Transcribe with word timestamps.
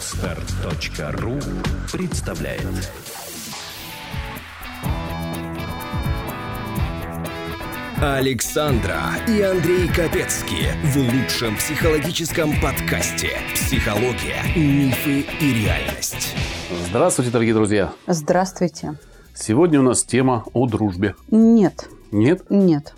Отстар.ру 0.00 1.38
представляет 1.92 2.90
Александра 8.00 8.98
и 9.28 9.42
Андрей 9.42 9.88
Капецки 9.88 10.68
в 10.84 10.96
лучшем 10.96 11.54
психологическом 11.56 12.58
подкасте 12.62 13.32
«Психология, 13.54 14.42
мифы 14.56 15.26
и 15.38 15.64
реальность». 15.64 16.34
Здравствуйте, 16.88 17.30
дорогие 17.30 17.52
друзья. 17.52 17.92
Здравствуйте. 18.06 18.94
Сегодня 19.34 19.80
у 19.80 19.82
нас 19.82 20.02
тема 20.02 20.44
о 20.54 20.66
дружбе. 20.66 21.14
Нет. 21.30 21.90
Нет? 22.10 22.44
Нет. 22.48 22.94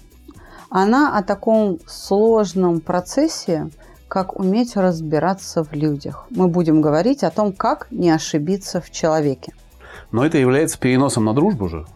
Она 0.71 1.19
о 1.19 1.25
таком 1.25 1.81
сложном 1.85 2.81
процессе, 2.81 3.71
как 4.13 4.39
уметь 4.39 4.77
разбираться 4.77 5.65
в 5.65 5.73
людях. 5.73 6.27
Мы 6.29 6.47
будем 6.47 6.83
говорить 6.83 7.25
о 7.25 7.31
том, 7.31 7.51
как 7.55 7.87
не 7.91 8.11
ошибиться 8.11 8.83
в 8.83 8.91
человеке. 8.91 9.55
Но 10.11 10.27
это 10.27 10.37
является 10.37 10.79
переносом 10.79 11.25
на 11.25 11.33
дружбу 11.33 11.71
же? 11.71 11.87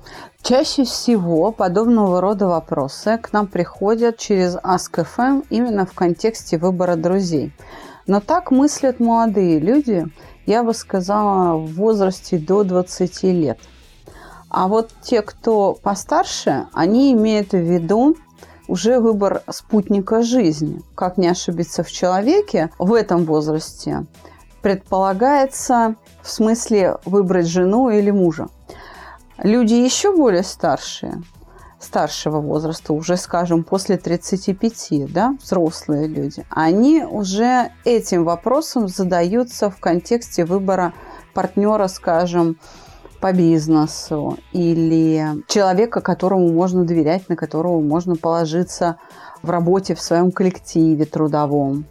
Чаще 0.40 0.84
всего 0.84 1.52
подобного 1.52 2.22
рода 2.22 2.46
вопросы 2.46 3.18
к 3.18 3.34
нам 3.34 3.46
приходят 3.46 4.16
через 4.16 4.56
Ask.fm 4.56 5.44
именно 5.50 5.84
в 5.84 5.92
контексте 5.92 6.56
выбора 6.56 6.96
друзей. 6.96 7.52
Но 8.06 8.20
так 8.20 8.50
мыслят 8.50 8.98
молодые 8.98 9.58
люди, 9.58 10.06
я 10.46 10.62
бы 10.64 10.72
сказала, 10.72 11.58
в 11.58 11.74
возрасте 11.74 12.38
до 12.38 12.64
20 12.64 13.22
лет. 13.24 13.58
А 14.48 14.68
вот 14.68 14.90
те, 15.02 15.20
кто 15.20 15.74
постарше, 15.74 16.66
они 16.72 17.12
имеют 17.12 17.52
в 17.52 17.58
виду 17.58 18.16
уже 18.68 19.00
выбор 19.00 19.42
спутника 19.50 20.22
жизни. 20.22 20.80
Как 20.94 21.16
не 21.16 21.28
ошибиться 21.28 21.82
в 21.82 21.90
человеке 21.90 22.70
в 22.78 22.92
этом 22.92 23.24
возрасте 23.24 24.06
предполагается 24.62 25.94
в 26.22 26.28
смысле 26.28 26.96
выбрать 27.04 27.46
жену 27.46 27.88
или 27.88 28.10
мужа. 28.10 28.48
Люди 29.38 29.74
еще 29.74 30.16
более 30.16 30.42
старшие, 30.42 31.22
старшего 31.78 32.40
возраста, 32.40 32.92
уже, 32.92 33.16
скажем, 33.16 33.62
после 33.64 33.96
35, 33.96 35.12
да, 35.12 35.36
взрослые 35.40 36.08
люди, 36.08 36.44
они 36.50 37.04
уже 37.04 37.70
этим 37.84 38.24
вопросом 38.24 38.88
задаются 38.88 39.70
в 39.70 39.78
контексте 39.78 40.44
выбора 40.44 40.94
партнера, 41.32 41.86
скажем, 41.86 42.58
по 43.20 43.32
бизнесу 43.32 44.38
или 44.52 45.42
человека, 45.48 46.00
которому 46.00 46.52
можно 46.52 46.84
доверять, 46.84 47.28
на 47.28 47.36
которого 47.36 47.80
можно 47.80 48.16
положиться 48.16 48.96
в 49.42 49.50
работе 49.50 49.94
в 49.94 50.00
своем 50.00 50.30
коллективе 50.30 51.04
трудовом. 51.04 51.84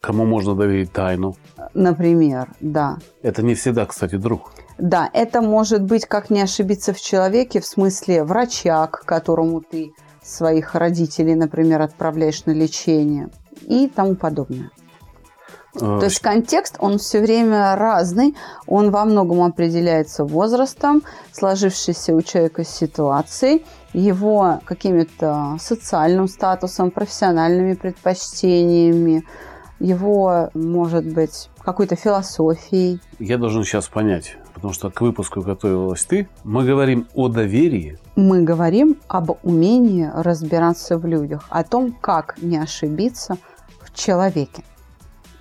Кому 0.00 0.24
можно 0.24 0.54
доверить 0.54 0.92
тайну? 0.92 1.34
Например, 1.72 2.48
да. 2.60 2.98
Это 3.22 3.42
не 3.42 3.54
всегда, 3.54 3.86
кстати, 3.86 4.16
друг. 4.16 4.52
Да, 4.78 5.08
это 5.12 5.40
может 5.40 5.82
быть, 5.82 6.04
как 6.04 6.30
не 6.30 6.42
ошибиться 6.42 6.92
в 6.92 7.00
человеке, 7.00 7.60
в 7.60 7.66
смысле 7.66 8.24
врача, 8.24 8.86
к 8.88 9.04
которому 9.04 9.60
ты 9.60 9.92
своих 10.22 10.74
родителей, 10.74 11.34
например, 11.34 11.80
отправляешь 11.82 12.44
на 12.44 12.52
лечение 12.52 13.28
и 13.62 13.88
тому 13.88 14.14
подобное. 14.14 14.70
То 15.78 16.04
есть 16.04 16.20
контекст, 16.20 16.76
он 16.78 16.98
все 16.98 17.20
время 17.20 17.74
разный, 17.74 18.36
он 18.66 18.90
во 18.90 19.04
многом 19.04 19.42
определяется 19.42 20.24
возрастом, 20.24 21.02
сложившейся 21.32 22.14
у 22.14 22.22
человека 22.22 22.64
ситуацией, 22.64 23.64
его 23.92 24.60
каким-то 24.64 25.56
социальным 25.60 26.28
статусом, 26.28 26.90
профессиональными 26.90 27.74
предпочтениями, 27.74 29.24
его, 29.80 30.50
может 30.54 31.04
быть, 31.12 31.50
какой-то 31.64 31.96
философией. 31.96 33.00
Я 33.18 33.38
должен 33.38 33.64
сейчас 33.64 33.88
понять, 33.88 34.36
потому 34.54 34.72
что 34.72 34.90
к 34.90 35.00
выпуску 35.00 35.42
готовилась 35.42 36.04
ты. 36.04 36.28
Мы 36.44 36.64
говорим 36.64 37.08
о 37.14 37.28
доверии. 37.28 37.98
Мы 38.14 38.42
говорим 38.42 38.96
об 39.08 39.32
умении 39.42 40.08
разбираться 40.14 40.98
в 40.98 41.04
людях, 41.04 41.44
о 41.48 41.64
том, 41.64 41.92
как 42.00 42.36
не 42.40 42.58
ошибиться 42.58 43.38
в 43.80 43.92
человеке. 43.92 44.62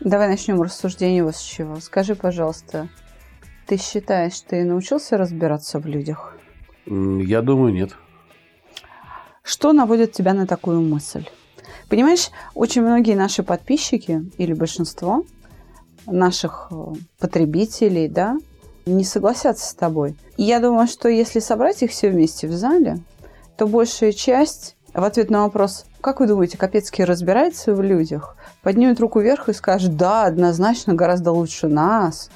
Давай 0.03 0.28
начнем 0.28 0.62
рассуждение 0.62 1.24
вот 1.24 1.38
с 1.38 1.41
чего. 1.41 1.80
Скажи, 1.80 2.16
пожалуйста, 2.16 2.90
ты 3.68 3.78
считаешь, 3.78 4.38
ты 4.41 4.66
научился 4.66 5.18
разбираться 5.18 5.80
в 5.80 5.86
людях? 5.86 6.36
Я 6.86 7.41
думаю, 7.41 7.74
нет. 7.74 7.96
Что 9.44 9.72
наводит 9.72 10.12
тебя 10.12 10.34
на 10.34 10.46
такую 10.46 10.81
мысль? 10.81 11.25
Понимаешь, 11.88 12.31
очень 12.53 12.81
многие 12.81 13.16
наши 13.16 13.44
подписчики 13.44 14.30
или 14.38 14.53
большинство 14.53 15.25
наших 16.06 16.68
э, 16.72 16.75
потребителей, 17.18 18.09
да, 18.09 18.38
не 18.85 19.06
согласятся 19.06 19.70
с 19.70 19.74
тобой. 19.74 20.18
И 20.35 20.44
я 20.44 20.59
думаю, 20.59 20.88
что 20.88 21.08
если 21.08 21.40
собрать 21.40 21.81
их 21.81 21.91
все 21.91 22.09
вместе 22.09 22.47
в 22.47 22.52
зале, 22.52 23.00
то 23.58 23.68
большая 23.68 24.12
часть 24.12 24.75
в 24.94 25.03
ответ 25.03 25.30
на 25.30 25.44
вопрос, 25.44 25.85
как 26.02 26.20
вы 26.20 26.28
думаете, 26.28 26.58
Капецкий 26.58 27.06
разбирается 27.06 27.74
в 27.74 27.81
людях, 27.81 28.35
поднимет 28.63 29.00
руку 29.00 29.19
вверх 29.19 29.50
и 29.50 29.53
скажет, 29.53 29.96
да, 29.96 30.24
однозначно 30.25 30.96
гораздо 30.96 31.31
лучше 31.31 31.68
нас. 31.68 32.31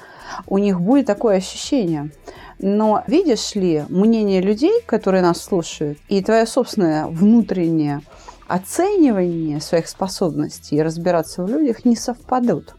У 0.46 0.58
них 0.58 0.80
будет 0.80 1.06
такое 1.06 1.38
ощущение. 1.38 2.12
Но 2.60 3.02
видишь 3.06 3.54
ли, 3.54 3.84
мнение 3.88 4.40
людей, 4.40 4.82
которые 4.84 5.22
нас 5.22 5.40
слушают, 5.40 5.98
и 6.08 6.22
твое 6.22 6.46
собственное 6.46 7.06
внутреннее 7.06 8.02
оценивание 8.46 9.60
своих 9.60 9.88
способностей 9.88 10.76
и 10.76 10.82
разбираться 10.82 11.42
в 11.42 11.48
людях 11.48 11.84
не 11.84 11.96
совпадут. 11.96 12.74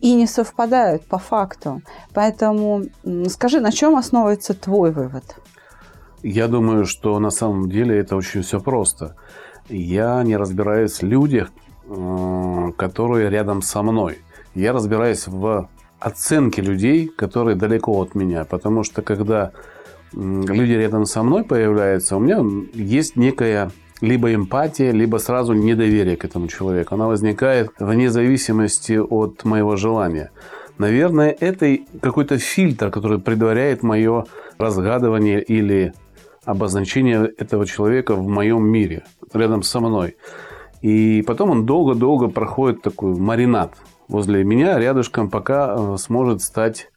И 0.00 0.14
не 0.14 0.26
совпадают 0.26 1.04
по 1.06 1.18
факту. 1.18 1.82
Поэтому 2.14 2.84
скажи, 3.28 3.60
на 3.60 3.72
чем 3.72 3.96
основывается 3.96 4.54
твой 4.54 4.92
вывод? 4.92 5.24
Я 6.22 6.46
думаю, 6.48 6.86
что 6.86 7.18
на 7.18 7.30
самом 7.30 7.68
деле 7.68 7.98
это 7.98 8.16
очень 8.16 8.42
все 8.42 8.60
просто. 8.60 9.16
Я 9.68 10.22
не 10.22 10.36
разбираюсь 10.36 11.02
в 11.02 11.02
людях, 11.02 11.50
которые 12.72 13.30
рядом 13.30 13.62
со 13.62 13.82
мной. 13.82 14.18
Я 14.54 14.72
разбираюсь 14.72 15.26
в 15.26 15.68
оценке 16.00 16.62
людей, 16.62 17.08
которые 17.08 17.56
далеко 17.56 18.00
от 18.00 18.14
меня. 18.14 18.44
Потому 18.44 18.84
что 18.84 19.02
когда 19.02 19.52
люди 20.12 20.72
рядом 20.72 21.04
со 21.06 21.22
мной 21.22 21.44
появляются, 21.44 22.16
у 22.16 22.20
меня 22.20 22.42
есть 22.74 23.16
некая 23.16 23.70
либо 24.00 24.32
эмпатия, 24.32 24.92
либо 24.92 25.18
сразу 25.18 25.52
недоверие 25.52 26.16
к 26.16 26.24
этому 26.24 26.46
человеку. 26.48 26.94
Она 26.94 27.06
возникает 27.06 27.70
вне 27.78 28.10
зависимости 28.10 28.92
от 28.92 29.44
моего 29.44 29.76
желания. 29.76 30.30
Наверное, 30.78 31.36
это 31.40 31.76
какой-то 32.00 32.38
фильтр, 32.38 32.90
который 32.90 33.18
предваряет 33.18 33.82
мое 33.82 34.26
разгадывание 34.58 35.42
или 35.42 35.92
обозначение 36.44 37.32
этого 37.36 37.66
человека 37.66 38.14
в 38.14 38.28
моем 38.28 38.64
мире, 38.64 39.02
рядом 39.34 39.64
со 39.64 39.80
мной. 39.80 40.16
И 40.82 41.22
потом 41.26 41.50
он 41.50 41.66
долго-долго 41.66 42.28
проходит 42.28 42.82
такой 42.82 43.14
маринад 43.14 43.72
возле 44.08 44.44
меня, 44.44 44.78
рядышком, 44.78 45.28
пока 45.30 45.74
э, 45.76 45.96
сможет 45.98 46.42
стать 46.42 46.90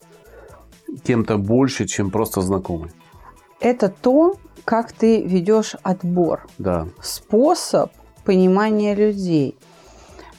кем-то 1.04 1.38
больше, 1.38 1.88
чем 1.88 2.12
просто 2.12 2.42
знакомый. 2.42 2.92
Это 3.60 3.90
то, 3.90 4.36
как 4.66 4.92
ты 4.92 5.24
ведешь 5.24 5.76
отбор. 5.84 6.48
Да. 6.58 6.88
Способ 7.02 7.92
понимания 8.24 8.96
людей. 8.96 9.58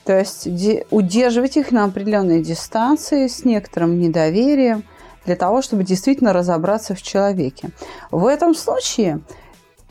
То 0.04 0.18
есть 0.18 0.48
удерживать 0.90 1.56
их 1.56 1.70
на 1.72 1.84
определенной 1.84 2.42
дистанции 2.42 3.26
с 3.26 3.44
некоторым 3.44 3.98
недоверием– 3.98 4.84
для 5.24 5.36
того, 5.36 5.62
чтобы 5.62 5.84
действительно 5.84 6.32
разобраться 6.32 6.94
в 6.94 7.02
человеке. 7.02 7.70
В 8.10 8.26
этом 8.26 8.54
случае 8.54 9.20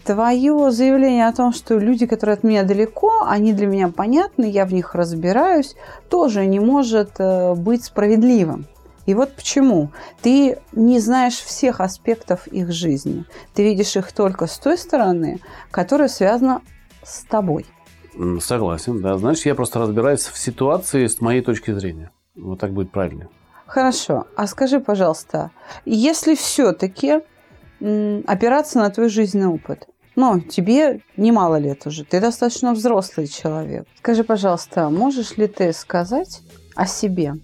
твое 0.03 0.71
заявление 0.71 1.27
о 1.27 1.33
том, 1.33 1.53
что 1.53 1.77
люди, 1.77 2.05
которые 2.05 2.35
от 2.35 2.43
меня 2.43 2.63
далеко, 2.63 3.25
они 3.27 3.53
для 3.53 3.67
меня 3.67 3.89
понятны, 3.89 4.49
я 4.49 4.65
в 4.65 4.73
них 4.73 4.95
разбираюсь, 4.95 5.75
тоже 6.09 6.45
не 6.45 6.59
может 6.59 7.11
э, 7.19 7.53
быть 7.55 7.85
справедливым. 7.85 8.67
И 9.05 9.13
вот 9.13 9.35
почему. 9.35 9.91
Ты 10.21 10.59
не 10.73 10.99
знаешь 10.99 11.39
всех 11.39 11.81
аспектов 11.81 12.47
их 12.47 12.71
жизни. 12.71 13.25
Ты 13.53 13.63
видишь 13.63 13.95
их 13.95 14.11
только 14.11 14.47
с 14.47 14.57
той 14.57 14.77
стороны, 14.77 15.39
которая 15.71 16.07
связана 16.07 16.61
с 17.03 17.23
тобой. 17.23 17.65
Согласен, 18.39 19.01
да. 19.01 19.17
Значит, 19.17 19.45
я 19.45 19.55
просто 19.55 19.79
разбираюсь 19.79 20.21
в 20.21 20.37
ситуации 20.37 21.07
с 21.07 21.19
моей 21.21 21.41
точки 21.41 21.71
зрения. 21.73 22.11
Вот 22.35 22.59
так 22.59 22.71
будет 22.71 22.91
правильно. 22.91 23.27
Хорошо. 23.65 24.27
А 24.35 24.47
скажи, 24.47 24.79
пожалуйста, 24.79 25.51
если 25.85 26.35
все-таки 26.35 27.21
опираться 27.81 28.79
на 28.79 28.89
твой 28.89 29.09
жизненный 29.09 29.47
опыт, 29.47 29.87
ну, 30.15 30.39
тебе 30.39 31.01
немало 31.17 31.57
лет 31.57 31.87
уже, 31.87 32.03
ты 32.03 32.19
достаточно 32.19 32.73
взрослый 32.73 33.27
человек. 33.27 33.87
Скажи, 33.97 34.23
пожалуйста, 34.23 34.89
можешь 34.89 35.37
ли 35.37 35.47
ты 35.47 35.73
сказать 35.73 36.41
о 36.75 36.85
себе, 36.85 37.35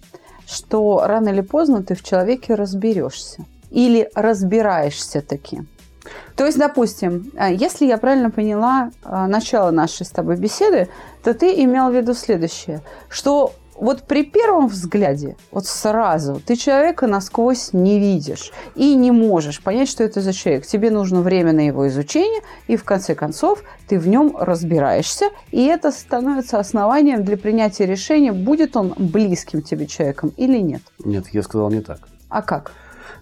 что 0.46 1.02
рано 1.06 1.30
или 1.30 1.40
поздно 1.40 1.82
ты 1.82 1.94
в 1.94 2.02
человеке 2.02 2.54
разберешься? 2.54 3.44
Или 3.70 4.08
разбираешься 4.14 5.22
таки? 5.22 5.62
То 6.36 6.46
есть, 6.46 6.58
допустим, 6.58 7.30
а, 7.36 7.50
если 7.50 7.86
я 7.86 7.98
правильно 7.98 8.30
поняла 8.30 8.90
а, 9.02 9.26
начало 9.26 9.70
нашей 9.70 10.06
с 10.06 10.10
тобой 10.10 10.36
беседы, 10.36 10.88
то 11.22 11.34
ты 11.34 11.62
имел 11.64 11.90
в 11.90 11.94
виду 11.94 12.14
следующее, 12.14 12.80
что 13.08 13.52
вот 13.80 14.02
при 14.02 14.24
первом 14.24 14.68
взгляде, 14.68 15.36
вот 15.50 15.66
сразу, 15.66 16.40
ты 16.44 16.56
человека 16.56 17.06
насквозь 17.06 17.72
не 17.72 17.98
видишь 17.98 18.52
и 18.74 18.94
не 18.94 19.10
можешь 19.10 19.62
понять, 19.62 19.88
что 19.88 20.04
это 20.04 20.20
за 20.20 20.32
человек. 20.32 20.66
Тебе 20.66 20.90
нужно 20.90 21.20
время 21.20 21.52
на 21.52 21.66
его 21.66 21.86
изучение, 21.88 22.42
и 22.66 22.76
в 22.76 22.84
конце 22.84 23.14
концов 23.14 23.62
ты 23.88 23.98
в 23.98 24.08
нем 24.08 24.36
разбираешься, 24.36 25.26
и 25.50 25.64
это 25.64 25.92
становится 25.92 26.58
основанием 26.58 27.24
для 27.24 27.36
принятия 27.36 27.86
решения, 27.86 28.32
будет 28.32 28.76
он 28.76 28.94
близким 28.96 29.62
тебе 29.62 29.86
человеком 29.86 30.32
или 30.36 30.58
нет. 30.58 30.82
Нет, 31.04 31.26
я 31.32 31.42
сказал 31.42 31.70
не 31.70 31.80
так. 31.80 32.00
А 32.28 32.42
как? 32.42 32.72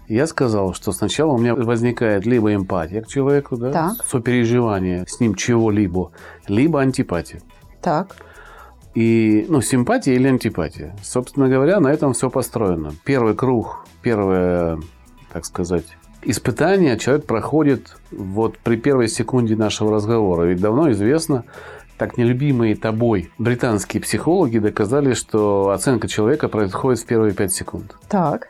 Я 0.07 0.25
сказал, 0.25 0.73
что 0.73 0.93
сначала 0.93 1.33
у 1.33 1.37
меня 1.37 1.53
возникает 1.53 2.25
либо 2.25 2.55
эмпатия 2.55 3.01
к 3.01 3.07
человеку, 3.07 3.57
да, 3.57 3.71
Так. 3.71 4.05
сопереживание 4.05 5.05
с 5.07 5.19
ним 5.19 5.35
чего-либо, 5.35 6.11
либо 6.47 6.81
антипатия. 6.81 7.41
Так. 7.81 8.15
И, 8.97 9.45
ну, 9.47 9.61
симпатия 9.61 10.15
или 10.15 10.27
антипатия. 10.27 10.95
Собственно 11.03 11.47
говоря, 11.47 11.79
на 11.79 11.89
этом 11.89 12.13
все 12.13 12.31
построено. 12.31 12.93
Первый 13.05 13.35
круг, 13.35 13.85
первое, 14.01 14.79
так 15.31 15.45
сказать, 15.45 15.85
испытание 16.23 16.97
человек 16.97 17.27
проходит 17.27 17.95
вот 18.09 18.57
при 18.57 18.75
первой 18.75 19.07
секунде 19.07 19.55
нашего 19.55 19.93
разговора. 19.93 20.45
Ведь 20.45 20.59
давно 20.59 20.89
известно, 20.93 21.43
так 21.99 22.17
нелюбимые 22.17 22.75
тобой 22.75 23.29
британские 23.37 24.01
психологи 24.01 24.57
доказали, 24.57 25.13
что 25.13 25.69
оценка 25.69 26.07
человека 26.07 26.47
происходит 26.47 26.99
в 27.01 27.05
первые 27.05 27.35
пять 27.35 27.53
секунд. 27.53 27.95
Так. 28.09 28.49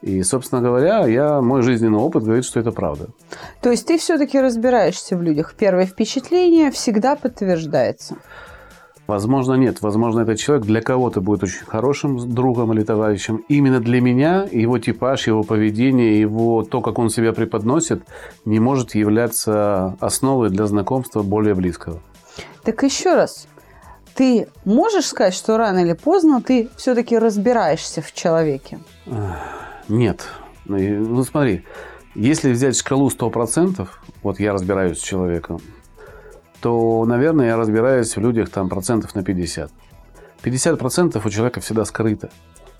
И, 0.00 0.22
собственно 0.22 0.62
говоря, 0.62 1.08
я, 1.08 1.40
мой 1.40 1.62
жизненный 1.62 1.98
опыт 1.98 2.22
говорит, 2.22 2.44
что 2.44 2.60
это 2.60 2.70
правда. 2.70 3.08
То 3.60 3.72
есть 3.72 3.88
ты 3.88 3.98
все-таки 3.98 4.38
разбираешься 4.38 5.16
в 5.16 5.22
людях. 5.22 5.56
Первое 5.58 5.86
впечатление 5.86 6.70
всегда 6.70 7.16
подтверждается. 7.16 8.18
Возможно, 9.06 9.54
нет. 9.54 9.82
Возможно, 9.82 10.20
этот 10.20 10.38
человек 10.38 10.64
для 10.64 10.80
кого-то 10.80 11.20
будет 11.20 11.42
очень 11.42 11.64
хорошим 11.66 12.32
другом 12.32 12.72
или 12.72 12.84
товарищем. 12.84 13.44
Именно 13.48 13.80
для 13.80 14.00
меня 14.00 14.46
его 14.50 14.78
типаж, 14.78 15.26
его 15.26 15.42
поведение, 15.42 16.20
его 16.20 16.62
то, 16.62 16.80
как 16.80 16.98
он 16.98 17.10
себя 17.10 17.32
преподносит, 17.32 18.02
не 18.44 18.60
может 18.60 18.94
являться 18.94 19.96
основой 20.00 20.50
для 20.50 20.66
знакомства 20.66 21.22
более 21.22 21.54
близкого. 21.54 22.00
Так 22.62 22.82
еще 22.84 23.14
раз, 23.14 23.48
ты 24.14 24.48
можешь 24.64 25.06
сказать, 25.06 25.34
что 25.34 25.56
рано 25.56 25.80
или 25.80 25.94
поздно 25.94 26.40
ты 26.40 26.68
все-таки 26.76 27.18
разбираешься 27.18 28.02
в 28.02 28.12
человеке? 28.12 28.78
Нет. 29.88 30.24
Ну, 30.64 30.78
Ну, 30.78 31.24
смотри, 31.24 31.64
если 32.14 32.52
взять 32.52 32.76
шкалу 32.76 33.08
100%, 33.08 33.88
вот 34.22 34.38
я 34.38 34.52
разбираюсь 34.52 34.98
с 34.98 35.02
человеком, 35.02 35.60
то, 36.62 37.04
наверное, 37.04 37.48
я 37.48 37.56
разбираюсь 37.56 38.16
в 38.16 38.20
людях 38.20 38.48
там 38.48 38.68
процентов 38.68 39.16
на 39.16 39.24
50. 39.24 39.70
50% 40.44 41.20
у 41.22 41.30
человека 41.30 41.60
всегда 41.60 41.84
скрыто. 41.84 42.30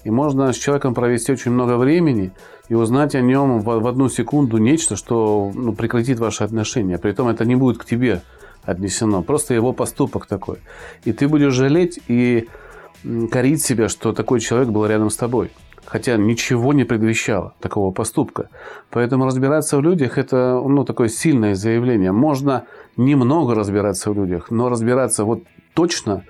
И 0.04 0.10
можно 0.10 0.52
с 0.52 0.56
человеком 0.56 0.94
провести 0.94 1.32
очень 1.32 1.50
много 1.50 1.76
времени 1.76 2.30
и 2.68 2.74
узнать 2.74 3.16
о 3.16 3.20
нем 3.20 3.60
в, 3.60 3.64
в 3.64 3.86
одну 3.86 4.08
секунду 4.08 4.58
нечто, 4.58 4.94
что 4.94 5.50
ну, 5.52 5.72
прекратит 5.72 6.20
ваши 6.20 6.44
отношения. 6.44 6.96
Притом 6.96 7.26
это 7.26 7.44
не 7.44 7.56
будет 7.56 7.78
к 7.78 7.84
тебе 7.84 8.22
отнесено. 8.62 9.22
Просто 9.22 9.52
его 9.54 9.72
поступок 9.72 10.26
такой. 10.26 10.58
И 11.04 11.12
ты 11.12 11.26
будешь 11.26 11.52
жалеть 11.52 12.00
и 12.06 12.48
корить 13.32 13.62
себя, 13.62 13.88
что 13.88 14.12
такой 14.12 14.38
человек 14.38 14.68
был 14.68 14.86
рядом 14.86 15.10
с 15.10 15.16
тобой. 15.16 15.50
Хотя 15.92 16.16
ничего 16.16 16.72
не 16.72 16.84
предвещало 16.84 17.52
такого 17.60 17.90
поступка. 17.90 18.48
Поэтому 18.88 19.26
разбираться 19.26 19.76
в 19.76 19.82
людях– 19.82 20.16
это 20.16 20.58
ну, 20.66 20.84
такое 20.84 21.08
сильное 21.08 21.54
заявление. 21.54 22.12
Можно 22.12 22.64
немного 22.96 23.54
разбираться 23.54 24.10
в 24.10 24.14
людях, 24.14 24.50
но 24.50 24.70
разбираться 24.70 25.24
вот 25.24 25.42
точно, 25.74 26.24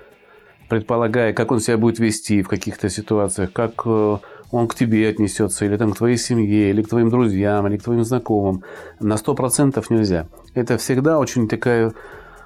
предполагая, 0.69 1.33
как 1.33 1.53
он 1.53 1.61
себя 1.61 1.79
будет 1.79 2.01
вести 2.01 2.43
в 2.43 2.49
каких-то 2.49 2.89
ситуациях, 2.89 3.53
как 3.53 3.83
э, 3.85 4.17
он 4.51 4.67
к 4.67 4.75
тебе 4.75 5.09
отнесется, 5.09 5.65
или 5.65 5.77
там 5.77 5.93
к 5.93 5.97
твоей 5.97 6.17
семье, 6.17 6.71
или 6.71 6.83
к 6.83 6.89
твоим 6.89 7.09
друзьям, 7.09 7.65
или 7.69 7.77
к 7.77 7.85
твоим 7.85 8.03
знакомым, 8.03 8.65
на 8.99 9.15
100% 9.15 9.81
нельзя. 9.91 10.27
Это 10.55 10.77
всегда 10.77 11.21
очень 11.21 11.47
такая 11.47 11.93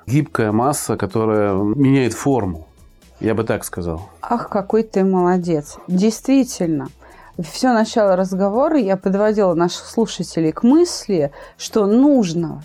гибкая 0.07 0.53
масса, 0.53 0.99
которая 0.99 1.55
меняет 1.55 2.13
форму. 2.13 2.67
Я 3.21 3.35
бы 3.35 3.43
так 3.45 3.65
сказал. 3.65 4.11
Ах, 4.21 4.51
какой 4.51 4.83
ты 4.83 5.03
молодец. 5.03 5.79
Действительно. 5.89 6.89
Все 7.39 7.73
начало 7.73 8.17
разговора 8.17 8.79
я 8.79 8.97
подводила 8.97 9.55
наших 9.55 9.87
слушателей 9.87 10.53
к 10.53 10.63
мысли, 10.63 11.33
что 11.59 11.87
нужно 11.87 12.63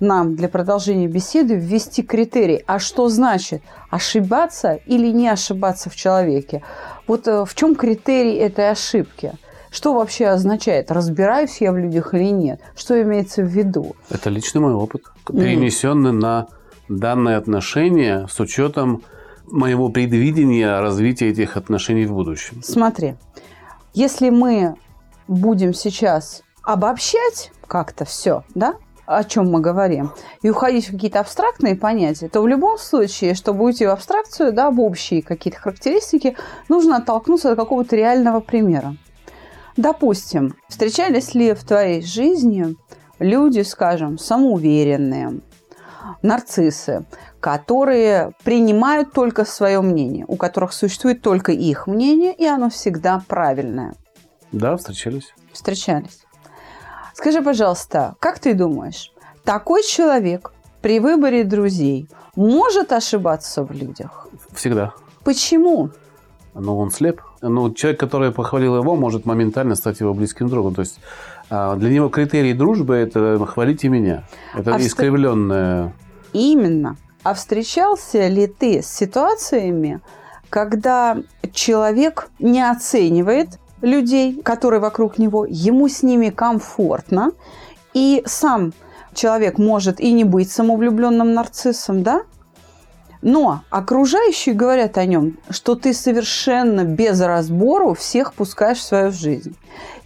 нам 0.00 0.34
для 0.34 0.48
продолжения 0.48 1.06
беседы 1.06 1.54
ввести 1.54 2.02
критерий. 2.02 2.62
А 2.66 2.78
что 2.78 3.08
значит 3.08 3.62
ошибаться 3.90 4.74
или 4.86 5.08
не 5.08 5.28
ошибаться 5.28 5.88
в 5.88 5.96
человеке? 5.96 6.62
Вот 7.06 7.28
э, 7.28 7.44
в 7.44 7.54
чем 7.54 7.74
критерий 7.74 8.34
этой 8.34 8.70
ошибки? 8.70 9.32
Что 9.70 9.94
вообще 9.94 10.26
означает? 10.26 10.90
Разбираюсь 10.90 11.60
я 11.60 11.72
в 11.72 11.76
людях 11.76 12.14
или 12.14 12.30
нет? 12.30 12.60
Что 12.76 13.00
имеется 13.02 13.42
в 13.42 13.46
виду? 13.46 13.94
Это 14.10 14.30
личный 14.30 14.60
мой 14.60 14.72
опыт, 14.72 15.02
перенесенный 15.26 16.12
на 16.12 16.48
данное 16.88 17.36
отношение 17.36 18.26
с 18.28 18.40
учетом 18.40 19.02
моего 19.50 19.88
предвидения 19.88 20.80
развития 20.80 21.28
этих 21.28 21.56
отношений 21.56 22.06
в 22.06 22.12
будущем. 22.12 22.60
Смотри, 22.62 23.14
если 23.94 24.30
мы 24.30 24.76
будем 25.26 25.74
сейчас 25.74 26.42
обобщать 26.62 27.50
как-то 27.66 28.04
все, 28.04 28.44
да, 28.54 28.74
о 29.06 29.24
чем 29.24 29.50
мы 29.50 29.60
говорим, 29.60 30.12
и 30.42 30.50
уходить 30.50 30.88
в 30.88 30.92
какие-то 30.92 31.20
абстрактные 31.20 31.76
понятия, 31.76 32.28
то 32.28 32.42
в 32.42 32.48
любом 32.48 32.78
случае, 32.78 33.34
чтобы 33.34 33.64
уйти 33.64 33.86
в 33.86 33.90
абстракцию, 33.90 34.52
да, 34.52 34.70
в 34.70 34.80
общие 34.80 35.22
какие-то 35.22 35.58
характеристики, 35.58 36.36
нужно 36.68 36.96
оттолкнуться 36.96 37.52
от 37.52 37.58
какого-то 37.58 37.96
реального 37.96 38.40
примера. 38.40 38.96
Допустим, 39.78 40.56
встречались 40.68 41.34
ли 41.34 41.54
в 41.54 41.64
твоей 41.64 42.02
жизни 42.02 42.76
люди, 43.18 43.60
скажем, 43.60 44.18
самоуверенные, 44.18 45.40
нарциссы, 46.22 47.04
которые 47.40 48.32
принимают 48.44 49.12
только 49.12 49.44
свое 49.44 49.80
мнение, 49.80 50.24
у 50.28 50.36
которых 50.36 50.72
существует 50.72 51.22
только 51.22 51.52
их 51.52 51.86
мнение, 51.86 52.34
и 52.34 52.46
оно 52.46 52.70
всегда 52.70 53.22
правильное. 53.26 53.94
Да, 54.52 54.76
встречались. 54.76 55.34
Встречались. 55.52 56.24
Скажи, 57.14 57.42
пожалуйста, 57.42 58.14
как 58.20 58.38
ты 58.38 58.54
думаешь, 58.54 59.12
такой 59.44 59.82
человек 59.82 60.52
при 60.82 61.00
выборе 61.00 61.44
друзей 61.44 62.08
может 62.36 62.92
ошибаться 62.92 63.64
в 63.64 63.72
людях? 63.72 64.28
Всегда. 64.52 64.94
Почему? 65.24 65.90
Но 66.54 66.78
он 66.78 66.90
слеп. 66.90 67.20
Ну, 67.42 67.72
человек, 67.72 68.00
который 68.00 68.32
похвалил 68.32 68.76
его, 68.76 68.96
может 68.96 69.26
моментально 69.26 69.74
стать 69.74 70.00
его 70.00 70.14
близким 70.14 70.48
другом. 70.48 70.74
То 70.74 70.80
есть 70.80 71.00
а, 71.50 71.76
для 71.76 71.90
него 71.90 72.08
критерий 72.08 72.52
дружбы– 72.52 72.94
это 72.96 73.44
«хвалите 73.46 73.88
меня». 73.88 74.24
Это 74.54 74.74
А 74.74 74.78
искривленное... 74.78 75.92
Именно. 76.32 76.96
А 77.22 77.34
встречался 77.34 78.28
ли 78.28 78.46
ты 78.46 78.82
с 78.82 78.86
ситуациями, 78.86 80.00
когда 80.50 81.18
человек 81.52 82.30
не 82.38 82.62
оценивает 82.62 83.58
людей, 83.82 84.40
которые 84.42 84.80
вокруг 84.80 85.18
него, 85.18 85.44
ему 85.48 85.88
с 85.88 86.02
ними 86.02 86.30
комфортно, 86.30 87.32
и 87.94 88.22
сам 88.26 88.72
человек 89.14 89.58
может 89.58 90.00
и 90.00 90.12
не 90.12 90.24
быть 90.24 90.50
самовлюбленным 90.50 91.34
нарциссом, 91.34 92.02
да? 92.02 92.22
Но 93.20 93.62
окружающие 93.70 94.54
говорят 94.54 94.96
о 94.96 95.04
нем, 95.04 95.38
что 95.50 95.74
ты 95.74 95.92
совершенно 95.92 96.84
без 96.84 97.20
разбору 97.20 97.94
всех 97.94 98.32
пускаешь 98.32 98.78
в 98.78 98.82
свою 98.82 99.10
жизнь. 99.10 99.56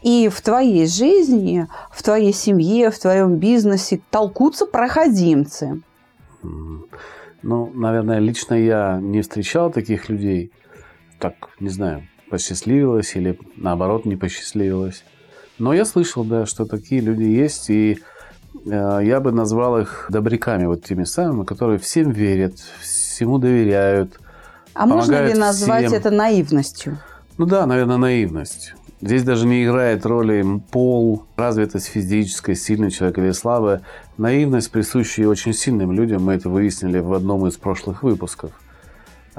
И 0.03 0.29
в 0.29 0.41
твоей 0.41 0.87
жизни, 0.87 1.69
в 1.91 2.03
твоей 2.03 2.33
семье, 2.33 2.91
в 2.91 2.99
твоем 2.99 3.37
бизнесе 3.37 4.01
толкутся 4.11 4.65
проходимцы. 4.65 5.83
Ну, 6.43 7.71
наверное, 7.75 8.19
лично 8.19 8.55
я 8.55 8.99
не 9.01 9.23
встречал 9.23 9.71
таких 9.73 10.09
людей. 10.09 10.53
Так, 11.19 11.35
не 11.61 11.69
знаю, 11.69 12.07
посчастливилось 12.31 13.17
или 13.17 13.39
наоборот 13.57 14.05
не 14.05 14.17
посчастливилось. 14.17 15.05
Но 15.59 15.73
я 15.73 15.85
слышал, 15.85 16.25
да, 16.25 16.47
что 16.47 16.65
такие 16.65 17.01
люди 17.01 17.25
есть, 17.25 17.69
и 17.71 17.99
э, 18.67 19.01
я 19.03 19.21
бы 19.21 19.33
назвал 19.33 19.79
их 19.79 20.07
добряками, 20.09 20.67
вот 20.67 20.85
теми 20.85 21.05
самыми, 21.05 21.45
которые 21.45 21.79
всем 21.79 22.11
верят, 22.11 22.55
всему 22.81 23.39
доверяют. 23.39 24.19
А 24.75 24.87
можно 24.87 25.27
ли 25.27 25.35
назвать 25.35 25.87
всем. 25.87 25.99
это 25.99 26.11
наивностью? 26.11 26.99
Ну 27.39 27.47
да, 27.47 27.67
наверное, 27.67 27.99
наивность. 27.99 28.75
Здесь 29.03 29.25
даже 29.25 29.47
не 29.47 29.65
играет 29.65 30.07
роли 30.07 30.45
пол, 30.71 31.25
развитость 31.37 31.89
физическая, 31.89 32.55
сильный 32.55 32.91
человек 32.91 33.19
или 33.19 33.33
слабая. 33.33 33.83
Наивность 34.19 34.71
присуща 34.71 35.23
и 35.23 35.25
очень 35.25 35.55
сильным 35.55 35.93
людям. 35.93 36.25
Мы 36.25 36.35
это 36.35 36.49
выяснили 36.49 36.99
в 36.99 37.13
одном 37.13 37.47
из 37.47 37.57
прошлых 37.57 38.03
выпусков. 38.03 38.53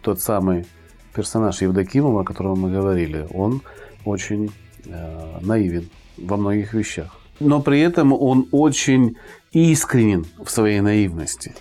Тот 0.02 0.20
самый 0.20 0.66
персонаж 1.14 1.62
Евдокимова, 1.62 2.22
о 2.22 2.24
котором 2.24 2.62
мы 2.62 2.72
говорили, 2.72 3.28
он 3.34 3.62
очень 4.04 4.52
э, 4.86 5.38
наивен 5.42 5.90
во 6.18 6.38
многих 6.38 6.74
вещах. 6.74 7.20
Но 7.40 7.62
при 7.62 7.82
этом 7.82 8.14
он 8.14 8.48
очень 8.52 9.18
искренен 9.52 10.26
в 10.44 10.50
своей 10.50 10.82
наивности. 10.82 11.56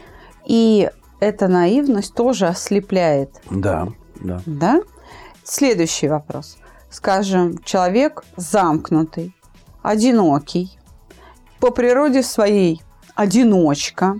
И 0.46 0.90
эта 1.20 1.48
наивность 1.48 2.14
тоже 2.14 2.46
ослепляет, 2.46 3.30
Да, 3.50 3.88
да. 4.20 4.40
да? 4.46 4.82
Следующий 5.44 6.08
вопрос. 6.08 6.58
Скажем, 6.90 7.58
человек 7.64 8.24
замкнутый, 8.36 9.34
одинокий, 9.82 10.78
по 11.60 11.70
природе 11.70 12.22
своей 12.22 12.82
одиночка, 13.14 14.16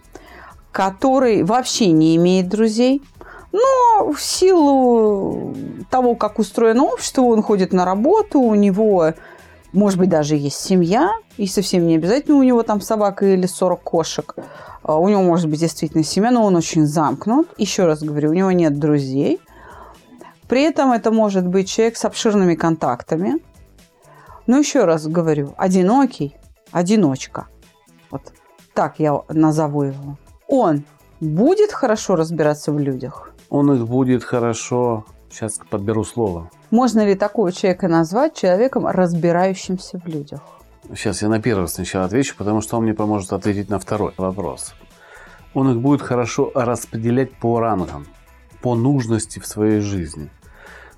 который 0.71 1.43
вообще 1.43 1.91
не 1.93 2.17
имеет 2.17 2.49
друзей, 2.49 3.03
но 3.53 4.13
в 4.13 4.21
силу 4.21 5.55
того, 5.91 6.15
как 6.15 6.39
устроено 6.39 6.85
общество, 6.85 7.23
он 7.23 7.43
ходит 7.43 7.73
на 7.73 7.85
работу, 7.85 8.41
у 8.41 8.55
него, 8.55 9.13
может 9.73 9.99
быть, 9.99 10.09
даже 10.09 10.37
есть 10.37 10.59
семья, 10.59 11.13
и 11.37 11.47
совсем 11.47 11.87
не 11.87 11.97
обязательно 11.97 12.39
у 12.39 12.43
него 12.43 12.63
там 12.63 12.81
собака 12.81 13.27
или 13.27 13.47
40 13.47 13.83
кошек. 13.83 14.35
А 14.83 14.99
у 14.99 15.09
него 15.09 15.23
может 15.23 15.49
быть 15.49 15.61
действительно 15.61 16.03
семья, 16.03 16.31
но 16.31 16.45
он 16.45 16.57
очень 16.57 16.87
замкнут. 16.87 17.49
Еще 17.59 17.85
раз 17.85 18.03
говорю, 18.03 18.31
у 18.31 18.35
него 18.35 18.51
нет 18.53 18.79
друзей. 18.79 19.39
При 20.49 20.63
этом 20.63 20.93
это 20.93 21.11
может 21.11 21.47
быть 21.47 21.69
человек 21.69 21.97
с 21.97 22.05
обширными 22.05 22.55
контактами. 22.55 23.37
Но 24.47 24.59
еще 24.59 24.85
раз 24.85 25.07
говорю, 25.07 25.55
одинокий, 25.57 26.37
одиночка. 26.73 27.47
Так 28.75 28.99
я 28.99 29.21
назову 29.29 29.83
его. 29.83 30.17
Он 30.49 30.85
будет 31.21 31.73
хорошо 31.73 32.17
разбираться 32.17 32.73
в 32.73 32.79
людях? 32.79 33.33
Он 33.49 33.73
их 33.73 33.87
будет 33.87 34.25
хорошо... 34.25 35.05
Сейчас 35.31 35.59
подберу 35.71 36.05
слово. 36.05 36.51
Можно 36.71 37.07
ли 37.07 37.15
такого 37.15 37.53
человека 37.53 37.89
назвать 37.89 38.35
человеком, 38.35 38.87
разбирающимся 38.87 39.99
в 39.99 40.07
людях? 40.07 40.41
Сейчас 40.95 41.23
я 41.23 41.31
на 41.31 41.41
первый 41.41 41.69
сначала 41.69 42.05
отвечу, 42.05 42.35
потому 42.37 42.61
что 42.61 42.77
он 42.77 42.83
мне 42.83 42.93
поможет 42.93 43.33
ответить 43.33 43.71
на 43.71 43.79
второй 43.79 44.13
вопрос. 44.19 44.75
Он 45.55 45.71
их 45.71 45.81
будет 45.81 46.03
хорошо 46.03 46.53
распределять 46.55 47.33
по 47.33 47.61
рангам, 47.61 48.07
по 48.61 48.75
нужности 48.75 49.39
в 49.39 49.47
своей 49.47 49.81
жизни. 49.81 50.29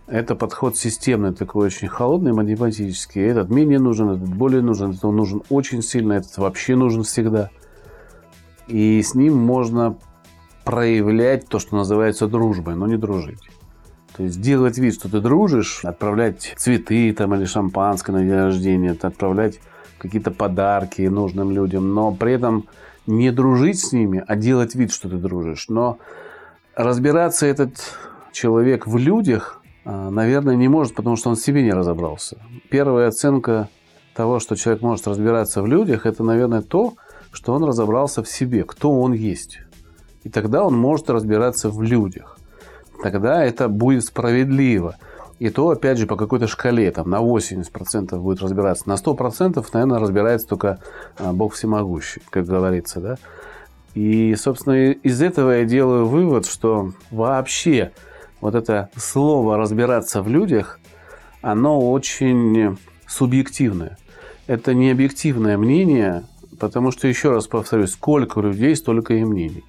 Это 0.09 0.35
подход 0.35 0.77
системный, 0.77 1.33
такой 1.33 1.67
очень 1.67 1.87
холодный, 1.87 2.33
математический. 2.33 3.23
Этот 3.23 3.51
менее 3.51 3.79
нужен, 3.79 4.11
этот 4.11 4.35
более 4.35 4.63
нужен, 4.63 4.91
этот 4.91 5.05
нужен 5.05 5.43
очень 5.49 5.81
сильно, 5.81 6.15
этот 6.15 6.37
вообще 6.39 6.75
нужен 6.75 7.05
всегда. 7.05 7.51
И 8.67 9.03
с 9.03 9.15
ним 9.15 9.37
можно 9.37 9.97
проявлять 10.65 11.49
то, 11.49 11.59
что 11.59 11.77
называется 11.77 12.27
дружбой, 12.27 12.75
но 12.75 12.87
не 12.87 12.97
дружить. 12.97 13.43
То 14.17 14.23
есть 14.23 14.41
делать 14.41 14.79
вид, 14.79 14.95
что 14.95 15.11
ты 15.11 15.21
дружишь, 15.21 15.85
отправлять 15.85 16.55
цветы 16.57 17.13
там, 17.13 17.35
или 17.35 17.45
шампанское 17.45 18.13
на 18.13 18.23
день 18.23 18.33
рождения, 18.33 18.93
отправлять 18.93 19.61
какие-то 19.99 20.31
подарки 20.31 21.03
нужным 21.03 21.51
людям, 21.51 21.95
но 21.95 22.13
при 22.13 22.33
этом 22.33 22.67
не 23.07 23.31
дружить 23.31 23.81
с 23.81 23.93
ними, 23.93 24.23
а 24.27 24.37
делать 24.37 24.75
вид, 24.75 24.93
что 24.93 25.09
ты 25.09 25.17
дружишь. 25.17 25.69
Но 25.69 25.99
разбираться 26.75 27.47
этот 27.47 27.77
человек 28.33 28.87
в 28.87 28.97
людях, 28.97 29.61
а, 29.85 30.11
наверное, 30.11 30.55
не 30.55 30.69
может, 30.69 30.95
потому 30.95 31.17
что 31.17 31.31
он 31.31 31.37
в 31.37 31.41
себе 31.41 31.63
не 31.63 31.73
разобрался. 31.73 32.39
Первая 32.71 33.09
оценка 33.09 33.69
того, 34.15 34.39
что 34.39 34.57
человек 34.57 34.83
может 34.83 35.07
разбираться 35.09 35.61
в 35.61 35.67
людях, 35.67 36.07
это, 36.07 36.23
наверное, 36.23 36.63
то, 36.63 36.95
что 37.35 37.53
он 37.53 37.65
разобрался 37.65 38.23
в 38.23 38.29
себе, 38.29 38.65
кто 38.65 39.01
он 39.01 39.13
есть. 39.13 39.59
И 40.23 40.31
тогда 40.31 40.65
он 40.65 40.75
может 40.75 41.11
разбираться 41.11 41.69
в 41.69 41.83
людях. 41.83 42.39
Тогда 43.03 43.45
это 43.45 43.69
будет 43.69 44.05
справедливо. 44.05 44.97
И 45.39 45.51
то, 45.51 45.71
опять 45.71 45.99
же, 45.99 46.07
по 46.07 46.17
какой-то 46.17 46.47
шкале, 46.47 46.91
там, 46.93 47.11
на 47.11 47.21
80% 47.21 48.17
будет 48.19 48.41
разбираться. 48.41 48.89
На 48.89 48.95
100%, 48.95 49.63
наверное, 49.73 49.99
разбирается 49.99 50.47
только 50.47 50.79
а, 51.19 51.33
Бог 51.33 51.55
всемогущий, 51.55 52.23
как 52.31 52.47
говорится, 52.47 53.01
да. 53.01 53.17
И, 53.95 54.35
собственно, 54.37 54.93
из 54.93 55.21
этого 55.21 55.51
я 55.51 55.65
делаю 55.65 56.07
вывод, 56.07 56.47
что 56.47 56.93
вообще 57.11 57.93
вот 58.41 58.55
это 58.55 58.91
слово 58.97 59.57
«разбираться 59.57 60.23
в 60.23 60.29
людях», 60.29 60.79
оно 61.43 61.91
очень 61.91 62.79
субъективное. 63.07 63.99
Это 64.47 64.73
не 64.73 64.91
объективное 64.91 65.59
мнение, 65.59 66.25
потому 66.59 66.91
что, 66.91 67.09
еще 67.09 67.31
раз 67.31 67.47
повторюсь, 67.47 67.93
сколько 67.93 68.41
людей, 68.41 68.75
столько 68.77 69.15
и 69.15 69.25
мнений. 69.25 69.65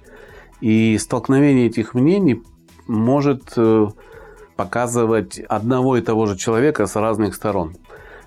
И 0.60 0.96
столкновение 0.98 1.66
этих 1.66 1.94
мнений 1.94 2.42
может 2.86 3.52
э, 3.56 3.86
показывать 4.56 5.38
одного 5.38 5.96
и 5.96 6.00
того 6.00 6.26
же 6.26 6.36
человека 6.36 6.86
с 6.86 6.96
разных 6.96 7.34
сторон. 7.34 7.74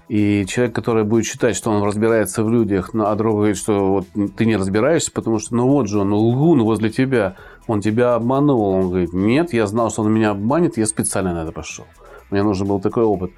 И 0.09 0.45
человек, 0.47 0.73
который 0.73 1.03
будет 1.03 1.25
считать, 1.25 1.55
что 1.55 1.69
он 1.69 1.83
разбирается 1.83 2.43
в 2.43 2.49
людях, 2.49 2.91
а 2.95 3.15
другой 3.15 3.39
говорит, 3.39 3.57
что 3.57 3.91
вот 3.91 4.07
ты 4.35 4.45
не 4.45 4.57
разбираешься, 4.57 5.11
потому 5.11 5.37
что 5.37 5.55
ну 5.55 5.67
вот 5.67 5.87
же 5.87 5.99
он 5.99 6.11
лгун 6.11 6.63
возле 6.63 6.89
тебя, 6.89 7.35
он 7.67 7.81
тебя 7.81 8.15
обманул. 8.15 8.61
Он 8.61 8.89
говорит, 8.89 9.13
нет, 9.13 9.53
я 9.53 9.67
знал, 9.67 9.91
что 9.91 10.01
он 10.01 10.11
меня 10.11 10.31
обманет, 10.31 10.77
я 10.77 10.87
специально 10.87 11.33
на 11.33 11.43
это 11.43 11.51
пошел. 11.51 11.85
Мне 12.31 12.41
нужен 12.41 12.67
был 12.67 12.79
такой 12.79 13.03
опыт. 13.03 13.31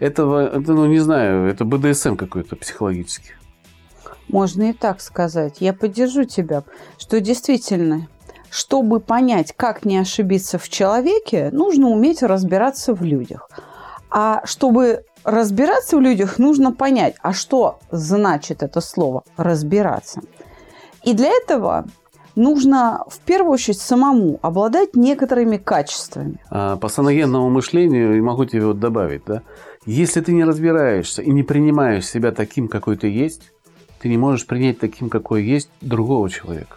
Этого, 0.00 0.46
это, 0.46 0.74
ну 0.74 0.86
не 0.86 0.98
знаю, 0.98 1.48
это 1.48 1.64
БДСМ 1.64 2.16
какой-то 2.16 2.56
психологический. 2.56 3.32
Можно 4.28 4.70
и 4.70 4.72
так 4.72 5.00
сказать. 5.00 5.56
Я 5.60 5.72
поддержу 5.72 6.24
тебя, 6.24 6.64
что 6.98 7.20
действительно 7.20 8.08
чтобы 8.50 9.00
понять, 9.00 9.52
как 9.54 9.84
не 9.84 9.98
ошибиться 9.98 10.58
в 10.58 10.68
человеке, 10.68 11.50
нужно 11.52 11.88
уметь 11.88 12.22
разбираться 12.22 12.94
в 12.94 13.02
людях. 13.02 13.50
А 14.10 14.40
чтобы 14.44 15.04
разбираться 15.24 15.96
в 15.96 16.00
людях, 16.00 16.38
нужно 16.38 16.72
понять, 16.72 17.14
а 17.22 17.32
что 17.32 17.78
значит 17.90 18.62
это 18.62 18.80
слово 18.80 19.24
«разбираться». 19.36 20.20
И 21.04 21.12
для 21.12 21.28
этого 21.28 21.86
нужно 22.34 23.04
в 23.08 23.18
первую 23.20 23.52
очередь 23.52 23.80
самому 23.80 24.38
обладать 24.42 24.94
некоторыми 24.94 25.58
качествами. 25.58 26.38
А 26.50 26.76
по 26.76 26.88
саногенному 26.88 27.50
мышлению, 27.50 28.24
могу 28.24 28.46
тебе 28.46 28.66
вот 28.66 28.80
добавить, 28.80 29.22
да, 29.26 29.42
если 29.84 30.20
ты 30.20 30.32
не 30.32 30.44
разбираешься 30.44 31.22
и 31.22 31.30
не 31.30 31.42
принимаешь 31.42 32.06
себя 32.06 32.32
таким, 32.32 32.68
какой 32.68 32.96
ты 32.96 33.08
есть, 33.08 33.52
ты 34.00 34.08
не 34.08 34.16
можешь 34.16 34.46
принять 34.46 34.78
таким, 34.78 35.08
какой 35.08 35.44
есть 35.44 35.70
другого 35.80 36.30
человека. 36.30 36.76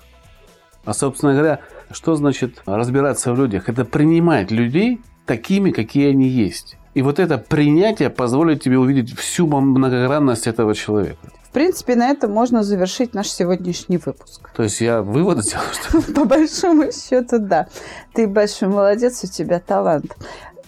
А, 0.86 0.94
собственно 0.94 1.34
говоря, 1.34 1.60
что 1.92 2.16
значит 2.16 2.62
разбираться 2.66 3.32
в 3.34 3.38
людях? 3.38 3.70
Это 3.70 3.86
принимать 3.86 4.50
людей 4.52 5.02
такими, 5.26 5.72
какие 5.72 6.10
они 6.10 6.28
есть. 6.28 6.78
И 6.94 7.02
вот 7.02 7.20
это 7.20 7.38
принятие 7.38 8.10
позволит 8.10 8.64
тебе 8.64 8.78
увидеть 8.78 9.18
всю 9.18 9.48
многогранность 9.48 10.48
этого 10.48 10.74
человека. 10.76 11.20
В 11.44 11.54
принципе, 11.54 11.96
на 11.96 12.10
этом 12.10 12.32
можно 12.32 12.64
завершить 12.64 13.14
наш 13.14 13.30
сегодняшний 13.30 13.98
выпуск. 13.98 14.50
То 14.56 14.64
есть 14.64 14.82
я 14.82 15.02
вывод 15.02 15.44
сделал, 15.44 15.66
что... 15.74 16.02
По 16.14 16.26
большому 16.26 16.92
счету, 16.92 17.40
да. 17.40 17.68
Ты 18.14 18.28
большой 18.28 18.70
молодец, 18.70 19.24
у 19.24 19.28
тебя 19.28 19.60
талант. 19.60 20.16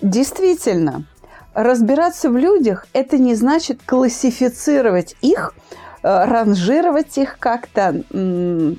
Действительно, 0.02 1.06
разбираться 1.54 2.30
в 2.30 2.38
людях– 2.38 2.86
это 2.94 3.18
не 3.18 3.34
значит 3.36 3.80
классифицировать 3.86 5.16
их– 5.22 5.56
ранжировать 6.04 7.18
их 7.18 7.38
как-то, 7.40 8.04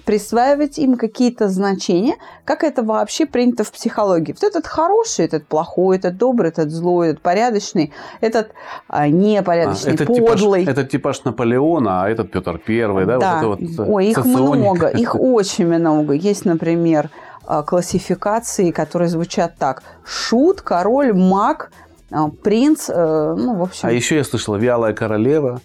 присваивать 0.05 0.79
им 0.79 0.97
какие-то 0.97 1.49
значения, 1.49 2.17
как 2.45 2.63
это 2.63 2.83
вообще 2.83 3.25
принято 3.25 3.65
в 3.65 3.73
психологии. 3.73 4.33
Вот 4.33 4.45
этот 4.45 4.67
хороший, 4.67 5.25
этот 5.25 5.47
плохой, 5.47 5.97
этот 5.97 6.19
добрый, 6.19 6.51
этот 6.51 6.71
злой, 6.71 7.09
этот 7.11 7.23
порядочный, 7.23 7.93
этот 8.21 8.51
а, 8.89 9.09
непорядочный, 9.09 9.93
а, 9.93 9.95
этот 9.95 10.09
подлый. 10.09 10.61
Типаж, 10.63 10.77
этот 10.77 10.91
типаж 10.91 11.25
Наполеона, 11.25 12.05
а 12.05 12.09
этот 12.11 12.31
Петр 12.31 12.59
Первый, 12.59 13.07
да? 13.07 13.19
да. 13.19 13.43
Вот 13.43 13.61
это 13.61 13.83
вот 13.83 13.89
Ой, 13.89 14.09
их 14.09 14.25
много, 14.25 14.89
их 14.89 15.15
очень 15.19 15.67
много. 15.67 16.13
Есть, 16.13 16.45
например, 16.45 17.09
а, 17.47 17.63
классификации, 17.63 18.71
которые 18.71 19.09
звучат 19.09 19.57
так. 19.59 19.83
Шут, 20.05 20.61
король, 20.61 21.13
маг, 21.13 21.71
а, 22.11 22.29
принц, 22.29 22.89
э, 22.89 23.35
ну, 23.37 23.57
в 23.57 23.63
общем... 23.63 23.89
А 23.89 23.93
еще 23.93 24.17
я 24.17 24.25
слышала 24.25 24.57
«Вялая 24.57 24.93
королева», 24.93 25.61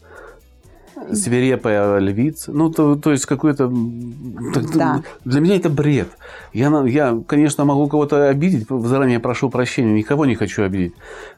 свирепая 1.12 2.00
львица. 2.00 2.52
Ну, 2.52 2.70
то, 2.70 2.96
то 2.96 3.12
есть 3.12 3.26
какой-то... 3.26 3.72
Да. 4.74 5.04
Для 5.26 5.42
меня 5.42 5.56
это 5.56 5.70
бред. 5.70 6.10
Я, 6.54 6.70
я, 6.86 7.22
конечно, 7.28 7.66
могу 7.66 7.88
кого-то 7.88 8.30
обидеть, 8.30 8.68
заранее 8.70 9.20
прошу 9.20 9.50
прощения, 9.50 9.94
никого 9.94 10.26
не 10.26 10.36
хочу 10.36 10.64
обидеть. 10.64 10.94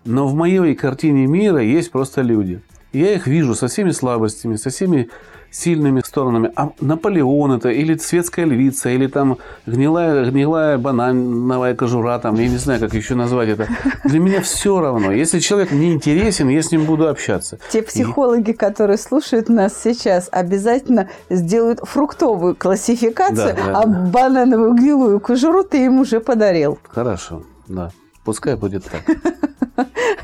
Но 0.05 0.27
в 0.27 0.35
моей 0.35 0.75
картине 0.75 1.27
мира 1.27 1.61
есть 1.61 1.91
просто 1.91 2.21
люди. 2.21 2.61
Я 2.93 3.13
их 3.13 3.27
вижу 3.27 3.55
со 3.55 3.67
всеми 3.67 3.91
слабостями, 3.91 4.55
со 4.57 4.69
всеми 4.69 5.09
сильными 5.51 6.01
сторонами. 6.05 6.51
А 6.55 6.71
Наполеон 6.79 7.51
это, 7.51 7.69
или 7.69 7.97
светская 7.97 8.45
львица, 8.45 8.89
или 8.89 9.07
там 9.07 9.37
гнилая, 9.65 10.25
гнилая 10.31 10.77
банановая 10.77 11.75
кожура, 11.75 12.17
там, 12.19 12.35
я 12.35 12.47
не 12.47 12.57
знаю, 12.57 12.79
как 12.79 12.93
еще 12.93 13.15
назвать 13.15 13.49
это. 13.49 13.67
Для 14.05 14.19
меня 14.19 14.41
все 14.41 14.79
равно. 14.79 15.11
Если 15.11 15.39
человек 15.39 15.71
мне 15.71 15.93
интересен, 15.93 16.47
я 16.49 16.61
с 16.61 16.71
ним 16.71 16.85
буду 16.85 17.07
общаться. 17.07 17.59
Те 17.69 17.81
психологи, 17.83 18.51
И... 18.51 18.53
которые 18.53 18.97
слушают 18.97 19.49
нас 19.49 19.73
сейчас, 19.83 20.29
обязательно 20.31 21.09
сделают 21.29 21.79
фруктовую 21.83 22.55
классификацию, 22.55 23.55
да, 23.55 23.63
да, 23.65 23.79
а 23.79 23.85
да. 23.85 24.09
банановую 24.11 24.73
гнилую 24.73 25.19
кожуру 25.19 25.63
ты 25.63 25.85
им 25.85 25.99
уже 25.99 26.21
подарил. 26.21 26.79
Хорошо, 26.89 27.43
да. 27.67 27.91
Пускай 28.23 28.55
будет 28.55 28.85
так. 28.85 29.03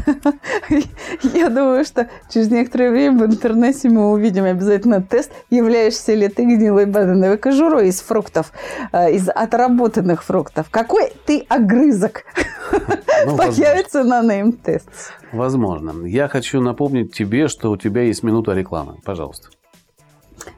Я 1.34 1.50
думаю, 1.50 1.86
что 1.86 2.10
через 2.30 2.50
некоторое 2.50 2.92
время 2.92 3.20
в 3.20 3.26
интернете 3.26 3.90
мы 3.90 4.12
увидим 4.12 4.46
обязательно 4.46 5.02
тест, 5.02 5.32
являешься 5.50 6.14
ли 6.14 6.28
ты 6.28 6.44
гнилой 6.44 6.86
банановой 6.86 7.38
кожурой 7.38 7.88
из 7.90 8.02
фруктов, 8.02 8.52
э, 8.92 9.14
из 9.14 9.30
отработанных 9.30 10.24
фруктов. 10.24 10.68
Какой 10.70 11.12
ты 11.26 11.46
огрызок? 11.50 12.24
Ну, 13.26 13.36
появится 13.36 14.04
на 14.04 14.22
нейм-тест. 14.22 14.88
Возможно. 15.32 16.06
Я 16.06 16.28
хочу 16.28 16.62
напомнить 16.62 17.16
тебе, 17.16 17.48
что 17.48 17.72
у 17.72 17.78
тебя 17.78 18.04
есть 18.04 18.22
минута 18.22 18.54
рекламы. 18.54 18.98
Пожалуйста. 19.04 19.50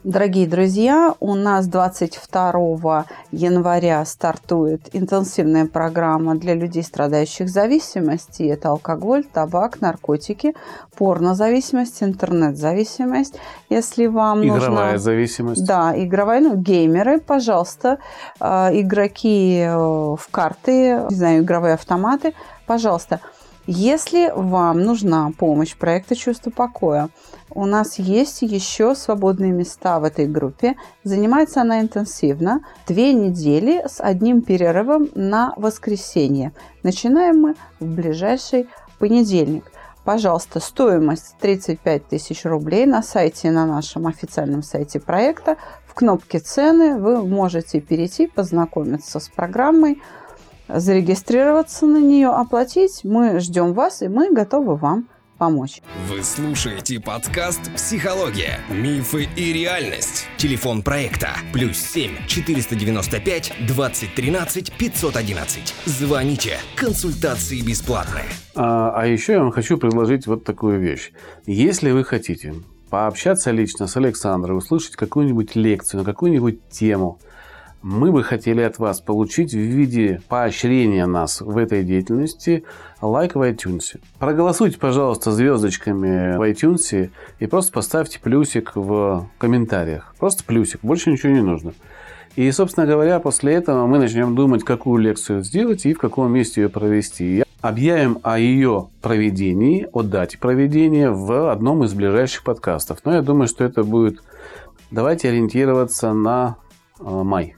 Дорогие 0.04 0.48
друзья, 0.48 1.14
у 1.20 1.36
нас 1.36 1.68
22 1.68 3.06
января 3.32 4.06
стартует 4.06 4.90
интенсивная 4.94 5.66
программа 5.66 6.36
для 6.36 6.54
людей, 6.56 6.84
страдающих 6.84 7.50
зависимостью. 7.50 8.50
Это 8.50 8.70
алкоголь, 8.70 9.24
табак, 9.24 9.82
наркотики, 9.82 10.56
порнозависимость, 10.98 12.02
интернет-зависимость. 12.02 13.36
Если 13.70 14.08
вам 14.08 14.44
Игровая 14.44 14.94
нужно... 14.94 14.98
зависимость. 14.98 15.66
Да, 15.66 15.94
игровая, 15.96 16.42
ну, 16.42 16.56
геймеры, 16.56 17.20
пожалуйста, 17.20 18.00
э, 18.40 18.46
игроки 18.80 19.60
э, 19.60 19.76
в 19.76 20.28
карты, 20.32 21.06
не 21.10 21.16
знаю, 21.16 21.44
игровые 21.44 21.74
автоматы, 21.74 22.34
пожалуйста. 22.66 23.20
Если 23.72 24.32
вам 24.36 24.82
нужна 24.82 25.32
помощь 25.38 25.76
проекта 25.76 26.16
«Чувство 26.16 26.50
покоя», 26.50 27.10
у 27.52 27.66
нас 27.66 27.98
есть 27.98 28.42
еще 28.42 28.96
свободные 28.96 29.52
места 29.52 30.00
в 30.00 30.04
этой 30.04 30.28
группе. 30.28 30.76
Занимается 31.04 31.62
она 31.62 31.82
интенсивно. 31.82 32.62
Две 32.88 33.14
недели 33.14 33.84
с 33.88 34.00
одним 34.00 34.42
перерывом 34.42 35.10
на 35.16 35.54
воскресенье. 35.56 36.54
Начинаем 36.84 37.40
мы 37.42 37.56
в 37.80 37.86
ближайший 37.86 38.68
понедельник. 39.00 39.64
Пожалуйста, 40.04 40.60
стоимость 40.60 41.36
35 41.40 42.08
тысяч 42.08 42.46
рублей 42.46 42.86
на 42.86 43.02
сайте, 43.02 43.52
на 43.52 43.66
нашем 43.66 44.08
официальном 44.08 44.64
сайте 44.64 45.00
проекта. 45.00 45.58
В 45.86 45.94
кнопке 45.94 46.40
«Цены» 46.40 47.00
вы 47.00 47.26
можете 47.26 47.82
перейти, 47.82 48.28
познакомиться 48.28 49.20
с 49.20 49.28
программой, 49.28 50.02
зарегистрироваться 50.68 51.86
на 51.86 51.98
нее, 51.98 52.30
оплатить. 52.30 53.02
Мы 53.04 53.40
ждем 53.40 53.74
вас, 53.74 54.02
и 54.02 54.08
мы 54.08 54.32
готовы 54.32 54.76
вам 54.76 55.08
помочь. 55.40 55.82
Вы 56.08 56.22
слушаете 56.22 57.00
подкаст 57.00 57.74
«Психология. 57.74 58.60
Мифы 58.70 59.28
и 59.36 59.54
реальность». 59.54 60.28
Телефон 60.38 60.84
проекта 60.84 61.30
«Плюс 61.54 61.78
7 61.78 62.28
495 62.28 63.54
2013 63.66 64.74
511». 64.78 65.74
Звоните. 65.86 66.58
Консультации 66.76 67.62
бесплатные. 67.62 68.26
А, 68.54 68.92
а 68.96 69.08
еще 69.08 69.34
я 69.34 69.40
вам 69.40 69.52
хочу 69.52 69.78
предложить 69.78 70.28
вот 70.28 70.44
такую 70.44 70.80
вещь. 70.80 71.12
Если 71.48 71.90
вы 71.92 72.04
хотите 72.04 72.54
пообщаться 72.90 73.52
лично 73.52 73.88
с 73.88 73.96
Александрой, 73.96 74.58
услышать 74.58 74.98
какую-нибудь 74.98 75.56
лекцию 75.56 76.02
на 76.02 76.06
какую-нибудь 76.06 76.70
тему– 76.70 77.20
мы 77.82 78.12
бы 78.12 78.24
хотели 78.24 78.62
от 78.62 78.78
вас 78.78 79.00
получить 79.00 79.54
в 79.54 79.58
виде 79.58 80.22
поощрения 80.28 81.06
нас 81.06 81.42
в 81.42 81.58
этой 81.58 81.84
деятельности 81.84 82.64
лайк 83.02 83.36
в 83.36 83.42
iTunes. 83.42 84.00
Проголосуйте, 84.20 84.78
пожалуйста, 84.78 85.32
звездочками 85.32 86.38
в 86.38 86.42
iTunes 86.42 87.10
и 87.40 87.48
просто 87.48 87.72
поставьте 87.72 88.20
плюсик 88.20 88.74
в 88.76 89.30
комментариях. 89.38 90.14
Просто 90.20 90.44
плюсик, 90.44 90.82
больше 90.82 91.12
ничего 91.12 91.32
не 91.32 91.42
нужно. 91.42 91.74
И, 92.36 92.52
собственно 92.52 92.86
говоря, 92.86 93.20
после 93.20 93.54
этого 93.54 93.88
мы 93.88 93.98
начнем 93.98 94.36
думать, 94.36 94.64
какую 94.64 95.02
лекцию 95.02 95.44
сделать 95.44 95.86
и 95.86 95.94
в 95.94 96.00
каком 96.00 96.32
месте 96.32 96.62
ее 96.62 96.70
провести. 96.70 97.44
Объявим 97.62 98.20
о 98.24 98.40
ее 98.40 98.90
проведении, 99.02 99.88
о 99.92 100.04
дате 100.04 100.38
проведения 100.38 101.12
в 101.12 101.52
одном 101.52 101.84
из 101.84 101.94
ближайших 101.94 102.44
подкастов. 102.44 103.00
Но 103.04 103.16
я 103.16 103.22
думаю, 103.22 103.48
что 103.48 103.64
это 103.64 103.84
будет... 103.84 104.22
Давайте 104.92 105.30
ориентироваться 105.30 106.14
на 106.14 106.58
э, 107.00 107.04
май 107.04 107.56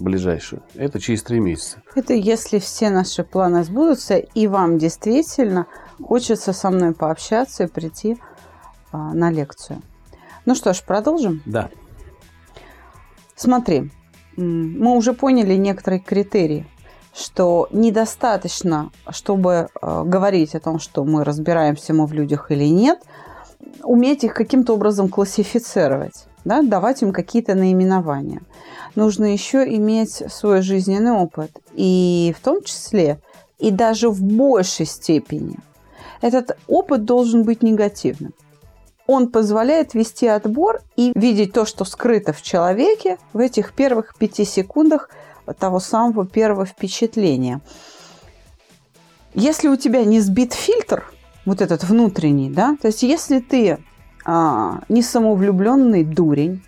ближайшую. 0.00 0.62
Это 0.74 1.00
через 1.00 1.22
три 1.22 1.40
месяца. 1.40 1.82
Это 1.94 2.14
если 2.14 2.58
все 2.58 2.90
наши 2.90 3.24
планы 3.24 3.64
сбудутся, 3.64 4.16
и 4.16 4.46
вам 4.46 4.78
действительно 4.78 5.66
хочется 6.02 6.52
со 6.52 6.70
мной 6.70 6.94
пообщаться 6.94 7.64
и 7.64 7.66
прийти 7.66 8.18
а, 8.92 9.12
на 9.14 9.30
лекцию. 9.30 9.82
Ну 10.46 10.54
что 10.54 10.72
ж, 10.72 10.82
продолжим? 10.82 11.42
Да. 11.44 11.70
Смотри, 13.36 13.90
мы 14.36 14.96
уже 14.96 15.12
поняли 15.12 15.54
некоторые 15.54 16.00
критерии, 16.00 16.66
что 17.14 17.68
недостаточно, 17.72 18.90
чтобы 19.10 19.68
э, 19.82 20.02
говорить 20.04 20.54
о 20.54 20.60
том, 20.60 20.78
что 20.78 21.04
мы 21.04 21.24
разбираемся 21.24 21.92
мы 21.92 22.06
в 22.06 22.12
людях 22.12 22.50
или 22.50 22.64
нет, 22.64 23.00
уметь 23.82 24.24
их 24.24 24.34
каким-то 24.34 24.74
образом 24.74 25.08
классифицировать 25.08 26.26
да, 26.44 26.62
давать 26.62 27.02
им 27.02 27.12
какие-то 27.12 27.54
наименования. 27.54 28.42
Нужно 28.94 29.32
еще 29.32 29.64
иметь 29.76 30.22
свой 30.30 30.62
жизненный 30.62 31.12
опыт. 31.12 31.50
И 31.74 32.34
в 32.38 32.44
том 32.44 32.62
числе, 32.62 33.20
и 33.58 33.70
даже 33.70 34.08
в 34.08 34.22
большей 34.22 34.86
степени, 34.86 35.56
этот 36.22 36.56
опыт 36.66 37.04
должен 37.04 37.44
быть 37.44 37.62
негативным. 37.62 38.34
Он 39.06 39.28
позволяет 39.28 39.94
вести 39.94 40.26
отбор 40.26 40.82
и 40.96 41.12
видеть 41.14 41.52
то, 41.52 41.64
что 41.64 41.84
скрыто 41.84 42.32
в 42.32 42.42
человеке 42.42 43.18
в 43.32 43.38
этих 43.38 43.72
первых 43.72 44.16
пяти 44.16 44.44
секундах 44.44 45.10
того 45.58 45.80
самого 45.80 46.26
первого 46.26 46.64
впечатления. 46.64 47.60
Если 49.34 49.68
у 49.68 49.76
тебя 49.76 50.04
не 50.04 50.20
сбит 50.20 50.52
фильтр, 50.52 51.12
вот 51.44 51.60
этот 51.60 51.84
внутренний, 51.84 52.50
да, 52.50 52.76
то 52.80 52.88
есть 52.88 53.02
если 53.02 53.40
ты 53.40 53.78
а, 54.24 54.80
не 54.88 55.02
самовлюбленный 55.02 56.04
дурень, 56.04 56.62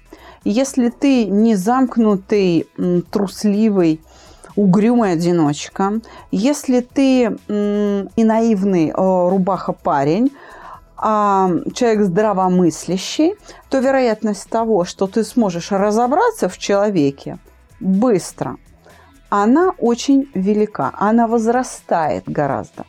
если 0.44 0.88
ты 0.88 1.26
не 1.26 1.54
замкнутый, 1.54 2.66
трусливый, 3.10 4.00
угрюмый 4.56 5.12
одиночка, 5.12 6.00
если 6.30 6.80
ты 6.80 7.38
не 7.48 8.24
наивный 8.24 8.92
рубаха 8.92 9.72
парень, 9.72 10.32
а 10.96 11.50
человек 11.74 12.02
здравомыслящий, 12.02 13.34
то 13.68 13.78
вероятность 13.78 14.48
того, 14.48 14.84
что 14.84 15.06
ты 15.06 15.24
сможешь 15.24 15.72
разобраться 15.72 16.48
в 16.48 16.58
человеке 16.58 17.38
быстро, 17.80 18.56
она 19.28 19.72
очень 19.78 20.28
велика, 20.34 20.92
она 20.96 21.26
возрастает 21.26 22.24
гораздо. 22.26 22.84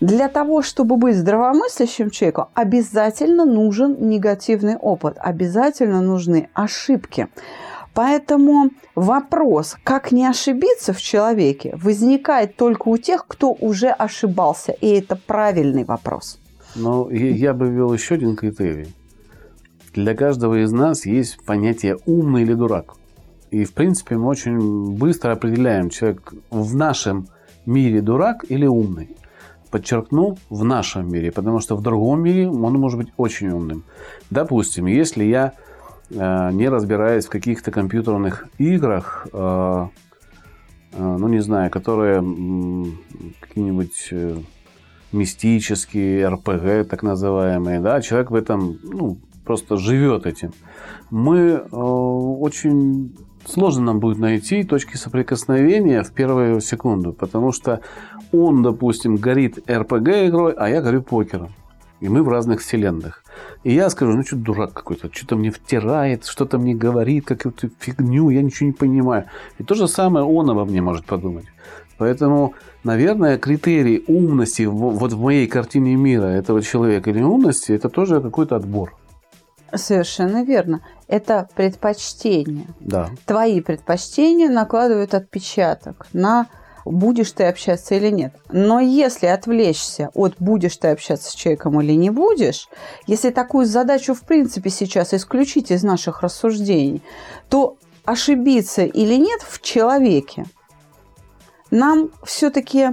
Для 0.00 0.28
того, 0.28 0.62
чтобы 0.62 0.96
быть 0.96 1.16
здравомыслящим 1.16 2.10
человеком, 2.10 2.46
обязательно 2.54 3.44
нужен 3.44 3.96
негативный 4.08 4.76
опыт, 4.76 5.16
обязательно 5.18 6.00
нужны 6.00 6.48
ошибки. 6.52 7.28
Поэтому 7.94 8.70
вопрос, 8.96 9.76
как 9.84 10.10
не 10.10 10.26
ошибиться 10.26 10.92
в 10.92 11.00
человеке, 11.00 11.76
возникает 11.80 12.56
только 12.56 12.88
у 12.88 12.96
тех, 12.96 13.24
кто 13.26 13.52
уже 13.52 13.88
ошибался. 13.88 14.72
И 14.72 14.88
это 14.88 15.14
правильный 15.14 15.84
вопрос. 15.84 16.40
Но 16.74 17.08
я 17.10 17.54
бы 17.54 17.68
ввел 17.68 17.92
еще 17.92 18.16
один 18.16 18.34
критерий. 18.34 18.92
Для 19.94 20.16
каждого 20.16 20.64
из 20.64 20.72
нас 20.72 21.06
есть 21.06 21.38
понятие 21.44 21.98
умный 22.04 22.42
или 22.42 22.54
дурак. 22.54 22.94
И, 23.52 23.64
в 23.64 23.72
принципе, 23.74 24.16
мы 24.16 24.26
очень 24.26 24.96
быстро 24.96 25.30
определяем, 25.30 25.88
человек 25.88 26.34
в 26.50 26.74
нашем 26.74 27.28
мире 27.64 28.00
дурак 28.00 28.44
или 28.48 28.66
умный 28.66 29.16
подчеркну, 29.74 30.36
в 30.50 30.64
нашем 30.64 31.10
мире, 31.12 31.32
потому 31.32 31.58
что 31.58 31.74
в 31.74 31.82
другом 31.82 32.22
мире 32.22 32.48
он 32.48 32.74
может 32.74 32.96
быть 32.96 33.12
очень 33.16 33.48
умным. 33.48 33.82
Допустим, 34.30 34.86
если 34.86 35.24
я 35.24 35.52
э, 36.10 36.50
не 36.52 36.68
разбираюсь 36.68 37.26
в 37.26 37.28
каких-то 37.28 37.72
компьютерных 37.72 38.46
играх, 38.58 39.26
э, 39.32 39.86
э, 40.92 41.16
ну 41.18 41.26
не 41.26 41.40
знаю, 41.40 41.72
которые 41.72 42.20
какие-нибудь 43.40 44.08
э, 44.12 44.36
мистические, 45.10 46.28
РПГ 46.28 46.88
так 46.88 47.02
называемые, 47.02 47.80
да, 47.80 48.00
человек 48.00 48.30
в 48.30 48.36
этом 48.36 48.78
ну, 48.84 49.16
просто 49.44 49.76
живет 49.76 50.24
этим. 50.24 50.52
Мы 51.10 51.38
э, 51.38 51.76
очень 51.76 53.12
сложно 53.48 53.84
нам 53.84 54.00
будет 54.00 54.18
найти 54.18 54.64
точки 54.64 54.96
соприкосновения 54.96 56.02
в 56.02 56.12
первую 56.12 56.60
секунду, 56.60 57.12
потому 57.12 57.52
что 57.52 57.80
он, 58.34 58.62
допустим, 58.62 59.16
горит 59.16 59.58
РПГ 59.70 60.08
игрой, 60.26 60.54
а 60.56 60.68
я 60.68 60.82
горю 60.82 61.02
покером. 61.02 61.52
И 62.00 62.08
мы 62.08 62.22
в 62.22 62.28
разных 62.28 62.60
вселенных. 62.60 63.22
И 63.62 63.72
я 63.72 63.88
скажу, 63.88 64.12
ну 64.12 64.22
что 64.24 64.36
дурак 64.36 64.72
какой-то, 64.72 65.08
что-то 65.12 65.36
мне 65.36 65.50
втирает, 65.50 66.26
что-то 66.26 66.58
мне 66.58 66.74
говорит, 66.74 67.26
какую-то 67.26 67.70
фигню, 67.78 68.30
я 68.30 68.42
ничего 68.42 68.66
не 68.66 68.72
понимаю. 68.72 69.24
И 69.58 69.64
то 69.64 69.74
же 69.74 69.88
самое 69.88 70.26
он 70.26 70.50
обо 70.50 70.64
мне 70.64 70.82
может 70.82 71.06
подумать. 71.06 71.46
Поэтому, 71.96 72.54
наверное, 72.82 73.38
критерий 73.38 74.04
умности 74.08 74.62
вот 74.62 75.12
в 75.12 75.20
моей 75.20 75.46
картине 75.46 75.94
мира 75.94 76.26
этого 76.26 76.60
человека 76.60 77.10
или 77.10 77.22
умности, 77.22 77.72
это 77.72 77.88
тоже 77.88 78.20
какой-то 78.20 78.56
отбор. 78.56 78.96
Совершенно 79.72 80.44
верно. 80.44 80.80
Это 81.08 81.48
предпочтение. 81.54 82.66
Да. 82.80 83.10
Твои 83.26 83.60
предпочтения 83.60 84.48
накладывают 84.48 85.14
отпечаток 85.14 86.06
на 86.12 86.46
будешь 86.84 87.32
ты 87.32 87.44
общаться 87.44 87.94
или 87.94 88.10
нет. 88.10 88.34
Но 88.50 88.80
если 88.80 89.26
отвлечься 89.26 90.10
от 90.14 90.34
будешь 90.38 90.76
ты 90.76 90.88
общаться 90.88 91.30
с 91.30 91.34
человеком 91.34 91.80
или 91.80 91.92
не 91.92 92.10
будешь, 92.10 92.68
если 93.06 93.30
такую 93.30 93.66
задачу 93.66 94.14
в 94.14 94.22
принципе 94.22 94.70
сейчас 94.70 95.14
исключить 95.14 95.70
из 95.70 95.82
наших 95.82 96.22
рассуждений, 96.22 97.02
то 97.48 97.76
ошибиться 98.04 98.84
или 98.84 99.14
нет 99.14 99.40
в 99.42 99.62
человеке 99.62 100.44
нам 101.70 102.10
все-таки 102.24 102.90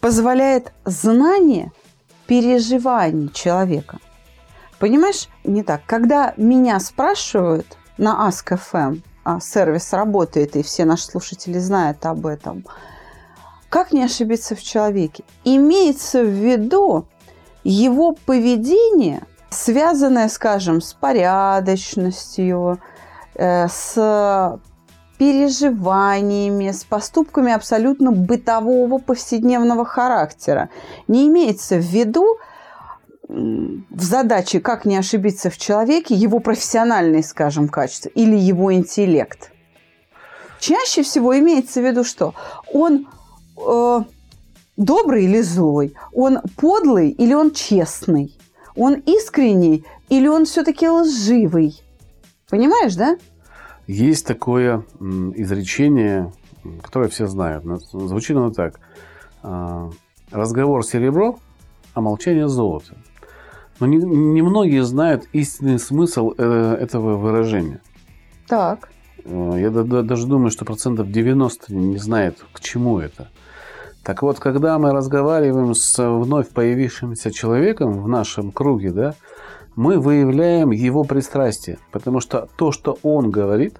позволяет 0.00 0.72
знание 0.84 1.70
переживаний 2.26 3.28
человека. 3.28 3.98
Понимаешь, 4.78 5.28
не 5.44 5.62
так. 5.62 5.82
Когда 5.86 6.34
меня 6.36 6.78
спрашивают 6.80 7.78
на 7.96 8.28
Ask.fm, 8.28 9.02
сервис 9.40 9.92
работает, 9.92 10.56
и 10.56 10.62
все 10.62 10.84
наши 10.84 11.04
слушатели 11.04 11.58
знают 11.58 12.04
об 12.06 12.26
этом, 12.26 12.64
как 13.68 13.92
не 13.92 14.02
ошибиться 14.02 14.54
в 14.56 14.62
человеке? 14.62 15.24
Имеется 15.44 16.22
в 16.22 16.28
виду 16.28 17.06
его 17.64 18.16
поведение, 18.24 19.22
связанное, 19.50 20.28
скажем, 20.28 20.80
с 20.80 20.94
порядочностью, 20.94 22.80
э, 23.34 23.68
с 23.68 24.58
переживаниями, 25.18 26.70
с 26.70 26.84
поступками 26.84 27.52
абсолютно 27.52 28.12
бытового 28.12 28.98
повседневного 28.98 29.84
характера. 29.84 30.70
Не 31.08 31.28
имеется 31.28 31.76
в 31.76 31.84
виду 31.84 32.38
в 33.28 34.02
задаче, 34.02 34.60
как 34.60 34.84
не 34.84 34.96
ошибиться 34.96 35.50
в 35.50 35.58
человеке, 35.58 36.14
его 36.14 36.38
профессиональные, 36.38 37.22
скажем, 37.22 37.68
качества 37.68 38.08
или 38.14 38.36
его 38.36 38.72
интеллект. 38.72 39.52
Чаще 40.60 41.02
всего 41.02 41.38
имеется 41.38 41.80
в 41.80 41.84
виду, 41.84 42.04
что 42.04 42.34
он 42.72 43.06
э, 43.56 44.00
добрый 44.76 45.24
или 45.24 45.40
злой, 45.42 45.94
он 46.12 46.40
подлый 46.56 47.10
или 47.10 47.34
он 47.34 47.52
честный, 47.52 48.36
он 48.74 48.94
искренний 48.94 49.84
или 50.08 50.26
он 50.26 50.46
все-таки 50.46 50.88
лживый. 50.88 51.80
Понимаешь, 52.48 52.94
да? 52.94 53.18
Есть 53.86 54.26
такое 54.26 54.84
изречение, 55.00 56.32
которое 56.82 57.08
все 57.08 57.26
знают. 57.26 57.64
Звучит 57.92 58.36
оно 58.36 58.50
так. 58.50 58.80
А, 59.42 59.90
Разговор 60.30 60.84
серебро, 60.84 61.38
а 61.94 62.00
молчание 62.00 62.48
золото. 62.48 62.96
Но 63.80 63.86
немногие 63.86 64.80
не 64.80 64.84
знают 64.84 65.24
истинный 65.32 65.78
смысл 65.78 66.34
э, 66.36 66.76
этого 66.80 67.16
выражения. 67.16 67.80
Так. 68.48 68.88
Э, 69.24 69.54
я 69.58 69.70
даже 69.70 70.26
думаю, 70.26 70.50
что 70.50 70.64
процентов 70.64 71.10
90 71.10 71.74
не 71.74 71.98
знает, 71.98 72.44
к 72.52 72.60
чему 72.60 72.98
это. 72.98 73.28
Так 74.02 74.22
вот, 74.22 74.38
когда 74.38 74.78
мы 74.78 74.92
разговариваем 74.92 75.74
с 75.74 75.96
вновь 75.98 76.48
появившимся 76.48 77.30
человеком 77.30 78.02
в 78.02 78.08
нашем 78.08 78.52
круге, 78.52 78.90
да, 78.90 79.14
мы 79.76 80.00
выявляем 80.00 80.70
его 80.70 81.04
пристрастие, 81.04 81.78
потому 81.92 82.20
что 82.20 82.48
то, 82.56 82.72
что 82.72 82.98
он 83.02 83.30
говорит, 83.30 83.76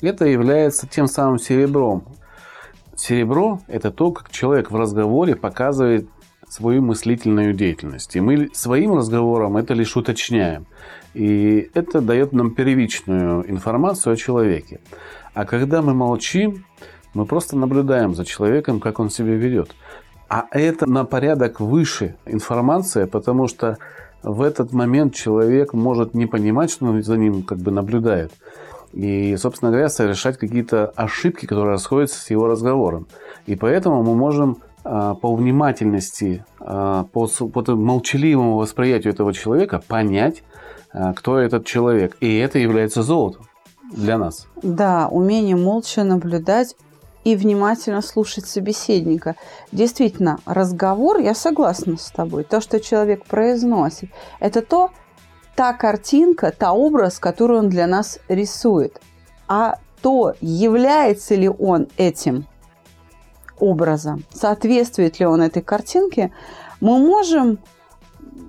это 0.00 0.24
является 0.24 0.86
тем 0.86 1.08
самым 1.08 1.38
серебром. 1.38 2.04
Серебро– 2.96 3.60
это 3.66 3.90
то, 3.90 4.12
как 4.12 4.30
человек 4.30 4.70
в 4.70 4.76
разговоре 4.76 5.36
показывает 5.36 6.08
свою 6.48 6.82
мыслительную 6.82 7.52
деятельность. 7.52 8.16
И 8.16 8.20
мы 8.20 8.50
своим 8.52 8.94
разговором 8.94 9.56
это 9.56 9.74
лишь 9.74 9.96
уточняем. 9.96 10.66
И 11.14 11.70
это 11.74 12.00
дает 12.00 12.32
нам 12.32 12.54
первичную 12.54 13.50
информацию 13.50 14.12
о 14.12 14.16
человеке. 14.16 14.80
А 15.34 15.44
когда 15.44 15.82
мы 15.82 15.94
молчим, 15.94 16.64
мы 17.14 17.24
просто 17.24 17.56
наблюдаем 17.56 18.14
за 18.14 18.24
человеком, 18.24 18.80
как 18.80 18.98
он 19.00 19.10
себя 19.10 19.34
ведет. 19.34 19.74
А 20.28 20.46
это 20.50 20.88
на 20.88 21.04
порядок 21.04 21.60
выше 21.60 22.16
информация, 22.26 23.06
потому 23.06 23.48
что 23.48 23.78
в 24.22 24.42
этот 24.42 24.72
момент 24.72 25.14
человек 25.14 25.72
может 25.72 26.14
не 26.14 26.26
понимать, 26.26 26.70
что 26.70 27.00
за 27.00 27.16
ним 27.16 27.42
как 27.42 27.58
бы 27.58 27.70
наблюдает. 27.70 28.32
И, 28.92 29.36
собственно 29.36 29.70
говоря, 29.70 29.88
совершать 29.88 30.38
какие-то 30.38 30.86
ошибки, 30.96 31.46
которые 31.46 31.72
расходятся 31.72 32.20
с 32.20 32.30
его 32.30 32.46
разговором. 32.46 33.06
И 33.46 33.54
поэтому 33.54 34.02
мы 34.02 34.14
можем 34.14 34.58
по 35.14 35.34
внимательности, 35.34 36.44
а, 36.60 37.04
по, 37.12 37.26
по 37.26 37.74
молчаливому 37.74 38.56
восприятию 38.56 39.12
этого 39.12 39.32
человека 39.32 39.82
понять, 39.86 40.42
а, 40.92 41.12
кто 41.12 41.38
этот 41.38 41.66
человек. 41.66 42.16
И 42.20 42.36
это 42.38 42.58
является 42.58 43.02
золотом 43.02 43.46
для 43.92 44.18
нас. 44.18 44.46
Да, 44.62 45.08
умение 45.08 45.56
молча 45.56 46.04
наблюдать 46.04 46.76
и 47.24 47.34
внимательно 47.34 48.02
слушать 48.02 48.46
собеседника. 48.46 49.34
Действительно, 49.72 50.38
разговор, 50.46 51.18
я 51.18 51.34
согласна 51.34 51.96
с 51.96 52.10
тобой, 52.12 52.44
то, 52.44 52.60
что 52.60 52.78
человек 52.78 53.24
произносит, 53.26 54.10
это 54.38 54.62
то, 54.62 54.90
та 55.56 55.72
картинка, 55.72 56.52
та 56.56 56.72
образ, 56.72 57.18
который 57.18 57.58
он 57.58 57.68
для 57.68 57.88
нас 57.88 58.20
рисует. 58.28 59.00
А 59.48 59.78
то, 60.02 60.34
является 60.40 61.34
ли 61.34 61.48
он 61.48 61.88
этим 61.96 62.46
образом, 63.58 64.24
соответствует 64.32 65.20
ли 65.20 65.26
он 65.26 65.42
этой 65.42 65.62
картинке, 65.62 66.32
мы 66.80 66.98
можем 66.98 67.58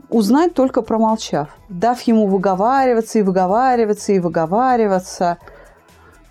узнать 0.10 0.54
только 0.54 0.82
промолчав, 0.82 1.50
дав 1.70 2.00
ему 2.02 2.28
выговариваться 2.28 3.20
и 3.20 3.22
выговариваться 3.22 4.14
и 4.14 4.20
выговариваться. 4.20 5.38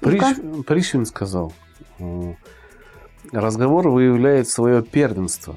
Приш... 0.01 0.23
Пришвин 0.67 1.07
сказал– 1.07 1.53
Разговор 3.33 3.89
выявляет 3.89 4.49
свое 4.49 4.83
первенство, 4.83 5.57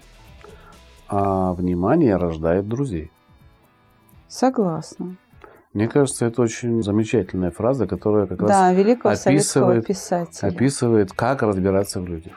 а 1.07 1.53
внимание 1.53 2.15
рождает 2.15 2.67
друзей. 2.67 3.11
Согласна. 4.27 5.17
Мне 5.73 5.87
кажется, 5.87 6.25
это 6.25 6.41
очень 6.41 6.81
замечательная 6.81 7.51
фраза, 7.51 7.85
которая 7.85 8.25
как 8.25 8.39
да, 8.39 8.73
раз 9.03 9.27
описывает, 9.27 9.85
писателя. 9.85 10.49
описывает, 10.49 11.13
как 11.13 11.43
разбираться 11.43 12.01
в 12.01 12.07
людях. 12.07 12.33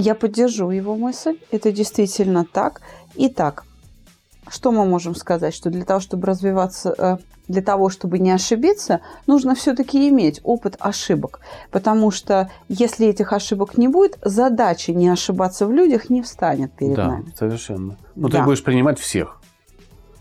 Я 0.00 0.14
поддержу 0.14 0.70
его 0.70 0.94
мысль. 0.94 1.38
Это 1.50 1.72
действительно 1.72 2.44
так. 2.44 2.82
Итак, 3.16 3.64
что 4.48 4.70
мы 4.70 4.86
можем 4.86 5.16
сказать? 5.16 5.52
Что 5.52 5.70
для 5.70 5.84
того, 5.84 5.98
чтобы 5.98 6.24
развиваться, 6.28 6.94
э, 6.96 7.16
для 7.48 7.62
того, 7.62 7.88
чтобы 7.88 8.20
не 8.20 8.30
ошибиться, 8.30 9.00
нужно 9.26 9.56
все-таки 9.56 10.08
иметь 10.08 10.40
опыт 10.44 10.76
ошибок. 10.78 11.40
Потому 11.72 12.12
что 12.12 12.48
если 12.68 13.08
этих 13.08 13.32
ошибок 13.32 13.76
не 13.76 13.88
будет, 13.88 14.18
задача 14.22 14.92
не 14.92 15.08
ошибаться 15.08 15.66
в 15.66 15.72
людях 15.72 16.10
не 16.10 16.22
встанет 16.22 16.70
перед 16.74 16.94
да, 16.94 17.08
нами. 17.08 17.34
совершенно. 17.36 17.96
Ну, 18.14 18.28
да. 18.28 18.38
ты 18.38 18.44
будешь 18.44 18.62
принимать 18.62 19.00
всех. 19.00 19.40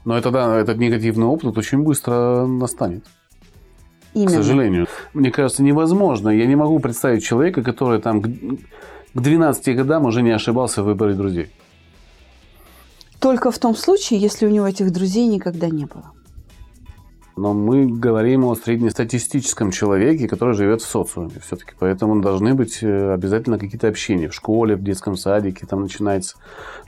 Но 0.06 0.18
это, 0.18 0.32
да, 0.32 0.58
этот 0.58 0.80
негативный 0.80 1.28
опыт 1.28 1.56
очень 1.56 1.84
быстро 1.84 2.48
настанет. 2.48 3.06
Именно. 4.16 4.32
К 4.32 4.34
сожалению. 4.38 4.88
Мне 5.14 5.30
кажется, 5.30 5.62
невозможно. 5.62 6.30
Я 6.30 6.48
не 6.48 6.56
могу 6.56 6.80
представить 6.80 7.24
человека, 7.24 7.62
который 7.62 8.02
там 8.02 8.24
к 9.18 9.22
12 9.22 9.76
годам 9.76 10.06
уже 10.06 10.22
не 10.22 10.30
ошибался 10.30 10.84
в 10.84 10.86
выборе 10.86 11.16
друзей. 11.16 11.50
Только 13.20 13.50
в 13.50 13.58
том 13.58 13.76
случае, 13.76 14.20
если 14.20 14.46
у 14.46 14.50
него 14.50 14.68
этих 14.68 14.92
друзей 14.92 15.26
никогда 15.26 15.70
не 15.70 15.86
было. 15.86 16.12
Но 17.36 17.54
мы 17.54 17.88
говорим 17.88 18.46
о 18.46 18.56
среднестатистическом 18.56 19.72
человеке, 19.72 20.28
который 20.28 20.54
живет 20.54 20.84
в 20.84 20.88
социуме 20.88 21.40
все-таки. 21.42 21.72
Поэтому 21.80 22.22
должны 22.22 22.54
быть 22.54 22.84
э, 22.84 23.14
обязательно 23.14 23.58
какие-то 23.58 23.88
общения 23.88 24.28
в 24.28 24.36
школе, 24.36 24.76
в 24.76 24.84
детском 24.84 25.16
садике, 25.18 25.66
там 25.66 25.82
начинается. 25.82 26.38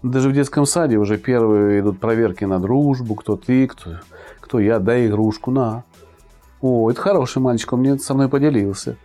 Даже 0.04 0.30
в 0.30 0.34
детском 0.34 0.68
саде 0.68 0.98
уже 0.98 1.18
первые 1.18 1.80
идут 1.80 2.00
проверки 2.00 2.46
на 2.46 2.60
дружбу, 2.60 3.16
кто 3.16 3.38
ты, 3.38 3.66
кто, 3.66 4.02
кто 4.40 4.60
я, 4.60 4.78
дай 4.78 5.08
игрушку, 5.08 5.50
на. 5.50 5.84
О, 6.62 6.92
это 6.92 7.02
хороший 7.02 7.42
мальчик, 7.42 7.74
он 7.74 7.80
мне 7.80 7.98
со 7.98 8.14
мной 8.14 8.30
поделился. 8.30 8.98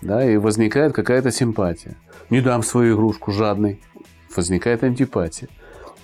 Да, 0.00 0.24
и 0.24 0.38
возникает 0.38 0.94
какая-то 0.94 1.30
симпатия. 1.30 1.96
Не 2.32 2.40
дам 2.40 2.62
свою 2.62 2.96
игрушку 2.96 3.30
жадный. 3.30 3.82
Возникает 4.34 4.82
антипатия. 4.82 5.50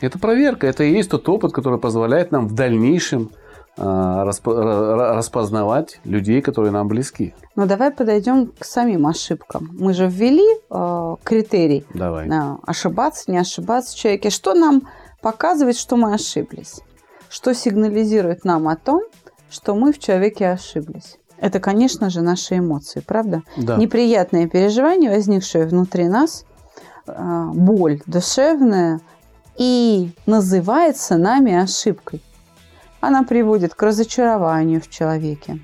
Это 0.03 0.19
проверка, 0.19 0.67
это 0.67 0.85
и 0.85 0.93
есть 0.93 1.11
тот 1.11 1.27
опыт, 1.27 1.53
который 1.53 1.79
позволяет 1.79 2.33
нам 2.33 2.49
в 2.49 2.55
дальнейшем 2.55 3.31
а, 3.79 4.27
распознавать 4.27 6.01
людей, 6.05 6.43
которые 6.43 6.71
нам 6.71 6.87
близки. 6.87 7.35
Ну, 7.57 7.65
давай 7.65 7.91
подойдем 7.91 8.49
к 8.49 8.67
самим 8.67 9.07
ошибкам. 9.07 9.71
Мы 9.73 9.95
же 9.95 10.07
ввели 10.07 10.47
э, 10.69 11.17
критерий 11.25 11.87
давай. 11.95 12.29
Э, 12.29 12.59
ошибаться, 12.67 13.31
не 13.31 13.39
ошибаться 13.39 13.97
в 13.97 13.99
человеке. 13.99 14.29
Что 14.29 14.53
нам 14.53 14.83
показывает, 15.23 15.79
что 15.79 15.97
мы 15.97 16.13
ошиблись? 16.13 16.83
Что 17.31 17.55
сигнализирует 17.55 18.45
нам 18.45 18.69
о 18.69 18.77
том, 18.77 19.01
что 19.49 19.75
мы 19.75 19.95
в 19.95 19.99
человеке 19.99 20.51
ошиблись? 20.51 21.17
Это, 21.41 21.61
конечно 21.61 22.11
же, 22.11 22.21
наши 22.21 22.59
эмоции, 22.59 23.01
правда? 23.01 23.43
Да. 23.57 23.77
Неприятные 23.77 24.49
переживания, 24.49 25.11
возникшие 25.11 25.67
внутри 25.67 26.09
нас, 26.09 26.45
э, 27.07 27.51
боль 27.55 28.03
душевная, 28.07 29.01
и 29.57 30.13
называется 30.27 31.17
нами 31.17 31.55
ошибкой. 31.55 32.23
Она 33.01 33.23
приводит 33.23 33.75
к 33.75 33.83
разочарованию 33.83 34.81
в 34.81 34.89
человеке, 34.89 35.61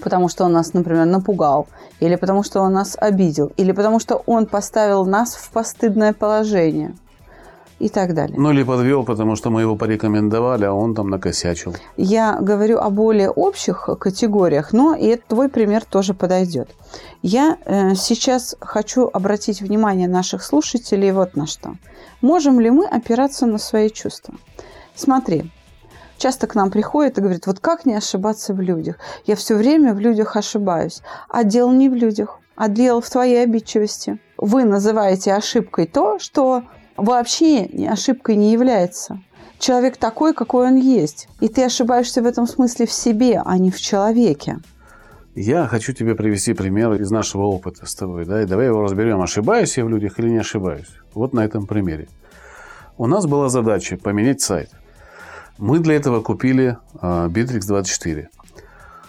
потому 0.00 0.28
что 0.28 0.44
он 0.44 0.52
нас, 0.52 0.72
например, 0.72 1.04
напугал, 1.06 1.66
или 2.00 2.16
потому 2.16 2.42
что 2.42 2.60
он 2.60 2.72
нас 2.72 2.96
обидел, 2.98 3.52
или 3.56 3.72
потому 3.72 4.00
что 4.00 4.22
он 4.26 4.46
поставил 4.46 5.04
нас 5.04 5.34
в 5.34 5.50
постыдное 5.50 6.12
положение. 6.12 6.94
И 7.78 7.88
так 7.88 8.14
далее. 8.14 8.36
Ну 8.38 8.50
или 8.52 8.62
подвел, 8.62 9.04
потому 9.04 9.36
что 9.36 9.50
мы 9.50 9.60
его 9.60 9.76
порекомендовали, 9.76 10.64
а 10.64 10.72
он 10.72 10.94
там 10.94 11.10
накосячил. 11.10 11.74
Я 11.96 12.38
говорю 12.40 12.78
о 12.78 12.90
более 12.90 13.30
общих 13.30 13.88
категориях, 14.00 14.72
но 14.72 14.94
и 14.94 15.16
твой 15.16 15.48
пример 15.48 15.84
тоже 15.84 16.14
подойдет. 16.14 16.70
Я 17.22 17.58
э, 17.64 17.94
сейчас 17.94 18.56
хочу 18.60 19.10
обратить 19.12 19.60
внимание 19.60 20.08
наших 20.08 20.42
слушателей 20.42 21.12
вот 21.12 21.36
на 21.36 21.46
что. 21.46 21.74
Можем 22.22 22.60
ли 22.60 22.70
мы 22.70 22.86
опираться 22.86 23.46
на 23.46 23.58
свои 23.58 23.90
чувства? 23.90 24.34
Смотри, 24.94 25.50
часто 26.16 26.46
к 26.46 26.54
нам 26.54 26.70
приходит 26.70 27.18
и 27.18 27.20
говорит, 27.20 27.46
вот 27.46 27.60
как 27.60 27.84
не 27.84 27.94
ошибаться 27.94 28.54
в 28.54 28.60
людях? 28.60 28.96
Я 29.26 29.36
все 29.36 29.54
время 29.54 29.92
в 29.92 30.00
людях 30.00 30.36
ошибаюсь. 30.36 31.02
А 31.28 31.44
дело 31.44 31.72
не 31.72 31.90
в 31.90 31.94
людях, 31.94 32.38
а 32.54 32.68
дело 32.68 33.02
в 33.02 33.10
твоей 33.10 33.42
обидчивости. 33.42 34.18
Вы 34.38 34.64
называете 34.64 35.34
ошибкой 35.34 35.86
то, 35.86 36.18
что 36.18 36.62
вообще 36.96 37.68
ошибкой 37.88 38.36
не 38.36 38.52
является. 38.52 39.20
Человек 39.58 39.96
такой, 39.96 40.34
какой 40.34 40.66
он 40.66 40.76
есть. 40.76 41.28
И 41.40 41.48
ты 41.48 41.64
ошибаешься 41.64 42.22
в 42.22 42.26
этом 42.26 42.46
смысле 42.46 42.86
в 42.86 42.92
себе, 42.92 43.40
а 43.44 43.58
не 43.58 43.70
в 43.70 43.80
человеке. 43.80 44.58
Я 45.34 45.66
хочу 45.66 45.92
тебе 45.92 46.14
привести 46.14 46.54
пример 46.54 46.92
из 46.94 47.10
нашего 47.10 47.42
опыта 47.42 47.86
с 47.86 47.94
тобой. 47.94 48.24
Да? 48.24 48.42
И 48.42 48.46
давай 48.46 48.66
его 48.66 48.82
разберем, 48.82 49.20
ошибаюсь 49.20 49.76
я 49.76 49.84
в 49.84 49.88
людях 49.88 50.18
или 50.18 50.30
не 50.30 50.38
ошибаюсь. 50.38 50.88
Вот 51.14 51.32
на 51.32 51.44
этом 51.44 51.66
примере. 51.66 52.08
У 52.98 53.06
нас 53.06 53.26
была 53.26 53.48
задача 53.48 53.98
поменять 53.98 54.40
сайт. 54.40 54.70
Мы 55.58 55.78
для 55.78 55.96
этого 55.96 56.20
купили 56.20 56.78
uh, 56.94 57.28
Bittrex 57.28 57.66
24. 57.66 58.28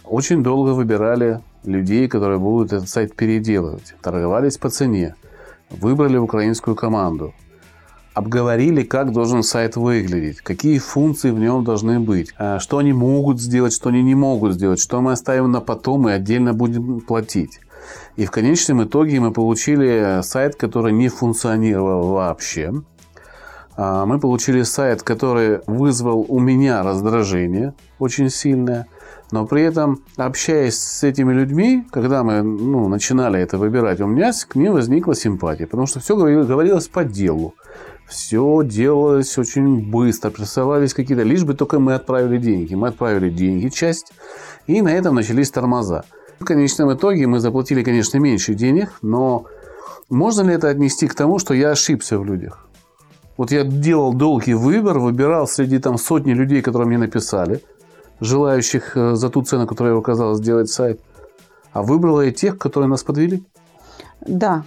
Очень 0.04 0.44
долго 0.44 0.70
выбирали 0.72 1.42
людей, 1.64 2.08
которые 2.08 2.40
будут 2.40 2.74
этот 2.74 2.90
сайт 2.90 3.16
переделывать. 3.16 3.96
Торговались 4.02 4.58
по 4.58 4.70
цене. 4.70 5.16
Выбрали 5.70 6.18
украинскую 6.18 6.76
команду 6.76 7.34
обговорили, 8.18 8.82
как 8.82 9.12
должен 9.12 9.44
сайт 9.44 9.76
выглядеть, 9.76 10.42
какие 10.42 10.80
функции 10.80 11.30
в 11.30 11.38
нем 11.38 11.64
должны 11.64 12.00
быть, 12.00 12.34
а, 12.40 12.58
что 12.58 12.80
они 12.80 12.92
могут 12.92 13.40
сделать, 13.40 13.74
что 13.74 13.90
они 13.90 14.02
не 14.02 14.16
могут 14.16 14.54
сделать, 14.54 14.80
что 14.80 15.02
мы 15.02 15.12
оставим 15.12 15.52
на 15.52 15.62
потом 15.62 16.10
и 16.10 16.14
отдельно 16.14 16.56
будем 16.56 17.02
платить. 17.02 17.60
И 18.16 18.26
в 18.26 18.32
конечном 18.32 18.84
итоге 18.84 19.20
мы 19.20 19.32
получили 19.32 20.22
сайт, 20.24 20.56
который 20.56 20.94
не 20.94 21.10
функционировал 21.10 22.08
вообще. 22.14 22.74
А, 23.76 24.08
мы 24.08 24.20
получили 24.20 24.64
сайт, 24.64 25.04
который 25.04 25.60
вызвал 25.68 26.26
у 26.28 26.40
меня 26.40 26.82
раздражение 26.82 27.76
очень 28.00 28.32
сильное. 28.32 28.88
Но 29.32 29.46
при 29.46 29.62
этом, 29.62 30.04
общаясь 30.16 30.80
с 30.80 31.04
этими 31.04 31.34
людьми, 31.34 31.86
когда 31.92 32.24
мы 32.24 32.42
ну, 32.42 32.88
начинали 32.88 33.40
это 33.40 33.58
выбирать, 33.58 34.00
у 34.00 34.08
меня 34.08 34.32
к 34.48 34.56
ним 34.56 34.74
возникла 34.74 35.14
симпатия. 35.14 35.68
Потому 35.68 35.86
что 35.86 36.00
все 36.00 36.16
говорилось 36.16 36.88
по 36.88 37.04
делу. 37.04 37.54
Все 38.08 38.62
делалось 38.64 39.38
очень 39.38 39.92
быстро, 39.92 40.30
присылались 40.30 40.94
какие-то, 40.94 41.24
лишь 41.24 41.44
бы 41.44 41.54
только 41.54 41.80
мы 41.80 41.94
отправили 41.94 42.38
деньги. 42.38 42.74
Мы 42.74 42.88
отправили 42.88 43.30
деньги, 43.30 43.68
часть, 43.68 44.14
и 44.66 44.82
на 44.82 44.90
этом 44.90 45.16
начались 45.16 45.52
тормоза. 45.52 46.06
В 46.40 46.46
конечном 46.46 46.94
итоге 46.94 47.28
мы 47.28 47.40
заплатили, 47.40 47.84
конечно, 47.84 48.18
меньше 48.18 48.54
денег, 48.54 48.92
но 49.02 49.46
можно 50.10 50.44
ли 50.44 50.54
это 50.54 50.70
отнести 50.70 51.08
к 51.08 51.16
тому, 51.16 51.38
что 51.38 51.54
я 51.54 51.72
ошибся 51.72 52.18
в 52.18 52.26
людях? 52.26 52.66
Вот 53.36 53.52
я 53.52 53.64
делал 53.64 54.14
долгий 54.14 54.54
выбор, 54.54 55.00
выбирал 55.00 55.48
среди 55.48 55.80
там 55.80 55.98
сотни 55.98 56.34
людей, 56.34 56.62
которые 56.62 56.88
мне 56.88 56.98
написали, 56.98 57.62
желающих 58.22 58.96
э, 58.96 59.16
за 59.16 59.30
ту 59.30 59.44
цену, 59.44 59.68
которая 59.68 59.94
я 59.94 60.00
указал, 60.00 60.34
сделать 60.36 60.70
сайт, 60.70 61.02
а 61.74 61.84
выбрала 61.84 62.22
я 62.22 62.32
тех, 62.32 62.58
которые 62.58 62.90
нас 62.90 63.04
подвели? 63.04 63.44
Да, 64.26 64.64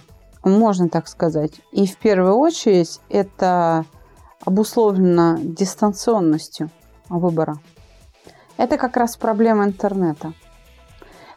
можно 0.49 0.89
так 0.89 1.07
сказать. 1.07 1.53
И 1.71 1.85
в 1.85 1.97
первую 1.97 2.35
очередь 2.35 2.99
это 3.09 3.85
обусловлено 4.43 5.37
дистанционностью 5.41 6.69
выбора. 7.09 7.57
Это 8.57 8.77
как 8.77 8.97
раз 8.97 9.17
проблема 9.17 9.65
интернета. 9.65 10.33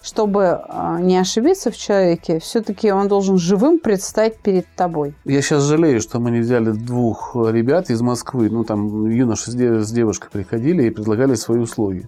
Чтобы 0.03 0.61
а, 0.69 1.01
не 1.01 1.17
ошибиться 1.17 1.71
в 1.71 1.77
человеке, 1.79 2.39
все-таки 2.39 2.93
он 2.93 3.09
должен 3.09 3.39
живым 3.39 3.79
предстать 3.79 4.37
перед 4.39 4.67
тобой. 4.77 5.15
Я 5.25 5.41
сейчас 5.41 5.63
жалею, 5.63 6.01
что 6.03 6.21
мы 6.21 6.31
не 6.31 6.41
взяли 6.41 6.73
двух 6.73 7.35
ребят 7.35 7.89
из 7.89 8.03
Москвы. 8.03 8.51
Ну, 8.51 8.65
там 8.65 9.09
юноши 9.09 9.51
с 9.51 9.91
девушкой 9.91 10.29
приходили 10.31 10.85
и 10.85 10.91
предлагали 10.91 11.35
свои 11.35 11.59
услуги. 11.59 12.07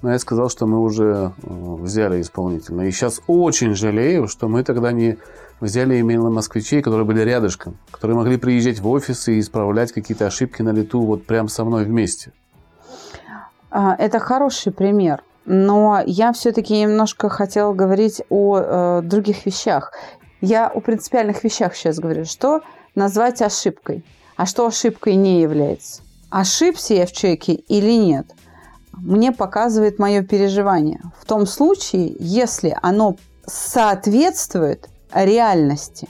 Но 0.00 0.12
я 0.12 0.18
сказал, 0.18 0.48
что 0.48 0.66
мы 0.66 0.80
уже 0.80 1.32
э, 1.42 1.50
взяли 1.80 2.20
исполнительно. 2.22 2.82
И 2.82 2.90
сейчас 2.90 3.20
очень 3.26 3.74
жалею, 3.74 4.26
что 4.26 4.48
мы 4.48 4.62
тогда 4.62 4.90
не 4.92 5.18
взяли 5.60 5.96
именно 5.96 6.30
москвичей, 6.30 6.82
которые 6.82 7.04
были 7.04 7.20
рядышком, 7.20 7.78
которые 7.90 8.16
могли 8.16 8.36
приезжать 8.36 8.80
в 8.80 8.88
офисы 8.88 9.36
и 9.36 9.40
исправлять 9.40 9.92
какие-то 9.92 10.26
ошибки 10.26 10.62
на 10.62 10.70
лету 10.70 11.00
вот 11.00 11.26
прямо 11.26 11.48
со 11.48 11.64
мной 11.64 11.84
вместе. 11.84 12.32
А, 13.70 13.94
это 13.98 14.18
хороший 14.18 14.72
пример. 14.72 15.22
Но 15.46 16.02
я 16.06 16.32
все-таки 16.32 16.80
немножко 16.80 17.28
хотела 17.28 17.74
говорить 17.74 18.22
о 18.30 18.58
э, 18.58 19.02
других 19.02 19.44
вещах. 19.44 19.92
Я 20.40 20.68
о 20.68 20.80
принципиальных 20.80 21.44
вещах 21.44 21.74
сейчас 21.74 21.98
говорю. 21.98 22.24
Что 22.24 22.62
назвать 22.94 23.42
ошибкой, 23.42 24.04
а 24.36 24.46
что 24.46 24.66
ошибкой 24.66 25.16
не 25.16 25.42
является? 25.42 26.02
Ошибся 26.30 26.94
я 26.94 27.06
в 27.06 27.12
человеке 27.12 27.54
или 27.54 27.92
нет? 27.92 28.26
Мне 28.92 29.32
показывает 29.32 29.98
мое 29.98 30.22
переживание. 30.22 31.00
В 31.20 31.26
том 31.26 31.46
случае, 31.46 32.16
если 32.18 32.76
оно 32.80 33.16
соответствует 33.44 34.88
реальности. 35.14 36.08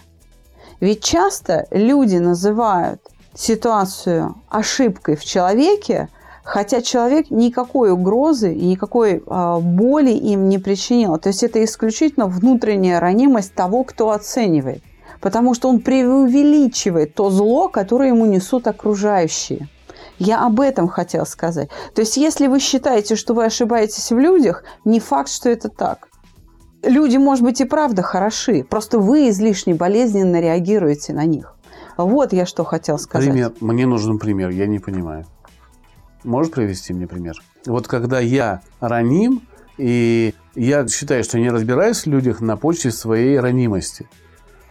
Ведь 0.81 1.03
часто 1.03 1.67
люди 1.71 2.17
называют 2.17 3.01
ситуацию 3.35 4.35
ошибкой 4.49 5.17
в 5.17 5.25
человеке, 5.25 6.09
хотя 6.43 6.83
человек 6.83 7.31
никакой 7.31 7.91
угрозы 7.91 8.53
и 8.53 8.67
никакой 8.67 9.23
э, 9.27 9.59
боли 9.61 10.11
им 10.11 10.49
не 10.49 10.59
причинил. 10.59 11.19
То 11.19 11.29
есть 11.29 11.43
это 11.43 11.63
исключительно 11.65 12.27
внутренняя 12.27 13.01
ранимость 13.01 13.55
того, 13.55 13.85
кто 13.85 14.11
оценивает. 14.11 14.83
Потому 15.21 15.55
что 15.55 15.69
он 15.69 15.81
преувеличивает 15.81 17.15
то 17.15 17.31
зло, 17.31 17.69
которое 17.69 18.11
ему 18.11 18.27
несут 18.27 18.67
окружающие. 18.67 19.69
Я 20.19 20.45
об 20.45 20.61
этом 20.61 20.87
хотела 20.87 21.25
сказать. 21.25 21.71
То 21.95 22.03
есть, 22.03 22.17
если 22.19 22.47
вы 22.47 22.61
считаете, 22.61 23.17
что 23.17 23.35
вы 23.35 23.47
ошибаетесь 23.47 24.13
в 24.13 24.19
людях, 24.19 24.65
не 24.85 25.01
факт, 25.01 25.31
что 25.31 25.49
это 25.49 25.71
так 25.71 26.09
люди, 26.87 27.17
может 27.17 27.45
быть, 27.45 27.61
и 27.61 27.65
правда 27.65 28.03
хороши, 28.03 28.65
просто 28.65 28.99
вы 28.99 29.29
излишне 29.29 29.75
болезненно 29.75 30.41
реагируете 30.41 31.13
на 31.13 31.25
них. 31.25 31.55
Вот 31.97 32.33
я 32.33 32.47
что 32.47 32.65
хотел 32.65 32.99
сказать. 32.99 33.29
Пример. 33.29 33.53
Мне 33.61 33.87
нужен 33.87 34.19
пример, 34.19 34.51
я 34.51 34.67
не 34.67 34.79
понимаю. 34.79 35.27
Можешь 36.25 36.53
привести 36.53 36.93
мне 36.93 37.07
пример? 37.07 37.37
Вот 37.67 37.87
когда 37.87 38.19
я 38.19 38.63
раним, 38.81 39.43
и 39.77 40.35
я 40.55 40.87
считаю, 40.89 41.25
что 41.25 41.39
не 41.39 41.51
разбираюсь 41.51 41.99
в 41.99 42.07
людях 42.07 42.41
на 42.41 42.57
почве 42.57 42.91
своей 42.91 43.39
ранимости. 43.39 44.09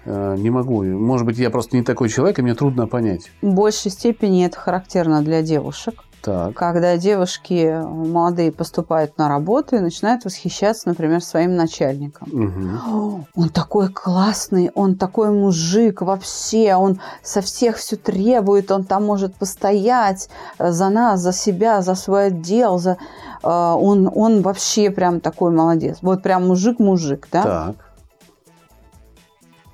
Э, 0.06 0.36
не 0.38 0.49
могу. 0.49 0.84
Может 0.84 1.26
быть, 1.26 1.38
я 1.38 1.49
просто 1.49 1.78
не 1.78 1.84
такой 1.84 2.10
человек, 2.10 2.39
и 2.39 2.41
мне 2.41 2.56
трудно 2.56 2.88
понять. 2.88 3.32
В 3.41 3.54
большей 3.54 3.91
степени 3.91 4.45
это 4.45 4.58
характерно 4.58 5.21
для 5.21 5.41
девушек. 5.41 6.04
Так. 6.23 6.53
Когда 6.53 6.95
девушки 6.95 7.83
молодые 7.83 8.53
поступают 8.53 9.17
на 9.17 9.27
работу 9.27 9.75
и 9.75 9.79
начинают 9.79 10.23
восхищаться, 10.23 10.88
например, 10.88 11.21
своим 11.21 11.57
начальником. 11.57 12.29
Угу. 12.31 13.25
Он 13.36 13.49
такой 13.49 13.89
классный, 13.89 14.71
он 14.73 14.95
такой 14.95 15.31
мужик 15.31 16.01
вообще, 16.01 16.75
он 16.75 17.01
со 17.21 17.41
всех 17.41 17.77
все 17.77 17.97
требует, 17.97 18.71
он 18.71 18.86
там 18.86 19.05
может 19.05 19.36
постоять 19.36 20.29
за 20.57 20.89
нас, 20.89 21.19
за 21.19 21.33
себя, 21.33 21.81
за 21.81 21.95
свой 21.95 22.27
отдел, 22.27 22.77
за... 22.77 22.97
Э, 23.43 23.73
он, 23.73 24.09
он 24.13 24.41
вообще 24.41 24.91
прям 24.91 25.19
такой 25.19 25.51
молодец. 25.51 25.97
Вот 26.01 26.23
прям 26.23 26.47
мужик-мужик, 26.47 27.27
да? 27.31 27.43
Так. 27.43 27.75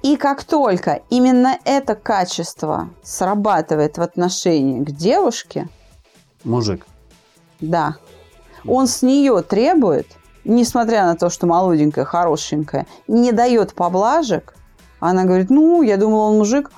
И 0.02 0.16
как 0.16 0.44
только 0.44 1.02
именно 1.10 1.58
это 1.66 1.94
качество 1.94 2.90
срабатывает 3.04 3.98
в 3.98 4.02
отношении 4.02 4.84
к 4.84 4.92
девушке, 4.92 5.68
Мужик. 6.44 6.86
Да. 7.60 7.98
Он 8.66 8.88
с 8.88 9.02
нее 9.02 9.42
требует, 9.42 10.08
несмотря 10.44 11.06
на 11.06 11.16
то, 11.16 11.30
что 11.30 11.48
молоденькая, 11.48 12.06
хорошенькая, 12.06 12.88
не 13.08 13.32
дает 13.32 13.74
поблажек. 13.74 14.56
Она 15.00 15.24
говорит, 15.24 15.50
ну, 15.50 15.82
я 15.82 15.98
думала, 15.98 16.30
он 16.30 16.38
мужик, 16.38 16.72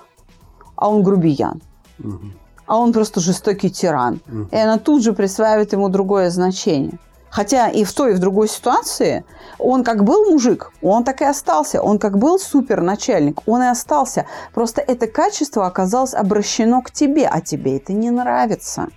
а 0.75 0.89
он 0.89 1.03
грубиян. 1.03 1.61
Угу. 1.99 2.19
А 2.67 2.77
он 2.77 2.93
просто 2.93 3.19
жестокий 3.19 3.69
тиран. 3.69 4.21
Угу. 4.27 4.49
И 4.51 4.55
она 4.55 4.77
тут 4.77 5.03
же 5.03 5.13
присваивает 5.13 5.73
ему 5.73 5.89
другое 5.89 6.29
значение. 6.29 6.99
Хотя 7.31 7.69
и 7.69 7.85
в 7.85 7.93
той, 7.93 8.11
и 8.11 8.15
в 8.15 8.19
другой 8.19 8.49
ситуации 8.49 9.23
он 9.57 9.85
как 9.85 10.03
был 10.03 10.29
мужик, 10.29 10.73
он 10.81 11.05
так 11.05 11.21
и 11.21 11.25
остался. 11.25 11.81
Он 11.81 11.97
как 11.97 12.17
был 12.17 12.37
суперначальник, 12.37 13.47
он 13.47 13.63
и 13.63 13.67
остался. 13.67 14.25
Просто 14.53 14.81
это 14.81 15.07
качество 15.07 15.65
оказалось 15.65 16.13
обращено 16.13 16.81
к 16.81 16.91
тебе, 16.91 17.27
а 17.27 17.39
тебе 17.39 17.77
это 17.77 17.93
не 17.93 18.11
нравится. 18.11 18.89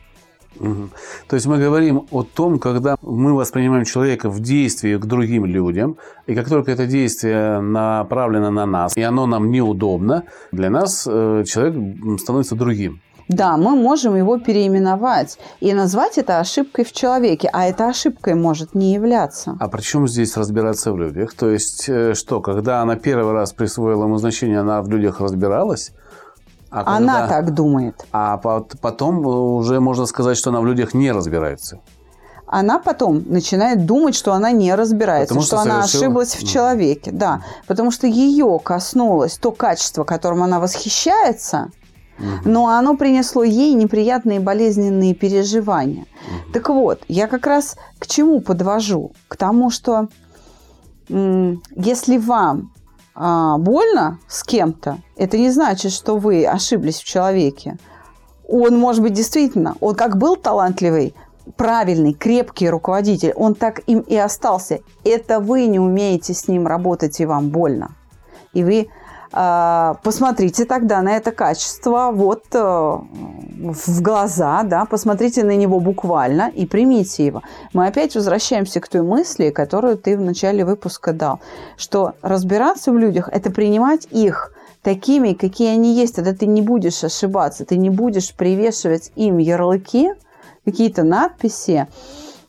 Угу. 0.60 0.88
То 1.28 1.36
есть 1.36 1.46
мы 1.46 1.58
говорим 1.58 2.06
о 2.10 2.22
том, 2.22 2.58
когда 2.58 2.96
мы 3.02 3.34
воспринимаем 3.34 3.84
человека 3.84 4.28
в 4.28 4.40
действии 4.40 4.96
к 4.96 5.04
другим 5.04 5.46
людям, 5.46 5.96
и 6.26 6.34
как 6.34 6.48
только 6.48 6.72
это 6.72 6.86
действие 6.86 7.60
направлено 7.60 8.50
на 8.50 8.66
нас, 8.66 8.96
и 8.96 9.02
оно 9.02 9.26
нам 9.26 9.50
неудобно, 9.50 10.24
для 10.52 10.70
нас 10.70 11.06
э, 11.10 11.44
человек 11.46 12.20
становится 12.20 12.54
другим. 12.54 13.00
Да, 13.28 13.56
мы 13.56 13.74
можем 13.74 14.16
его 14.16 14.38
переименовать 14.38 15.38
и 15.60 15.72
назвать 15.72 16.18
это 16.18 16.40
ошибкой 16.40 16.84
в 16.84 16.92
человеке, 16.92 17.48
а 17.52 17.64
это 17.64 17.88
ошибкой 17.88 18.34
может 18.34 18.74
не 18.74 18.92
являться. 18.92 19.56
А 19.58 19.68
при 19.68 19.80
чем 19.80 20.06
здесь 20.06 20.36
разбираться 20.36 20.92
в 20.92 20.98
людях? 20.98 21.32
То 21.34 21.48
есть, 21.48 21.88
э, 21.88 22.12
что, 22.14 22.40
когда 22.40 22.82
она 22.82 22.96
первый 22.96 23.32
раз 23.32 23.52
присвоила 23.52 24.04
ему 24.04 24.18
значение, 24.18 24.60
она 24.60 24.82
в 24.82 24.90
людях 24.90 25.20
разбиралась? 25.20 25.92
А 26.74 26.82
когда... 26.82 26.96
Она 26.96 27.28
так 27.28 27.54
думает. 27.54 28.04
А 28.10 28.37
потом 28.37 29.24
уже 29.24 29.78
можно 29.78 30.06
сказать, 30.06 30.37
что 30.37 30.50
она 30.50 30.60
в 30.60 30.66
людях 30.66 30.92
не 30.92 31.12
разбирается 31.12 31.80
она 32.46 32.78
потом 32.78 33.24
начинает 33.26 33.84
думать, 33.84 34.14
что 34.14 34.32
она 34.32 34.52
не 34.52 34.72
разбирается, 34.74 35.34
потому 35.34 35.44
что, 35.44 35.56
что 35.56 35.62
она 35.62 35.82
ошиблась 35.82 36.37
в 36.37 36.46
человеке. 36.46 37.10
Да, 37.10 37.42
потому 37.66 37.90
что 37.90 38.06
ее 38.06 38.60
коснулось 38.62 39.38
то 39.38 39.50
качество, 39.50 40.04
которым 40.04 40.42
она 40.42 40.60
восхищается, 40.60 41.70
угу. 42.16 42.26
но 42.44 42.68
оно 42.68 42.96
принесло 42.96 43.42
ей 43.42 43.74
неприятные 43.74 44.38
болезненные 44.38 45.14
переживания. 45.14 46.02
Угу. 46.04 46.52
Так 46.52 46.68
вот, 46.68 47.02
я 47.08 47.26
как 47.26 47.46
раз 47.46 47.76
к 47.98 48.06
чему 48.06 48.40
подвожу? 48.40 49.12
К 49.26 49.37
тому, 49.37 49.70
что 49.70 50.08
если 51.08 52.18
вам 52.18 52.73
а, 53.14 53.59
больно 53.59 54.18
с 54.29 54.42
кем-то, 54.42 54.98
это 55.16 55.38
не 55.38 55.50
значит, 55.50 55.92
что 55.92 56.16
вы 56.16 56.46
ошиблись 56.46 56.98
в 56.98 57.05
человеке. 57.05 57.79
Он, 58.48 58.79
может 58.79 59.03
быть, 59.03 59.12
действительно, 59.12 59.77
он 59.81 59.94
как 59.94 60.18
был 60.18 60.37
талантливый, 60.37 61.14
правильный, 61.57 62.12
крепкий 62.12 62.68
руководитель, 62.68 63.33
он 63.37 63.55
так 63.55 63.81
им 63.87 64.00
и 64.00 64.16
остался. 64.16 64.81
Это 65.05 65.40
вы 65.40 65.66
не 65.66 65.79
умеете 65.79 66.35
с 66.35 66.48
ним 66.48 66.66
работать, 66.66 67.20
и 67.20 67.27
вам 67.27 67.50
больно. 67.50 67.92
И 68.53 68.64
вы 68.64 68.88
э, 69.33 69.94
посмотрите 70.03 70.64
тогда 70.64 71.03
на 71.03 71.16
это 71.16 71.33
качество 71.33 72.11
вот 72.12 72.44
э, 72.53 72.98
в 73.72 74.03
глаза, 74.03 74.62
да, 74.62 74.85
посмотрите 74.85 75.42
на 75.44 75.57
него 75.57 75.81
буквально 75.81 76.50
и 76.55 76.66
примите 76.66 77.27
его. 77.27 77.42
Мы 77.72 77.87
опять 77.87 78.14
возвращаемся 78.14 78.81
к 78.81 78.88
той 78.88 79.03
мысли, 79.03 79.50
которую 79.50 79.96
ты 79.96 80.16
в 80.16 80.20
начале 80.20 80.64
выпуска 80.64 81.12
дал, 81.12 81.40
что 81.77 82.12
разбираться 82.22 82.92
в 82.92 82.98
людях– 82.98 83.29
это 83.33 83.50
принимать 83.50 84.07
их 84.11 84.53
такими, 84.83 85.33
какие 85.33 85.72
они 85.72 85.94
есть, 85.94 86.16
тогда 86.16 86.35
ты 86.35 86.46
не 86.46 86.61
будешь 86.61 87.03
ошибаться, 87.03 87.64
ты 87.64 87.79
не 87.79 87.90
будешь 87.90 88.35
привешивать 88.35 89.11
им 89.16 89.38
ярлыки, 89.38 90.12
какие-то 90.64 91.03
надписи, 91.03 91.87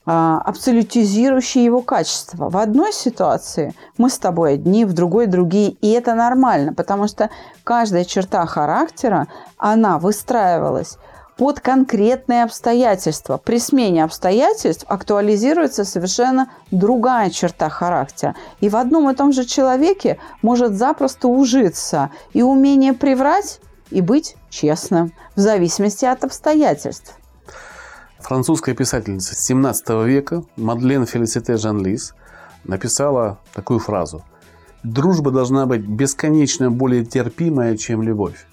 абсолютизирующие 0.05 1.65
его 1.65 1.81
качество. 1.81 2.49
В 2.49 2.57
одной 2.57 2.93
ситуации 2.93 3.73
мы 3.97 4.09
с 4.09 4.17
тобой 4.19 4.53
одни, 4.53 4.85
в 4.85 4.93
другой 4.93 5.25
другие, 5.25 5.71
и 5.71 5.91
это 5.91 6.13
нормально, 6.13 6.73
потому 6.73 7.07
что 7.07 7.29
каждая 7.63 8.05
черта 8.05 8.45
характера, 8.45 9.27
она 9.57 9.97
выстраивалась 9.97 10.97
под 11.37 11.59
конкретные 11.59 12.43
обстоятельства. 12.43 13.37
При 13.37 13.59
смене 13.59 14.03
обстоятельств 14.03 14.85
актуализируется 14.87 15.83
совершенно 15.83 16.49
другая 16.71 17.29
черта 17.29 17.69
характера. 17.69 18.35
И 18.61 18.69
в 18.69 18.75
одном 18.77 19.09
и 19.09 19.15
том 19.15 19.33
же 19.33 19.43
человеке 19.43 20.17
может 20.41 20.75
запросто 20.75 21.27
ужиться 21.27 22.11
и 22.31 22.41
умение 22.41 22.93
приврать, 22.93 23.59
и 23.89 24.01
быть 24.01 24.37
честным, 24.49 25.11
в 25.35 25.39
зависимости 25.39 26.05
от 26.05 26.23
обстоятельств. 26.23 27.17
Французская 28.25 28.73
писательница 28.73 29.35
17 29.35 29.87
века 30.03 30.43
Мадлен 30.57 31.05
Фелисите 31.05 31.57
Жан-Лис 31.57 32.15
написала 32.63 33.37
такую 33.53 33.77
фразу. 33.77 34.23
«Дружба 34.81 35.29
должна 35.29 35.67
быть 35.67 35.81
бесконечно 35.81 36.71
более 36.71 37.05
терпимая, 37.05 37.77
чем 37.77 38.01
любовь». 38.01 38.47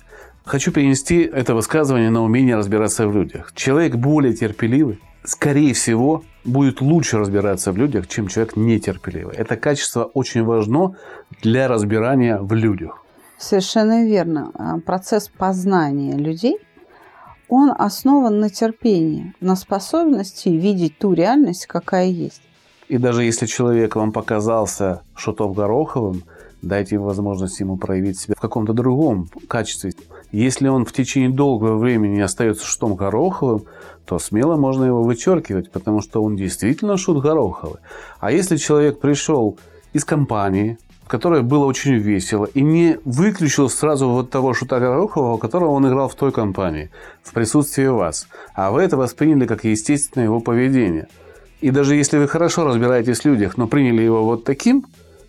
Хочу 0.44 0.72
перенести 0.72 1.20
это 1.22 1.54
высказывание 1.54 2.11
на 2.11 2.22
умение 2.22 2.56
разбираться 2.56 3.08
в 3.08 3.16
людях. 3.16 3.54
Человек 3.54 3.94
более 3.94 4.35
терпеливый, 4.35 5.00
скорее 5.24 5.72
всего, 5.72 6.22
будет 6.44 6.82
лучше 6.82 7.16
разбираться 7.16 7.72
в 7.72 7.78
людях, 7.78 8.08
чем 8.08 8.28
человек 8.28 8.56
нетерпеливый. 8.56 9.35
Это 9.37 9.56
качество 9.56 10.04
очень 10.04 10.44
важно 10.44 10.96
для 11.40 11.66
разбирания 11.66 12.37
в 12.37 12.52
людях. 12.52 13.02
Совершенно 13.38 14.04
верно. 14.04 14.50
А, 14.52 14.80
процесс 14.80 15.30
познания 15.30 16.18
людей– 16.18 16.58
он 17.52 17.70
основан 17.76 18.40
на 18.40 18.48
терпении, 18.48 19.34
на 19.42 19.56
способности 19.56 20.48
видеть 20.48 20.96
ту 20.98 21.12
реальность, 21.12 21.66
какая 21.66 22.06
есть. 22.06 22.40
И 22.88 22.96
даже 22.96 23.24
если 23.24 23.44
человек 23.44 23.94
вам 23.94 24.10
показался 24.10 25.02
шутов 25.14 25.54
Гороховым, 25.54 26.22
дайте 26.62 26.96
возможность 26.96 27.60
ему 27.60 27.76
проявить 27.76 28.18
себя 28.18 28.36
в 28.38 28.40
каком-то 28.40 28.72
другом 28.72 29.28
качестве. 29.48 29.92
Если 30.30 30.66
он 30.66 30.86
в 30.86 30.92
течение 30.94 31.28
долгого 31.28 31.76
времени 31.76 32.20
остается 32.20 32.64
шутом 32.64 32.94
Гороховым, 32.94 33.64
то 34.06 34.18
смело 34.18 34.56
можно 34.56 34.84
его 34.84 35.02
вычеркивать, 35.02 35.70
потому 35.70 36.00
что 36.00 36.22
он 36.22 36.36
действительно 36.36 36.96
шут 36.96 37.22
Гороховый. 37.22 37.80
А 38.18 38.32
если 38.32 38.56
человек 38.56 38.98
пришел 38.98 39.58
из 39.92 40.06
компании, 40.06 40.78
которое 41.06 41.42
было 41.42 41.66
очень 41.66 41.94
весело, 41.94 42.46
и 42.46 42.62
не 42.62 42.98
выключил 43.04 43.68
сразу 43.68 44.08
вот 44.08 44.30
того 44.30 44.54
шута 44.54 44.80
Горохова, 44.80 45.38
которого 45.38 45.70
он 45.70 45.86
играл 45.86 46.08
в 46.08 46.14
той 46.14 46.32
компании, 46.32 46.90
в 47.22 47.32
присутствии 47.32 47.86
вас. 47.86 48.28
А 48.54 48.70
вы 48.70 48.82
это 48.82 48.96
восприняли 48.96 49.46
как 49.46 49.64
естественное 49.64 50.26
его 50.26 50.40
поведение. 50.40 51.08
И 51.60 51.70
даже 51.70 51.94
если 51.94 52.18
вы 52.18 52.28
хорошо 52.28 52.64
разбираетесь 52.64 53.20
в 53.20 53.24
людях, 53.24 53.56
но 53.56 53.66
приняли 53.66 54.02
его 54.02 54.24
вот 54.24 54.44
таким, 54.44 54.84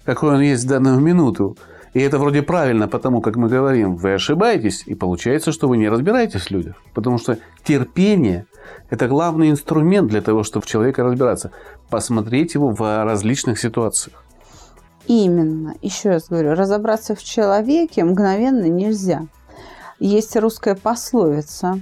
какой 0.06 0.36
он 0.36 0.42
есть 0.42 0.64
в 0.64 0.68
данную 0.68 1.00
минуту, 1.00 1.58
и 1.94 2.00
это 2.00 2.18
вроде 2.18 2.42
правильно, 2.42 2.88
потому 2.88 3.22
как 3.22 3.36
мы 3.36 3.50
говорим, 3.50 3.96
вы 3.96 4.14
ошибаетесь, 4.14 4.84
и 4.88 4.96
получается, 4.96 5.52
что 5.52 5.68
вы 5.68 5.78
не 5.78 5.90
разбираетесь 5.90 6.48
в 6.48 6.52
людях. 6.52 6.76
Потому 6.96 7.20
что 7.20 7.38
терпение– 7.64 8.48
это 8.90 9.08
главный 9.08 9.52
инструмент 9.52 10.10
для 10.10 10.22
того, 10.22 10.44
чтобы 10.44 10.66
в 10.66 10.70
человека 10.70 11.04
разбираться. 11.04 11.52
Посмотреть 11.90 12.56
его 12.56 12.72
в 12.72 13.06
различных 13.06 13.60
ситуациях. 13.60 14.24
Именно, 15.08 15.76
еще 15.82 16.10
раз 16.10 16.30
говорю, 16.30 16.54
разобраться 16.54 17.16
в 17.16 17.24
человеке 17.24 18.04
мгновенно 18.04 18.66
нельзя. 18.66 19.28
Есть 20.00 20.36
русская 20.36 20.76
пословица, 20.76 21.82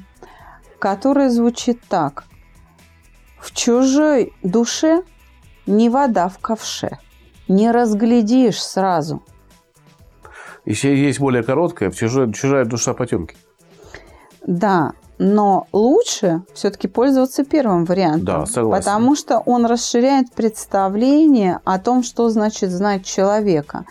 которая 0.80 1.30
звучит 1.30 1.82
так. 1.88 2.26
В 3.40 3.54
чужой 3.54 4.34
душе 4.44 5.04
не 5.66 5.90
вода 5.90 6.30
в 6.30 6.40
ковше, 6.40 6.98
не 7.48 7.72
разглядишь 7.72 8.62
сразу. 8.62 9.24
Еще 10.66 10.96
есть 10.96 11.20
более 11.20 11.44
короткая, 11.44 11.90
в 11.90 11.96
чужой, 11.96 12.32
чужая 12.34 12.66
душа 12.66 12.94
потемки. 12.94 13.36
Да, 14.46 14.94
но 15.18 15.68
лучше 15.72 16.42
все-таки 16.54 16.88
пользоваться 16.88 17.44
первым 17.44 17.86
вариантом. 17.86 18.26
Да, 18.26 18.46
согласен. 18.46 18.84
Потому 18.84 19.16
что 19.16 19.40
он 19.40 19.66
расширяет 19.66 20.32
представление 20.34 21.60
о 21.64 21.80
том, 21.80 22.04
что 22.04 22.30
значит 22.30 22.72
знать 22.72 23.06
человека. 23.06 23.86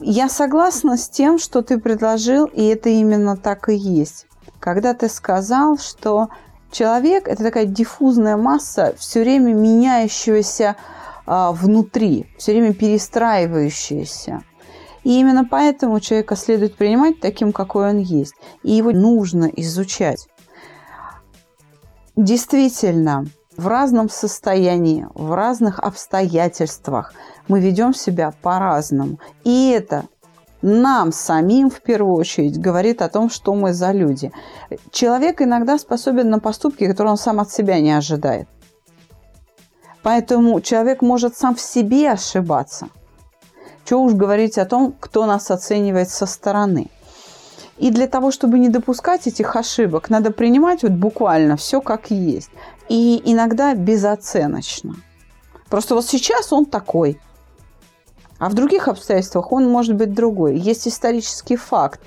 Я 0.00 0.28
согласна 0.28 0.96
с 0.96 1.08
тем, 1.08 1.38
что 1.38 1.62
ты 1.62 1.78
предложил, 1.78 2.44
и 2.44 2.64
это 2.64 2.88
именно 2.88 3.36
так 3.36 3.68
и 3.68 3.74
есть. 3.74 4.26
Когда 4.60 4.94
ты 4.94 5.08
сказал, 5.08 5.78
что 5.78 6.28
человек– 6.70 7.26
это 7.28 7.42
такая 7.42 7.64
диффузная 7.64 8.36
масса, 8.36 8.94
все 8.98 9.20
время 9.22 9.54
меняющегося 9.54 10.76
а, 11.26 11.52
внутри, 11.52 12.26
все 12.38 12.52
время 12.52 12.74
перестраивающаяся. 12.74 14.42
И 15.08 15.20
именно 15.20 15.46
поэтому 15.46 16.00
человека 16.00 16.36
следует 16.36 16.76
принимать 16.76 17.18
таким, 17.18 17.54
какой 17.54 17.88
он 17.88 17.96
есть. 17.96 18.34
И 18.62 18.72
его 18.72 18.90
нужно 18.90 19.46
изучать. 19.46 20.28
Действительно, 22.14 23.24
в 23.56 23.68
разном 23.68 24.10
состоянии, 24.10 25.06
в 25.14 25.32
разных 25.32 25.78
обстоятельствах 25.78 27.14
мы 27.48 27.58
ведем 27.58 27.94
себя 27.94 28.34
по-разному. 28.42 29.18
И 29.44 29.70
это 29.70 30.04
нам 30.60 31.10
самим 31.12 31.70
в 31.70 31.80
первую 31.80 32.14
очередь 32.14 32.60
говорит 32.60 33.00
о 33.00 33.08
том, 33.08 33.30
что 33.30 33.54
мы 33.54 33.72
за 33.72 33.92
люди. 33.92 34.30
Человек 34.90 35.40
иногда 35.40 35.78
способен 35.78 36.28
на 36.28 36.38
поступки, 36.38 36.86
которые 36.86 37.12
он 37.12 37.16
сам 37.16 37.40
от 37.40 37.50
себя 37.50 37.80
не 37.80 37.92
ожидает. 37.92 38.46
Поэтому 40.02 40.60
человек 40.60 41.00
может 41.00 41.34
сам 41.34 41.54
в 41.54 41.62
себе 41.62 42.10
ошибаться. 42.10 42.88
Что 43.88 44.02
уж 44.02 44.12
говорить 44.12 44.58
о 44.58 44.66
том, 44.66 44.94
кто 45.00 45.24
нас 45.24 45.50
оценивает 45.50 46.10
со 46.10 46.26
стороны. 46.26 46.90
И 47.78 47.90
для 47.90 48.06
того, 48.06 48.30
чтобы 48.30 48.58
не 48.58 48.68
допускать 48.68 49.26
этих 49.26 49.56
ошибок, 49.56 50.10
надо 50.10 50.30
принимать 50.30 50.82
вот 50.82 50.92
буквально 50.92 51.56
все 51.56 51.80
как 51.80 52.10
есть. 52.10 52.50
И 52.90 53.22
иногда 53.24 53.74
безоценочно. 53.74 54.96
Просто 55.70 55.94
вот 55.94 56.04
сейчас 56.04 56.52
он 56.52 56.66
такой. 56.66 57.18
А 58.38 58.50
в 58.50 58.52
других 58.52 58.88
обстоятельствах 58.88 59.52
он 59.52 59.70
может 59.70 59.96
быть 59.96 60.12
другой. 60.12 60.58
Есть 60.58 60.86
исторический 60.86 61.56
факт, 61.56 62.00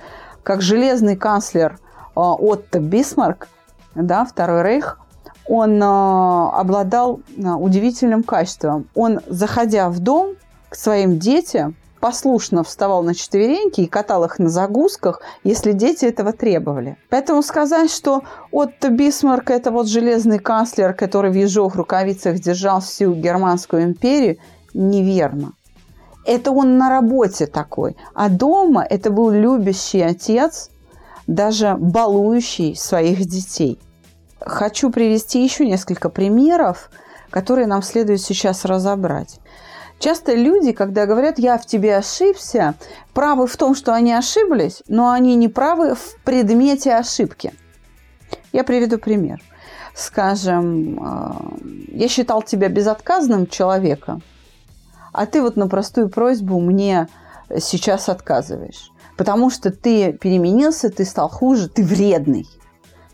как 0.43 0.61
железный 0.61 1.15
канцлер 1.15 1.79
а, 2.13 2.35
Отто 2.35 2.79
Бисмарк, 2.79 3.47
да, 3.95 4.23
Второй 4.23 4.61
Рейх, 4.61 4.99
он 5.47 5.81
а, 5.81 6.51
обладал 6.59 7.21
а, 7.43 7.55
удивительным 7.55 8.21
качеством. 8.21 8.87
Он, 8.93 9.19
заходя 9.25 9.89
в 9.89 9.97
дом, 9.97 10.35
к 10.71 10.75
своим 10.75 11.19
детям 11.19 11.75
послушно 11.99 12.63
вставал 12.63 13.03
на 13.03 13.13
четвереньки 13.13 13.81
и 13.81 13.87
катал 13.87 14.23
их 14.23 14.39
на 14.39 14.49
закорках, 14.49 15.21
если 15.43 15.73
дети 15.73 16.05
этого 16.05 16.31
требовали. 16.31 16.97
Поэтому 17.09 17.43
сказать, 17.43 17.91
что 17.91 18.23
Отто 18.51 18.89
Бисмарк– 18.89 19.49
это 19.51 19.69
вот 19.69 19.87
железный 19.87 20.39
канцлер, 20.39 20.93
который 20.93 21.29
в 21.29 21.35
ежовых 21.35 21.75
рукавицах 21.75 22.39
держал 22.39 22.79
всю 22.79 23.13
Германскую 23.13 23.83
империю, 23.83 24.37
неверно. 24.73 25.51
Это 26.25 26.51
он 26.51 26.77
на 26.77 26.89
работе 26.89 27.47
такой. 27.47 27.97
А 28.15 28.29
дома 28.29 28.81
это 28.89 29.11
был 29.11 29.29
любящий 29.29 30.01
отец, 30.01 30.69
даже 31.27 31.75
балующий 31.77 32.77
своих 32.77 33.25
детей. 33.25 33.77
Хочу 34.39 34.89
привести 34.89 35.43
еще 35.43 35.67
несколько 35.67 36.07
примеров, 36.07 36.91
которые 37.29 37.67
нам 37.67 37.81
следует 37.81 38.21
сейчас 38.21 38.63
разобрать. 38.63 39.41
Часто 40.01 40.33
люди, 40.33 40.71
когда 40.71 41.05
говорят, 41.05 41.37
я 41.37 41.59
в 41.59 41.67
тебе 41.67 41.95
ошибся, 41.95 42.73
правы 43.13 43.45
в 43.45 43.55
том, 43.55 43.75
что 43.75 43.93
они 43.93 44.11
ошиблись, 44.11 44.81
но 44.87 45.11
они 45.11 45.35
не 45.35 45.47
правы 45.47 45.93
в 45.93 46.15
предмете 46.23 46.95
ошибки. 46.95 47.53
Я 48.51 48.63
приведу 48.63 48.97
пример. 48.97 49.39
Скажем, 49.93 50.97
э, 50.97 51.97
я 51.99 52.07
считал 52.07 52.41
тебя 52.41 52.67
безотказным 52.69 53.45
человеком, 53.45 54.23
а 55.13 55.27
ты 55.27 55.39
вот 55.39 55.55
на 55.55 55.67
простую 55.67 56.09
просьбу 56.09 56.59
мне 56.59 57.07
сейчас 57.59 58.09
отказываешь. 58.09 58.89
Потому 59.17 59.51
что 59.51 59.69
ты 59.69 60.13
переменился, 60.13 60.89
ты 60.89 61.05
стал 61.05 61.29
хуже, 61.29 61.69
ты 61.69 61.83
вредный. 61.83 62.47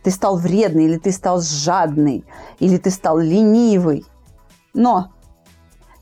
Ты 0.03 0.11
стал 0.11 0.37
вредный, 0.37 0.85
или 0.85 0.97
ты 0.97 1.11
стал 1.11 1.41
жадный, 1.41 2.23
или 2.59 2.77
ты 2.77 2.91
стал 2.91 3.17
ленивый. 3.17 4.05
Но 4.73 5.11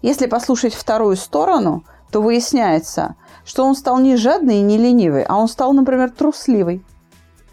если 0.06 0.28
послушать 0.28 0.76
вторую 0.76 1.16
сторону, 1.16 1.84
то 2.12 2.22
выясняется, 2.22 3.16
что 3.44 3.66
он 3.66 3.76
стал 3.76 3.98
не 3.98 4.18
жадный 4.18 4.58
и 4.58 4.62
не 4.62 4.78
ленивый, 4.78 5.24
а 5.24 5.36
он 5.36 5.48
стал, 5.48 5.74
например, 5.74 6.12
трусливый. 6.12 6.86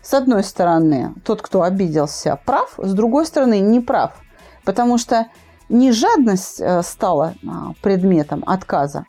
С 0.03 0.13
одной 0.13 0.45
стороны, 0.45 1.15
тот, 1.25 1.41
кто 1.41 1.63
обиделся, 1.63 2.39
прав, 2.45 2.75
с 2.77 2.93
другой 2.93 3.25
стороны, 3.25 3.59
не 3.61 3.81
прав. 3.81 4.13
Потому 4.65 4.99
что 4.99 5.29
не 5.71 5.93
жадность 5.93 6.61
э, 6.61 6.83
стала 6.83 7.33
а, 7.49 7.73
предметом 7.81 8.45
отказа, 8.47 9.07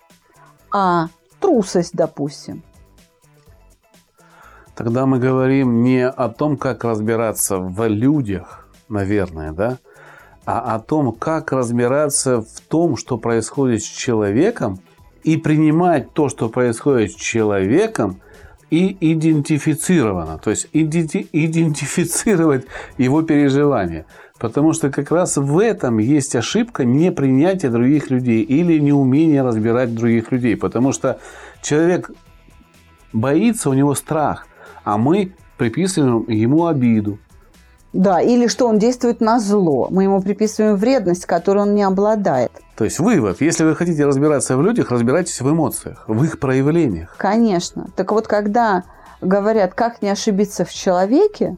а 0.72 1.08
трусость, 1.41 1.94
допустим. 1.94 2.64
Тогда 4.74 5.06
мы 5.06 5.20
говорим 5.20 5.84
не 5.84 6.08
о 6.08 6.30
том, 6.30 6.56
как 6.56 6.86
разбираться 6.86 7.58
в 7.58 7.88
людях, 7.89 8.70
наверное, 8.88 9.52
да, 9.52 9.80
а 10.46 10.76
о 10.76 10.80
том, 10.80 11.12
как 11.14 11.52
разбираться 11.52 12.41
в 12.41 12.62
том, 12.68 12.98
что 12.98 13.18
происходит 13.18 13.84
с 13.84 13.88
человеком, 13.88 14.80
и 15.24 15.38
принимать 15.38 16.14
то, 16.14 16.28
что 16.28 16.50
происходит 16.50 17.12
с 17.12 17.16
человеком, 17.16 18.20
и 18.70 18.98
идентифицировано, 19.14 20.39
то 20.39 20.50
есть 20.50 20.68
иденти- 20.74 21.28
идентифицировать 21.32 22.66
его 22.98 23.22
переживания. 23.22 24.08
Потому 24.39 24.74
что 24.74 24.89
как 24.89 25.12
раз 25.12 25.38
в 25.38 25.60
этом 25.60 26.00
есть 26.00 26.36
ошибка 26.36 26.84
непринятия 26.84 27.70
других 27.70 28.10
людей 28.10 28.41
или 28.41 28.80
неумение 28.80 29.44
разбирать 29.44 29.94
других 29.94 30.32
людей. 30.32 30.58
Потому 30.58 30.91
что 30.91 31.20
человек 31.62 32.10
боится, 33.14 33.70
у 33.70 33.74
него 33.74 33.94
страх, 33.94 34.48
а 34.84 34.98
мы 34.98 35.34
приписываем 35.58 36.28
ему 36.28 36.66
обиду, 36.66 37.20
да, 37.94 38.20
или 38.22 38.48
что 38.48 38.68
он 38.68 38.80
действует 38.80 39.22
на 39.22 39.39
зло. 39.39 39.88
Мы 39.91 40.04
ему 40.04 40.22
приписываем 40.22 40.76
вредность, 40.76 41.26
которой 41.26 41.60
он 41.60 41.76
не 41.76 41.84
обладает. 41.84 42.52
То 42.76 42.86
есть 42.86 43.00
вывод, 43.00 43.39
если 43.39 43.64
вы 43.64 43.76
хотите 43.76 44.06
разбираться 44.06 44.58
в 44.58 44.64
людях, 44.64 44.89
разбирайтесь 44.89 45.39
в 45.39 45.50
эмоциях, 45.50 46.04
в 46.08 46.24
их 46.24 46.39
проявлениях. 46.39 47.16
Конечно. 47.18 47.88
Так 47.96 48.12
вот, 48.12 48.28
когда 48.28 48.84
говорят, 49.22 49.76
как 49.76 50.02
не 50.02 50.10
ошибиться 50.10 50.66
в 50.66 50.74
человеке, 50.74 51.56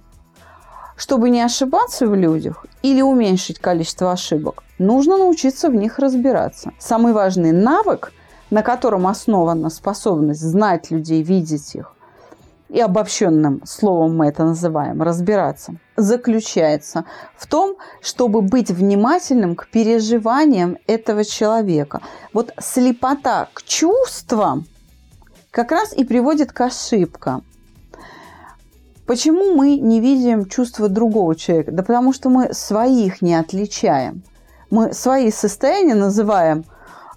чтобы 0.97 1.29
не 1.29 1.41
ошибаться 1.41 2.05
в 2.05 2.15
людях 2.15 2.65
или 2.83 3.01
уменьшить 3.01 3.59
количество 3.59 4.11
ошибок, 4.11 4.63
нужно 4.77 5.17
научиться 5.17 5.69
в 5.69 5.75
них 5.75 5.99
разбираться. 5.99 6.71
Самый 6.79 7.13
важный 7.13 7.53
навык, 7.53 8.11
на 8.49 8.61
котором 8.61 9.07
основана 9.07 9.69
способность 9.69 10.41
знать 10.41 10.91
людей, 10.91 11.23
видеть 11.23 11.75
их, 11.75 11.93
и 12.69 12.79
обобщенным 12.79 13.61
словом 13.65 14.17
мы 14.17 14.27
это 14.27 14.43
называем, 14.43 15.01
разбираться, 15.01 15.75
заключается 15.95 17.05
в 17.37 17.47
том, 17.47 17.75
чтобы 18.01 18.41
быть 18.41 18.69
внимательным 18.69 19.55
к 19.55 19.67
переживаниям 19.67 20.77
этого 20.87 21.23
человека. 21.23 22.01
Вот 22.33 22.53
слепота 22.59 23.49
к 23.53 23.63
чувствам 23.63 24.65
как 25.51 25.71
раз 25.71 25.93
и 25.93 26.03
приводит 26.03 26.51
к 26.51 26.61
ошибкам. 26.61 27.43
Почему 29.05 29.55
мы 29.55 29.77
не 29.77 29.99
видим 29.99 30.45
чувства 30.45 30.89
другого 30.89 31.35
человека? 31.35 31.71
Да 31.71 31.83
потому 31.83 32.11
что 32.11 32.29
мы 32.29 32.53
своих 32.53 33.21
не 33.21 33.35
отличаем. 33.35 34.23
Мы 34.71 34.93
свои 34.93 35.31
состояния 35.31 35.95
называем 35.95 36.65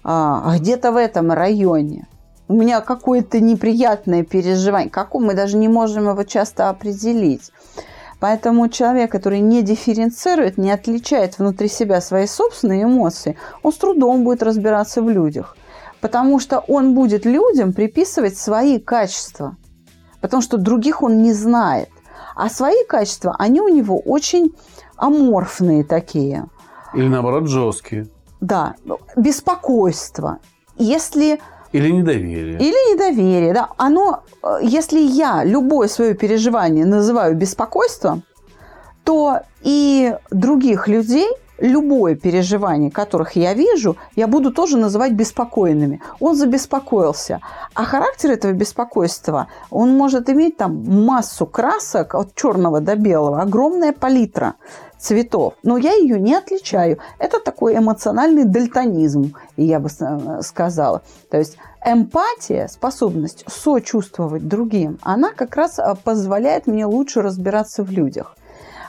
а, 0.03 0.55
где-то 0.57 0.91
в 0.91 0.97
этом 0.97 1.31
районе– 1.31 2.07
у 2.49 2.55
меня 2.55 2.81
какое-то 2.81 3.39
неприятное 3.39 4.23
переживание. 4.23 4.89
Какое 4.89 5.23
мы 5.23 5.35
даже 5.35 5.55
не 5.55 5.67
можем 5.67 6.09
его 6.09 6.23
часто 6.23 6.69
определить. 6.69 7.51
Поэтому 8.19 8.67
человек, 8.67 9.11
который 9.11 9.39
не 9.39 9.61
дифференцирует, 9.61 10.57
не 10.57 10.71
отличает 10.71 11.39
внутри 11.39 11.69
себя 11.69 12.01
свои 12.01 12.27
собственные 12.27 12.83
эмоции, 12.83 13.37
он 13.63 13.71
с 13.71 13.77
трудом 13.77 14.23
будет 14.23 14.43
разбираться 14.43 15.01
в 15.01 15.09
людях. 15.09 15.55
Потому 16.01 16.39
что 16.39 16.59
он 16.59 16.93
будет 16.93 17.25
людям 17.25 17.73
приписывать 17.73 18.37
свои 18.37 18.79
качества. 18.79 19.57
Потому 20.21 20.41
что 20.41 20.57
других 20.57 21.01
он 21.01 21.21
не 21.21 21.33
знает. 21.33 21.89
А 22.35 22.49
свои 22.49 22.85
качества, 22.87 23.35
они 23.39 23.61
у 23.61 23.69
него 23.69 23.99
очень 23.99 24.53
аморфные 24.97 25.83
такие. 25.83 26.45
Или 26.93 27.07
наоборот 27.07 27.47
жесткие. 27.47 28.07
Да, 28.41 28.75
беспокойство. 29.15 30.39
Если 30.77 31.39
или 31.71 31.91
недоверие. 31.91 32.57
Или 32.59 32.93
недоверие, 32.93 33.53
да. 33.53 33.69
Оно, 33.77 34.23
э, 34.43 34.59
если 34.61 34.99
я 34.99 35.43
любое 35.43 35.87
свое 35.87 36.13
переживание 36.13 36.85
называю 36.85 37.35
беспокойством, 37.35 38.23
то 39.03 39.41
и 39.61 40.15
других 40.31 40.87
людей 40.87 41.27
любое 41.59 42.15
переживание, 42.15 42.91
которых 42.91 43.35
я 43.35 43.53
вижу, 43.53 43.97
я 44.15 44.27
буду 44.27 44.51
тоже 44.51 44.77
называть 44.77 45.13
беспокойными. 45.13 46.01
Он 46.19 46.35
забеспокоился. 46.35 47.39
А 47.73 47.83
характер 47.83 48.31
этого 48.31 48.53
беспокойства, 48.53 49.47
он 49.69 49.95
может 49.97 50.29
иметь 50.29 50.57
там 50.57 50.83
массу 51.05 51.45
красок 51.45 52.15
от 52.15 52.35
черного 52.35 52.79
до 52.79 52.95
белого, 52.95 53.41
огромная 53.41 53.93
палитра 53.93 54.55
цветов, 54.99 55.55
но 55.63 55.77
я 55.77 55.93
ее 55.93 56.19
не 56.19 56.35
отличаю. 56.35 56.99
Это 57.17 57.39
такой 57.39 57.77
эмоциональный 57.77 58.43
дальтонизм, 58.43 59.33
я 59.57 59.79
бы 59.79 59.89
сказала. 60.41 61.01
То 61.31 61.37
есть 61.37 61.57
эмпатия, 61.85 62.67
способность 62.67 63.45
сочувствовать 63.47 64.47
другим, 64.47 64.99
она 65.01 65.31
как 65.31 65.55
раз 65.55 65.79
а, 65.79 65.95
позволяет 65.95 66.67
мне 66.67 66.85
лучше 66.85 67.21
разбираться 67.21 67.83
в 67.83 67.91
людях 67.91 68.35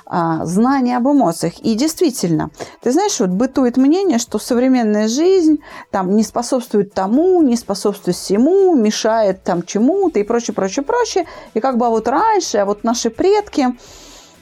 а, 0.06 0.44
знание 0.44 0.96
об 0.96 1.06
эмоциях. 1.06 1.60
И 1.60 1.74
действительно, 1.76 2.50
ты 2.82 2.90
знаешь, 2.90 3.20
вот 3.20 3.30
бытует 3.30 3.76
мнение, 3.76 4.18
что 4.18 4.40
современная 4.40 5.06
жизнь 5.06 5.60
там 5.92 6.16
не 6.16 6.24
способствует 6.24 6.92
тому, 6.92 7.40
не 7.42 7.56
способствует 7.56 8.16
всему, 8.16 8.74
мешает 8.74 9.44
там 9.44 9.62
чему-то 9.62 10.18
и 10.18 10.24
прочее, 10.24 10.54
прочее, 10.54 10.84
прочее. 10.84 11.26
И 11.54 11.60
как 11.60 11.78
бы 11.78 11.86
а 11.86 11.90
вот 11.90 12.08
раньше, 12.08 12.58
а 12.58 12.64
вот 12.64 12.82
наши 12.82 13.08
предки, 13.10 13.68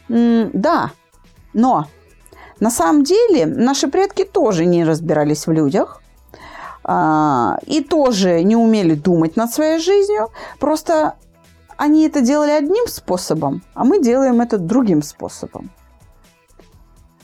да, 0.09 0.93
но 1.53 1.87
на 2.61 2.71
самом 2.71 3.05
деле 3.05 3.47
наши 3.47 3.89
предки 3.89 4.25
тоже 4.25 4.65
не 4.65 4.85
разбирались 4.85 5.47
в 5.47 5.53
людях 5.53 6.03
а, 6.83 7.59
и 7.67 7.83
тоже 7.83 8.43
не 8.43 8.57
умели 8.57 8.95
думать 8.95 9.37
над 9.37 9.53
своей 9.53 9.79
жизнью. 9.79 10.31
Просто 10.59 11.15
они 11.77 12.07
это 12.07 12.21
делали 12.21 12.51
одним 12.51 12.89
способом, 12.89 13.63
а 13.75 13.85
мы 13.85 14.03
делаем 14.03 14.41
это 14.41 14.59
другим 14.59 15.03
способом. 15.03 15.71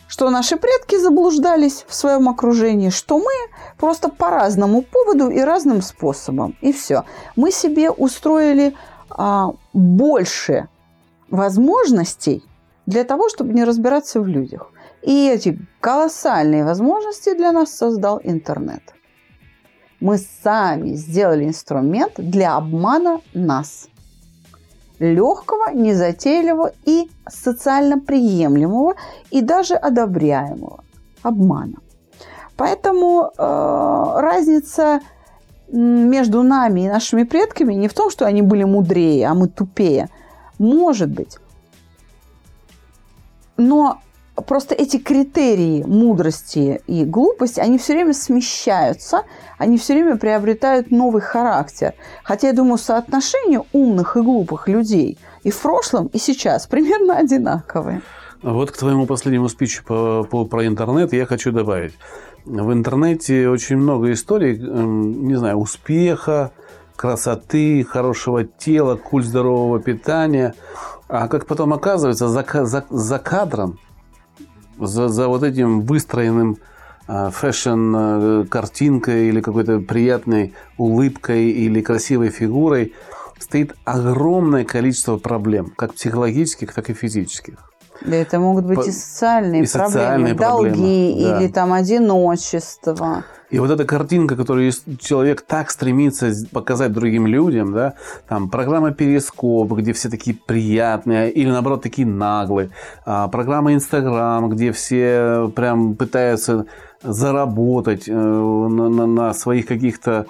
Что 0.07 0.31
наши 0.31 0.57
предки 0.57 0.97
заблуждались 0.97 1.85
в 1.89 1.95
своем 1.95 2.29
окружении, 2.29 2.91
что 2.91 3.19
мы 3.19 3.33
просто 3.79 4.09
по 4.09 4.31
разному 4.31 4.83
поводу 4.83 5.29
и 5.29 5.41
разным 5.41 5.83
способом. 5.83 6.57
И 6.61 6.73
все. 6.73 7.03
Мы 7.35 7.51
себе 7.51 7.91
устроили 7.91 8.77
а, 9.11 9.51
больше 9.73 10.69
возможностей 11.31 12.45
для 12.87 13.05
того, 13.05 13.29
чтобы 13.29 13.53
не 13.53 13.65
разбираться 13.65 14.21
в 14.21 14.27
людях. 14.27 14.71
И 15.03 15.29
эти 15.29 15.59
колоссальные 15.81 16.65
возможности 16.65 17.35
для 17.35 17.53
нас 17.53 17.77
создал 17.77 18.21
интернет. 18.25 18.83
Мы 20.01 20.19
сами 20.43 20.95
сделали 20.95 21.45
инструмент 21.45 22.13
для 22.19 22.57
обмана 22.57 23.21
нас. 23.35 23.89
Легкого, 24.99 25.73
незатейливого 25.73 26.73
и 26.85 27.11
социально 27.29 27.99
приемлемого 27.99 28.95
и 29.31 29.41
даже 29.41 29.75
одобряемого 29.75 30.85
обмана. 31.23 31.79
Поэтому 32.57 33.33
э, 33.37 34.21
разница 34.21 35.01
между 35.69 36.43
нами 36.43 36.83
и 36.83 36.89
нашими 36.89 37.25
предками 37.25 37.75
не 37.75 37.89
в 37.89 37.95
том, 37.95 38.11
что 38.11 38.27
они 38.27 38.43
были 38.43 38.65
мудрее, 38.65 39.27
а 39.27 39.35
мы 39.35 39.49
тупее. 39.49 40.09
Может 40.59 41.11
быть. 41.11 41.39
Но 43.57 44.01
просто 44.47 44.75
эти 44.75 44.99
критерии 44.99 45.83
мудрости 45.85 46.81
и 46.87 47.05
глупости, 47.05 47.61
они 47.61 47.79
все 47.79 47.95
время 47.95 48.15
смещаются, 48.15 49.23
они 49.59 49.79
все 49.79 49.95
время 49.95 50.17
приобретают 50.17 50.91
новый 50.91 51.23
характер. 51.23 51.95
Хотя, 52.25 52.49
я 52.49 52.53
думаю, 52.53 52.79
соотношение 52.79 53.63
умных 53.73 54.17
и 54.17 54.21
глупых 54.21 54.69
людей 54.69 55.19
и 55.45 55.51
в 55.51 55.59
прошлом, 55.61 56.09
и 56.09 56.19
сейчас 56.19 56.67
примерно 56.67 57.17
одинаковые. 57.19 58.03
Вот 58.43 58.71
к 58.71 58.77
твоему 58.77 59.07
последнему 59.07 59.49
спичу 59.49 59.83
по, 59.85 60.25
по, 60.25 60.45
про 60.45 60.67
интернет 60.67 61.13
я 61.13 61.25
хочу 61.25 61.51
добавить. 61.51 61.95
В 62.45 62.73
интернете 62.75 63.49
очень 63.49 63.77
много 63.77 64.13
историй, 64.13 64.59
эм, 64.59 65.27
не 65.27 65.37
знаю, 65.37 65.57
успеха, 65.57 66.51
красоты, 66.95 67.85
хорошего 67.85 68.45
тела, 68.45 68.97
культ 68.97 69.25
здорового 69.25 69.81
питания. 69.81 70.55
А 71.09 71.29
как 71.29 71.47
потом 71.47 71.73
оказывается, 71.73 72.29
за, 72.29 72.45
за, 72.65 72.85
за 72.89 73.19
кадром 73.19 73.79
за, 74.79 75.09
за 75.09 75.29
вот 75.29 75.43
этим 75.43 75.83
выстроенным 75.83 76.59
а, 77.07 77.31
фэшн-картинкой 77.31 79.29
или 79.29 79.41
какой-то 79.41 79.81
приятной 79.81 80.55
улыбкой 80.79 81.51
или 81.51 81.81
красивой 81.81 82.31
фигурой 82.31 82.95
стоит 83.39 83.75
огромное 83.85 84.65
количество 84.65 85.19
проблем, 85.19 85.73
как 85.77 85.95
психологических, 85.95 86.73
так 86.73 86.91
и 86.91 86.95
физических. 86.95 87.74
Да, 88.01 88.17
это 88.17 88.39
могут 88.39 88.65
быть 88.65 88.79
По... 88.79 88.89
и 88.89 88.91
социальные 88.91 89.63
и 89.63 89.67
проблемы, 89.67 89.93
социальные 89.93 90.35
долги 90.35 90.71
проблемы, 90.71 91.23
да. 91.23 91.41
или 91.41 91.49
там 91.49 91.73
одиночество. 91.73 93.25
И 93.51 93.59
вот 93.61 93.71
эта 93.71 93.85
картинка, 93.85 94.35
которую 94.35 94.73
человек 94.99 95.43
так 95.43 95.71
стремится 95.71 96.33
показать 96.51 96.93
другим 96.93 97.27
людям, 97.27 97.73
да, 97.73 97.95
там 98.29 98.51
программа 98.51 98.91
Перископ, 98.91 99.71
где 99.73 99.93
все 99.93 100.09
такие 100.09 100.37
приятные, 100.37 101.31
или 101.31 101.49
наоборот 101.49 101.83
такие 101.83 102.07
наглые, 102.07 102.71
а, 103.07 103.29
программа 103.29 103.75
Инстаграм, 103.75 104.49
где 104.51 104.73
все 104.73 105.53
прям 105.55 105.95
пытаются 105.95 106.67
заработать 107.03 108.09
э, 108.09 108.13
на, 108.13 108.89
на, 108.89 109.07
на 109.07 109.35
своих 109.35 109.67
каких-то 109.67 110.27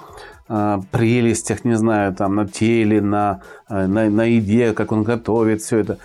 а, 0.47 0.81
прелестях, 0.91 1.65
не 1.65 1.75
знаю, 1.75 2.13
там 2.13 2.35
на 2.35 2.47
теле, 2.47 3.01
на, 3.01 3.41
э, 3.69 3.87
на, 3.87 4.09
на 4.09 4.23
еде, 4.25 4.73
как 4.73 4.91
он 4.91 5.01
готовит, 5.01 5.61
все 5.61 5.79
это. 5.79 5.97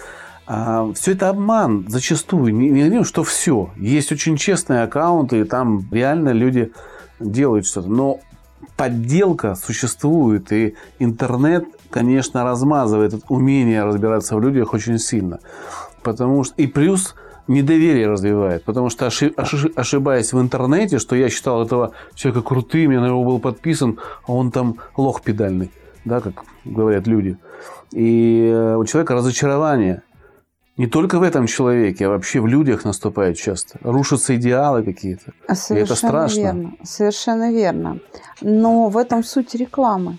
А, 0.53 0.93
все 0.95 1.13
это 1.13 1.29
обман 1.29 1.85
зачастую. 1.89 2.53
Не, 2.53 2.71
не 2.71 2.81
говорим, 2.81 3.05
что 3.05 3.23
все. 3.23 3.71
Есть 3.77 4.11
очень 4.11 4.37
честные 4.37 4.83
аккаунты, 4.83 5.39
и 5.39 5.45
там 5.45 5.87
реально 5.93 6.31
люди 6.31 6.73
делают 7.21 7.67
что-то. 7.67 7.89
Но 7.89 8.19
подделка 8.77 9.55
существует, 9.55 10.51
и 10.51 10.75
интернет, 10.99 11.67
конечно, 11.89 12.43
размазывает 12.43 13.15
умение 13.29 13.85
разбираться 13.85 14.35
в 14.35 14.41
людях 14.41 14.75
очень 14.75 14.99
сильно. 14.99 15.39
Потому 16.03 16.43
что 16.43 16.55
и 16.57 16.67
плюс 16.67 17.15
недоверие 17.47 18.09
развивает. 18.09 18.65
Потому 18.65 18.91
что 18.91 19.07
ошибаясь 19.07 20.33
в 20.33 20.41
интернете, 20.41 20.99
что 20.99 21.15
я 21.15 21.29
считал 21.29 21.63
этого 21.63 21.93
человека 22.17 22.43
крутым, 22.45 22.91
я 22.91 23.01
на 23.01 23.07
него 23.07 23.23
был 23.23 23.39
подписан, 23.39 24.01
а 24.27 24.33
он 24.33 24.51
там 24.51 24.79
лох 24.97 25.23
педальный, 25.23 25.71
да, 26.05 26.21
как 26.21 26.43
говорят 26.65 27.07
люди. 27.07 27.39
И 27.93 28.51
э, 28.53 28.75
у 28.75 28.85
человека 28.85 29.15
разочарование 29.15 30.03
не 30.77 30.87
только 30.87 31.19
в 31.19 31.23
этом 31.23 31.47
человеке, 31.47 32.07
а 32.07 32.09
вообще 32.11 32.41
в 32.41 32.47
людях 32.47 32.85
наступает 32.85 33.37
часто. 33.37 33.79
Рушатся 33.83 34.37
идеалы 34.37 34.83
какие-то. 34.83 35.33
Совершенно 35.49 35.79
и 35.79 35.83
это 35.83 35.95
страшно. 35.95 36.41
Верно. 36.41 36.73
Совершенно 36.85 37.53
верно. 37.53 37.99
Но 38.41 38.89
в 38.89 38.97
этом 38.97 39.23
суть 39.23 39.55
рекламы. 39.55 40.19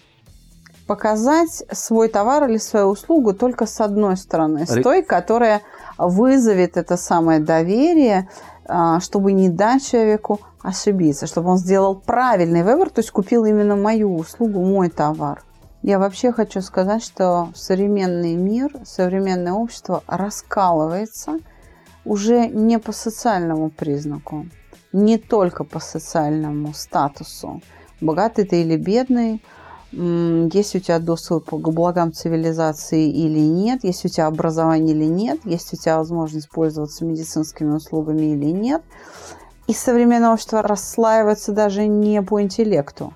Показать 0.87 1.63
свой 1.71 2.09
товар 2.09 2.49
или 2.49 2.57
свою 2.57 2.87
услугу 2.87 3.33
только 3.33 3.65
с 3.65 3.79
одной 3.79 4.17
стороны. 4.17 4.65
С 4.65 4.81
той, 4.83 5.03
которая 5.03 5.61
вызовет 5.97 6.77
это 6.77 6.97
самое 6.97 7.39
доверие, 7.39 8.29
а, 8.65 8.99
чтобы 8.99 9.31
не 9.31 9.49
дать 9.49 9.89
человеку 9.89 10.39
ошибиться, 10.61 11.27
чтобы 11.27 11.49
он 11.49 11.57
сделал 11.57 11.95
правильный 11.95 12.63
выбор, 12.63 12.89
то 12.89 12.99
есть 12.99 13.11
купил 13.11 13.45
именно 13.45 13.75
мою 13.75 14.15
услугу, 14.15 14.61
мой 14.61 14.89
товар. 14.89 15.43
Я 15.83 15.97
вообще 15.97 16.31
хочу 16.31 16.61
сказать, 16.61 17.03
что 17.03 17.49
современный 17.55 18.35
мир, 18.35 18.71
современное 18.85 19.53
общество 19.53 20.03
раскалывается 20.05 21.39
уже 22.05 22.47
не 22.47 22.77
по 22.77 22.91
социальному 22.91 23.71
признаку, 23.71 24.45
не 24.93 25.17
только 25.17 25.63
по 25.63 25.79
социальному 25.79 26.73
статусу. 26.73 27.61
Богатый 27.99 28.45
ты 28.45 28.61
или 28.61 28.77
бедный, 28.77 29.43
есть 29.91 30.75
у 30.75 30.79
тебя 30.79 30.99
доступ 30.99 31.49
к 31.49 31.69
благам 31.69 32.13
цивилизации 32.13 33.09
или 33.09 33.39
нет, 33.39 33.83
есть 33.83 34.05
у 34.05 34.07
тебя 34.07 34.27
образование 34.27 34.95
или 34.95 35.05
нет, 35.05 35.39
есть 35.45 35.73
у 35.73 35.77
тебя 35.77 35.97
возможность 35.97 36.49
пользоваться 36.49 37.05
медицинскими 37.05 37.71
услугами 37.71 38.27
или 38.27 38.51
нет. 38.51 38.83
И 39.67 39.73
современное 39.73 40.31
общество 40.31 40.61
расслаивается 40.61 41.51
даже 41.51 41.87
не 41.87 42.21
по 42.21 42.41
интеллекту, 42.41 43.13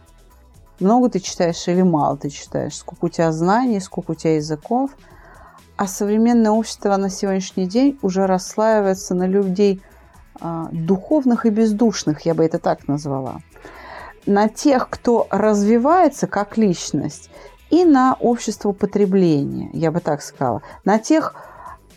много 0.80 1.10
ты 1.10 1.20
читаешь 1.20 1.68
или 1.68 1.82
мало 1.82 2.18
ты 2.18 2.30
читаешь, 2.30 2.76
сколько 2.76 3.06
у 3.06 3.10
тебя 3.10 3.32
знаний, 3.32 3.80
сколько 3.80 4.12
у 4.12 4.16
тебя 4.16 4.36
языков. 4.36 4.92
А 5.78 5.88
современное 5.88 6.52
общество 6.52 6.96
на 6.96 7.10
сегодняшний 7.10 7.68
день 7.68 8.00
уже 8.02 8.26
расслаивается 8.28 9.14
на 9.14 9.28
людей 9.28 9.82
а, 10.40 10.70
духовных 10.72 11.46
и 11.46 11.50
бездушных, 11.50 12.22
я 12.22 12.34
бы 12.34 12.46
это 12.46 12.60
так 12.60 12.88
назвала. 12.88 13.42
На 14.26 14.48
тех, 14.48 14.90
кто 14.90 15.28
развивается 15.30 16.28
как 16.28 16.58
личность, 16.58 17.30
и 17.72 17.84
на 17.84 18.16
общество 18.20 18.72
потребления, 18.72 19.70
я 19.74 19.92
бы 19.92 20.00
так 20.00 20.22
сказала. 20.22 20.62
На 20.86 20.98
тех, 21.00 21.36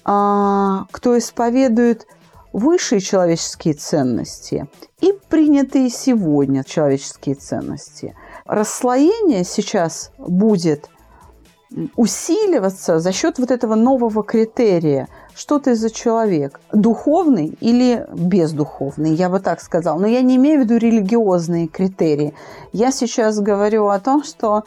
а, 0.04 0.86
кто 0.90 1.16
исповедует 1.16 2.06
высшие 2.52 3.00
человеческие 3.00 3.74
ценности 3.74 4.66
и 5.00 5.12
принятые 5.28 5.90
сегодня 5.90 6.64
человеческие 6.64 7.34
ценности– 7.34 8.16
расслоение 8.48 9.44
сейчас 9.44 10.10
будет 10.18 10.88
усиливаться 11.96 12.98
за 12.98 13.12
счет 13.12 13.38
вот 13.38 13.50
этого 13.50 13.74
нового 13.74 14.22
критерия. 14.24 15.06
Что 15.34 15.58
ты 15.58 15.74
за 15.74 15.90
человек? 15.90 16.60
Духовный 16.72 17.56
или 17.60 18.06
бездуховный? 18.14 19.14
Я 19.14 19.28
бы 19.28 19.38
так 19.38 19.60
сказала. 19.60 19.98
Но 19.98 20.06
я 20.06 20.22
не 20.22 20.36
имею 20.36 20.60
в 20.60 20.64
виду 20.64 20.78
религиозные 20.78 21.68
критерии. 21.68 22.34
Я 22.72 22.90
сейчас 22.90 23.38
говорю 23.38 23.88
о 23.88 24.00
том, 24.00 24.24
что 24.24 24.64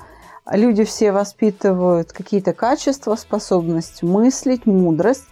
люди 0.49 0.83
все 0.83 1.11
воспитывают 1.11 2.13
какие-то 2.13 2.53
качества, 2.53 3.15
способность 3.15 4.03
мыслить, 4.03 4.67
мудрость 4.67 5.25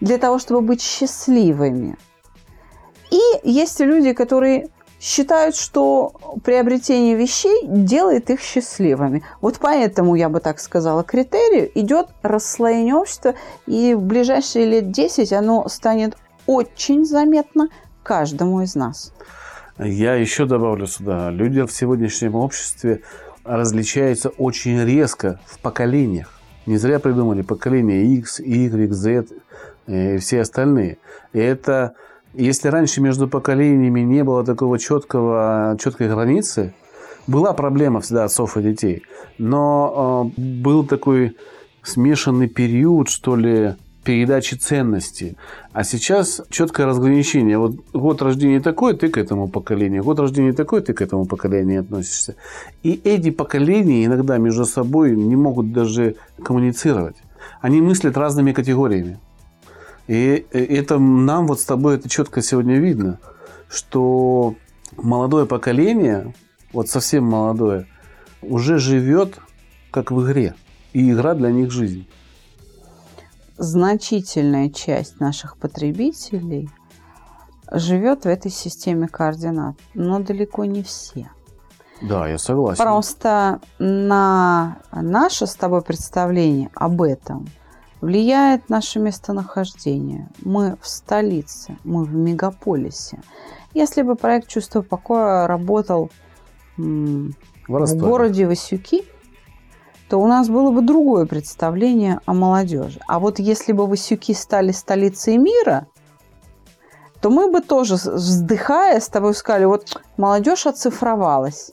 для 0.00 0.16
того, 0.16 0.38
чтобы 0.38 0.60
быть 0.60 0.80
счастливыми. 0.80 1.98
И 3.10 3.20
есть 3.42 3.80
люди, 3.80 4.12
которые 4.12 4.68
считают, 5.00 5.56
что 5.56 6.12
приобретение 6.44 7.16
вещей 7.16 7.66
делает 7.66 8.30
их 8.30 8.40
счастливыми. 8.40 9.24
Вот 9.40 9.58
поэтому, 9.58 10.14
я 10.14 10.28
бы 10.28 10.40
так 10.40 10.60
сказала, 10.60 11.02
критерию 11.02 11.70
идет 11.74 12.08
расслоение 12.22 12.94
общества, 12.94 13.34
и 13.66 13.94
в 13.94 14.02
ближайшие 14.02 14.66
лет 14.66 14.90
10 14.92 15.32
оно 15.32 15.66
станет 15.68 16.16
очень 16.46 17.06
заметно 17.06 17.68
каждому 18.02 18.60
из 18.62 18.74
нас. 18.74 19.12
Я 19.78 20.14
еще 20.14 20.44
добавлю 20.44 20.86
сюда. 20.86 21.30
Люди 21.30 21.62
в 21.62 21.72
сегодняшнем 21.72 22.34
обществе 22.34 23.02
различаются 23.44 24.28
очень 24.28 24.84
резко 24.84 25.40
в 25.46 25.58
поколениях. 25.60 26.38
Не 26.66 26.76
зря 26.76 26.98
придумали 26.98 27.40
поколение 27.40 28.04
X, 28.16 28.40
Y, 28.40 28.92
Z 28.92 29.26
и 29.86 30.18
все 30.18 30.42
остальные. 30.42 30.98
И 31.32 31.38
это 31.38 31.94
если 32.34 32.68
раньше 32.68 33.00
между 33.00 33.28
поколениями 33.28 34.00
не 34.00 34.24
было 34.24 34.44
такого 34.44 34.78
четкого, 34.78 35.76
четкой 35.80 36.08
границы, 36.08 36.74
была 37.26 37.52
проблема 37.52 38.00
всегда 38.00 38.24
отцов 38.24 38.56
и 38.56 38.62
детей, 38.62 39.02
но 39.38 40.32
э, 40.36 40.40
был 40.40 40.84
такой 40.84 41.36
смешанный 41.82 42.48
период, 42.48 43.08
что 43.08 43.36
ли, 43.36 43.74
передачи 44.04 44.54
ценностей. 44.54 45.36
А 45.72 45.84
сейчас 45.84 46.42
четкое 46.50 46.86
разграничение. 46.86 47.58
Вот 47.58 47.76
год 47.92 48.22
рождения 48.22 48.60
такой, 48.60 48.94
ты 48.94 49.08
к 49.08 49.18
этому 49.18 49.48
поколению. 49.48 50.02
Год 50.02 50.18
рождения 50.18 50.52
такой, 50.52 50.80
ты 50.80 50.94
к 50.94 51.02
этому 51.02 51.26
поколению 51.26 51.80
относишься. 51.82 52.34
И 52.82 53.00
эти 53.04 53.30
поколения 53.30 54.04
иногда 54.04 54.38
между 54.38 54.64
собой 54.64 55.14
не 55.16 55.36
могут 55.36 55.72
даже 55.72 56.16
коммуницировать. 56.42 57.16
Они 57.60 57.80
мыслят 57.80 58.16
разными 58.16 58.52
категориями. 58.52 59.18
И 60.10 60.44
это 60.50 60.98
нам 60.98 61.46
вот 61.46 61.60
с 61.60 61.64
тобой 61.64 61.94
это 61.94 62.08
четко 62.08 62.42
сегодня 62.42 62.80
видно, 62.80 63.20
что 63.68 64.56
молодое 64.96 65.46
поколение, 65.46 66.34
вот 66.72 66.88
совсем 66.88 67.22
молодое, 67.22 67.86
уже 68.42 68.78
живет 68.78 69.38
как 69.92 70.10
в 70.10 70.20
игре. 70.26 70.56
И 70.92 71.12
игра 71.12 71.34
для 71.34 71.52
них 71.52 71.70
жизнь. 71.70 72.08
Значительная 73.56 74.68
часть 74.70 75.20
наших 75.20 75.56
потребителей 75.56 76.68
живет 77.70 78.24
в 78.24 78.26
этой 78.26 78.50
системе 78.50 79.06
координат, 79.06 79.76
но 79.94 80.18
далеко 80.18 80.64
не 80.64 80.82
все. 80.82 81.30
Да, 82.02 82.26
я 82.26 82.38
согласен. 82.38 82.82
Просто 82.82 83.60
на 83.78 84.78
наше 84.90 85.46
с 85.46 85.54
тобой 85.54 85.82
представление 85.82 86.68
об 86.74 87.00
этом 87.00 87.46
влияет 88.00 88.68
наше 88.68 88.98
местонахождение. 88.98 90.28
Мы 90.42 90.76
в 90.80 90.88
столице, 90.88 91.76
мы 91.84 92.04
в 92.04 92.14
мегаполисе. 92.14 93.20
Если 93.74 94.02
бы 94.02 94.16
проект 94.16 94.48
«Чувство 94.48 94.82
покоя» 94.82 95.46
работал 95.46 96.10
в, 96.76 97.32
в 97.68 97.96
городе 97.96 98.46
Васюки, 98.46 99.04
то 100.08 100.18
у 100.18 100.26
нас 100.26 100.48
было 100.48 100.72
бы 100.72 100.82
другое 100.82 101.26
представление 101.26 102.20
о 102.26 102.34
молодежи. 102.34 103.00
А 103.06 103.20
вот 103.20 103.38
если 103.38 103.72
бы 103.72 103.86
Васюки 103.86 104.34
стали 104.34 104.72
столицей 104.72 105.36
мира, 105.36 105.86
то 107.20 107.30
мы 107.30 107.50
бы 107.50 107.60
тоже, 107.60 107.94
вздыхая, 107.94 108.98
с 108.98 109.08
тобой 109.08 109.34
сказали, 109.34 109.66
вот 109.66 110.02
молодежь 110.16 110.66
оцифровалась. 110.66 111.70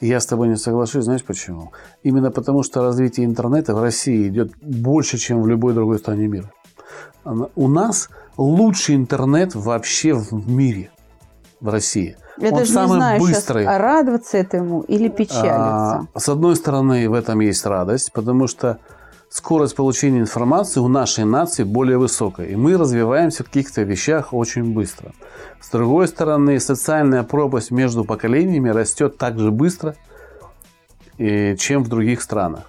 Я 0.00 0.20
с 0.20 0.26
тобой 0.26 0.48
не 0.48 0.56
соглашусь, 0.56 1.04
знаешь 1.04 1.24
почему? 1.24 1.72
Именно 2.02 2.30
потому, 2.30 2.62
что 2.62 2.82
развитие 2.82 3.26
интернета 3.26 3.74
в 3.74 3.82
России 3.82 4.28
идет 4.28 4.52
больше, 4.62 5.18
чем 5.18 5.42
в 5.42 5.46
любой 5.46 5.74
другой 5.74 5.98
стране 5.98 6.26
мира. 6.26 6.50
У 7.24 7.68
нас 7.68 8.08
лучший 8.38 8.94
интернет 8.96 9.54
вообще 9.54 10.14
в 10.14 10.32
мире, 10.48 10.90
в 11.60 11.68
России. 11.68 12.16
Я 12.38 12.48
Он 12.48 12.58
даже 12.58 12.72
самый 12.72 12.92
не 12.92 12.96
знаю, 12.96 13.20
быстрый. 13.20 13.64
Сейчас 13.64 13.80
радоваться 13.80 14.38
этому 14.38 14.80
или 14.82 15.08
печалиться. 15.08 16.08
А, 16.14 16.18
с 16.18 16.28
одной 16.30 16.56
стороны, 16.56 17.08
в 17.10 17.12
этом 17.12 17.40
есть 17.40 17.66
радость, 17.66 18.12
потому 18.12 18.46
что 18.46 18.78
скорость 19.30 19.76
получения 19.76 20.18
информации 20.18 20.80
у 20.80 20.88
нашей 20.88 21.24
нации 21.24 21.62
более 21.62 21.96
высокая, 21.96 22.48
и 22.48 22.56
мы 22.56 22.76
развиваемся 22.76 23.44
в 23.44 23.46
каких-то 23.46 23.82
вещах 23.82 24.34
очень 24.34 24.74
быстро. 24.74 25.12
С 25.60 25.70
другой 25.70 26.08
стороны, 26.08 26.60
социальная 26.60 27.22
пропасть 27.22 27.70
между 27.70 28.04
поколениями 28.04 28.68
растет 28.68 29.16
так 29.16 29.38
же 29.38 29.50
быстро, 29.50 29.94
чем 31.16 31.84
в 31.84 31.88
других 31.88 32.22
странах. 32.22 32.64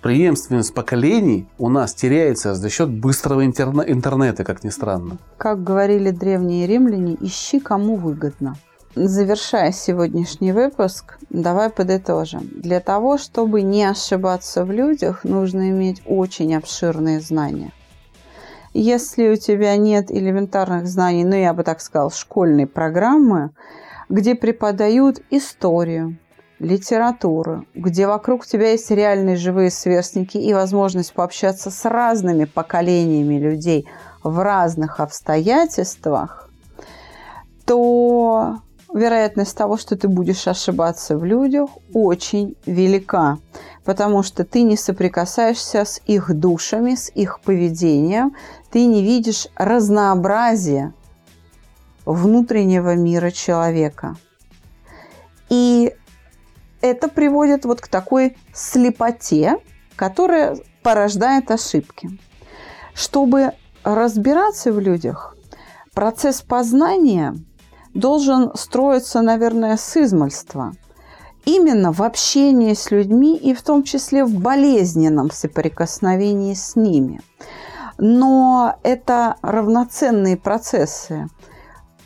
Преемственность 0.00 0.72
поколений 0.74 1.48
у 1.58 1.68
нас 1.68 1.92
теряется 1.92 2.54
за 2.54 2.70
счет 2.70 2.88
быстрого 2.88 3.44
интернета, 3.44 4.44
как 4.44 4.64
ни 4.64 4.70
странно. 4.70 5.18
Как 5.36 5.62
говорили 5.64 6.12
древние 6.12 6.66
римляне, 6.66 7.16
ищи 7.20 7.58
кому 7.60 7.96
выгодно. 7.96 8.56
Завершая 8.94 9.70
сегодняшний 9.70 10.52
выпуск, 10.52 11.18
давай 11.28 11.68
подытожим. 11.68 12.48
Для 12.54 12.80
того, 12.80 13.18
чтобы 13.18 13.60
не 13.60 13.84
ошибаться 13.84 14.64
в 14.64 14.72
людях, 14.72 15.24
нужно 15.24 15.68
иметь 15.70 16.02
очень 16.06 16.56
обширные 16.56 17.20
знания. 17.20 17.70
Если 18.72 19.28
у 19.28 19.36
тебя 19.36 19.76
нет 19.76 20.10
элементарных 20.10 20.86
знаний, 20.86 21.24
ну 21.24 21.36
я 21.36 21.52
бы 21.52 21.64
так 21.64 21.80
сказал, 21.82 22.10
школьной 22.10 22.66
программы, 22.66 23.50
где 24.08 24.34
преподают 24.34 25.20
историю, 25.30 26.16
литературу, 26.58 27.66
где 27.74 28.06
вокруг 28.06 28.46
тебя 28.46 28.70
есть 28.70 28.90
реальные 28.90 29.36
живые 29.36 29.70
сверстники 29.70 30.38
и 30.38 30.54
возможность 30.54 31.12
пообщаться 31.12 31.70
с 31.70 31.84
разными 31.84 32.46
поколениями 32.46 33.38
людей 33.38 33.86
в 34.24 34.42
разных 34.42 34.98
обстоятельствах, 34.98 36.48
то 37.64 38.56
вероятность 38.94 39.56
того, 39.56 39.76
что 39.76 39.96
ты 39.96 40.08
будешь 40.08 40.46
ошибаться 40.48 41.16
в 41.16 41.24
людях, 41.24 41.70
очень 41.92 42.56
велика, 42.66 43.38
потому 43.84 44.22
что 44.22 44.44
ты 44.44 44.62
не 44.62 44.76
соприкасаешься 44.76 45.84
с 45.84 46.00
их 46.06 46.32
душами, 46.34 46.94
с 46.94 47.10
их 47.10 47.40
поведением, 47.40 48.34
ты 48.70 48.86
не 48.86 49.02
видишь 49.02 49.48
разнообразия 49.56 50.94
внутреннего 52.04 52.94
мира 52.94 53.30
человека. 53.30 54.16
И 55.50 55.94
это 56.80 57.08
приводит 57.08 57.64
вот 57.64 57.80
к 57.80 57.88
такой 57.88 58.36
слепоте, 58.54 59.56
которая 59.96 60.58
порождает 60.82 61.50
ошибки. 61.50 62.10
Чтобы 62.94 63.52
разбираться 63.84 64.72
в 64.72 64.80
людях, 64.80 65.36
процесс 65.92 66.40
познания– 66.40 67.34
должен 67.98 68.52
строиться, 68.54 69.22
наверное, 69.22 69.76
с 69.76 69.96
измольства. 69.96 70.72
Именно 71.44 71.92
в 71.92 72.02
общении 72.02 72.74
с 72.74 72.90
людьми 72.90 73.36
и 73.36 73.54
в 73.54 73.62
том 73.62 73.82
числе 73.82 74.24
в 74.24 74.34
болезненном 74.34 75.30
соприкосновении 75.30 76.54
с 76.54 76.76
ними. 76.76 77.20
Но 77.96 78.76
это 78.82 79.36
равноценные 79.42 80.36
процессы. 80.36 81.28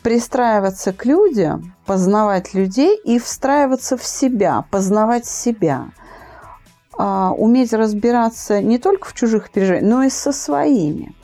Пристраиваться 0.01 0.93
к 0.93 1.05
людям, 1.05 1.75
познавать 1.85 2.53
людей 2.53 2.97
и 3.03 3.19
встраиваться 3.19 3.97
в 3.97 4.05
себя, 4.05 4.65
познавать 4.71 5.25
себя– 5.25 5.91
уметь 6.97 7.73
разбираться 7.73 8.61
не 8.61 8.77
только 8.77 9.09
в 9.09 9.13
чужих 9.13 9.49
переживаниях, 9.49 9.89
но 9.89 10.03
и 10.03 10.09
со 10.09 10.31
своими. 10.31 11.15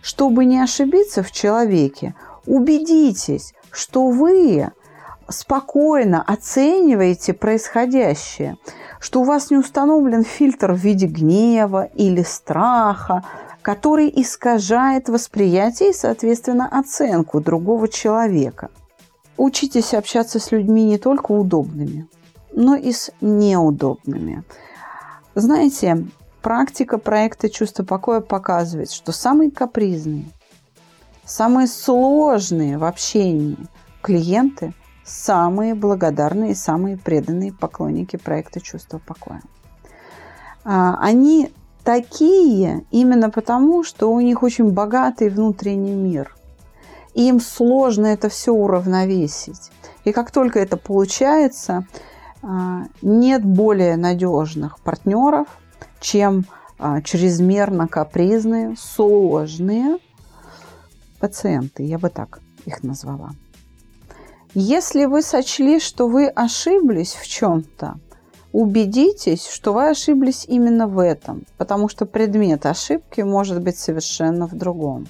Чтобы 0.00 0.44
не 0.44 0.60
ошибиться 0.60 1.22
в 1.22 1.32
человеке, 1.32 2.14
убедитесь, 2.46 3.52
что 3.76 4.08
вы 4.08 4.70
спокойно 5.28 6.22
оцениваете 6.22 7.34
происходящее, 7.34 8.56
что 9.00 9.20
у 9.20 9.24
вас 9.24 9.50
не 9.50 9.58
установлен 9.58 10.24
фильтр 10.24 10.72
в 10.72 10.78
виде 10.78 11.06
гнева 11.06 11.90
или 11.94 12.22
страха, 12.22 13.22
который 13.60 14.10
искажает 14.14 15.10
восприятие 15.10 15.90
и, 15.90 15.92
соответственно, 15.92 16.66
оценку 16.66 17.40
другого 17.40 17.88
человека. 17.88 18.70
Учитесь 19.36 19.92
общаться 19.92 20.40
с 20.40 20.52
людьми 20.52 20.84
не 20.84 20.96
только 20.96 21.32
удобными, 21.32 22.08
но 22.52 22.76
и 22.76 22.92
с 22.92 23.10
неудобными. 23.20 24.42
Знаете, 25.34 26.06
практика 26.40 26.96
проекта 26.96 27.50
«Чувство 27.50 27.84
покоя» 27.84 28.20
показывает, 28.20 28.90
что 28.90 29.12
самые 29.12 29.50
капризные, 29.50 30.24
Самые 31.26 31.66
сложные 31.66 32.78
в 32.78 32.84
общении 32.84 33.58
клиенты– 34.00 34.72
самые 35.04 35.74
благодарные 35.74 36.52
и 36.52 36.54
самые 36.54 36.96
преданные 36.96 37.52
поклонники 37.52 38.16
проекта 38.16 38.60
«Чувство 38.60 38.98
покоя». 38.98 39.42
А, 40.64 40.98
они 41.00 41.52
такие 41.84 42.84
именно 42.90 43.30
потому, 43.30 43.84
что 43.84 44.12
у 44.12 44.20
них 44.20 44.42
очень 44.42 44.70
богатый 44.70 45.28
внутренний 45.28 45.94
мир. 45.94 46.34
И 47.14 47.28
им 47.28 47.40
сложно 47.40 48.06
это 48.06 48.28
все 48.28 48.52
уравновесить. 48.52 49.70
И 50.04 50.12
как 50.12 50.30
только 50.30 50.58
это 50.58 50.76
получается, 50.76 51.86
а, 52.42 52.84
нет 53.02 53.44
более 53.44 53.96
надежных 53.96 54.80
партнеров, 54.80 55.46
чем 56.00 56.44
а, 56.78 57.00
чрезмерно 57.02 57.88
капризные, 57.88 58.76
сложные 58.76 59.98
пациенты, 61.26 61.82
я 61.82 61.98
бы 61.98 62.08
так 62.08 62.40
их 62.66 62.84
назвала. 62.84 63.30
Если 64.54 65.06
вы 65.06 65.22
сочли, 65.22 65.80
что 65.80 66.08
вы 66.08 66.28
ошиблись 66.28 67.14
в 67.14 67.26
чем-то, 67.26 67.96
убедитесь, 68.52 69.46
что 69.48 69.72
вы 69.72 69.90
ошиблись 69.90 70.46
именно 70.48 70.86
в 70.86 70.98
этом, 71.00 71.44
потому 71.58 71.88
что 71.88 72.06
предмет 72.06 72.64
ошибки 72.64 73.22
может 73.22 73.60
быть 73.60 73.76
совершенно 73.76 74.46
в 74.46 74.54
другом. 74.54 75.08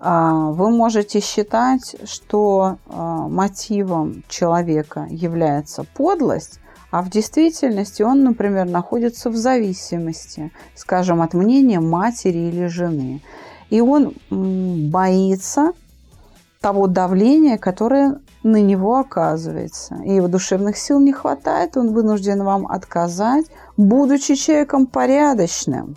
А, 0.00 0.50
вы 0.52 0.70
можете 0.70 1.20
считать, 1.20 1.96
что 2.04 2.78
а, 2.86 3.28
мотивом 3.28 4.24
человека 4.28 5.06
является 5.10 5.84
подлость, 5.84 6.58
а 6.90 7.02
в 7.02 7.10
действительности 7.10 8.02
он, 8.02 8.24
например, 8.24 8.64
находится 8.64 9.28
в 9.28 9.36
зависимости, 9.36 10.50
скажем, 10.74 11.20
от 11.20 11.34
мнения 11.34 11.80
матери 11.80 12.38
или 12.38 12.66
жены. 12.66 13.20
И 13.70 13.80
он 13.80 14.14
боится 14.30 15.72
того 16.60 16.86
давления, 16.86 17.58
которое 17.58 18.20
на 18.42 18.60
него 18.60 18.98
оказывается. 18.98 19.96
И 20.04 20.14
его 20.14 20.28
душевных 20.28 20.76
сил 20.76 21.00
не 21.00 21.12
хватает, 21.12 21.76
он 21.76 21.92
вынужден 21.92 22.42
вам 22.42 22.66
отказать, 22.66 23.46
будучи 23.76 24.34
человеком 24.34 24.86
порядочным, 24.86 25.96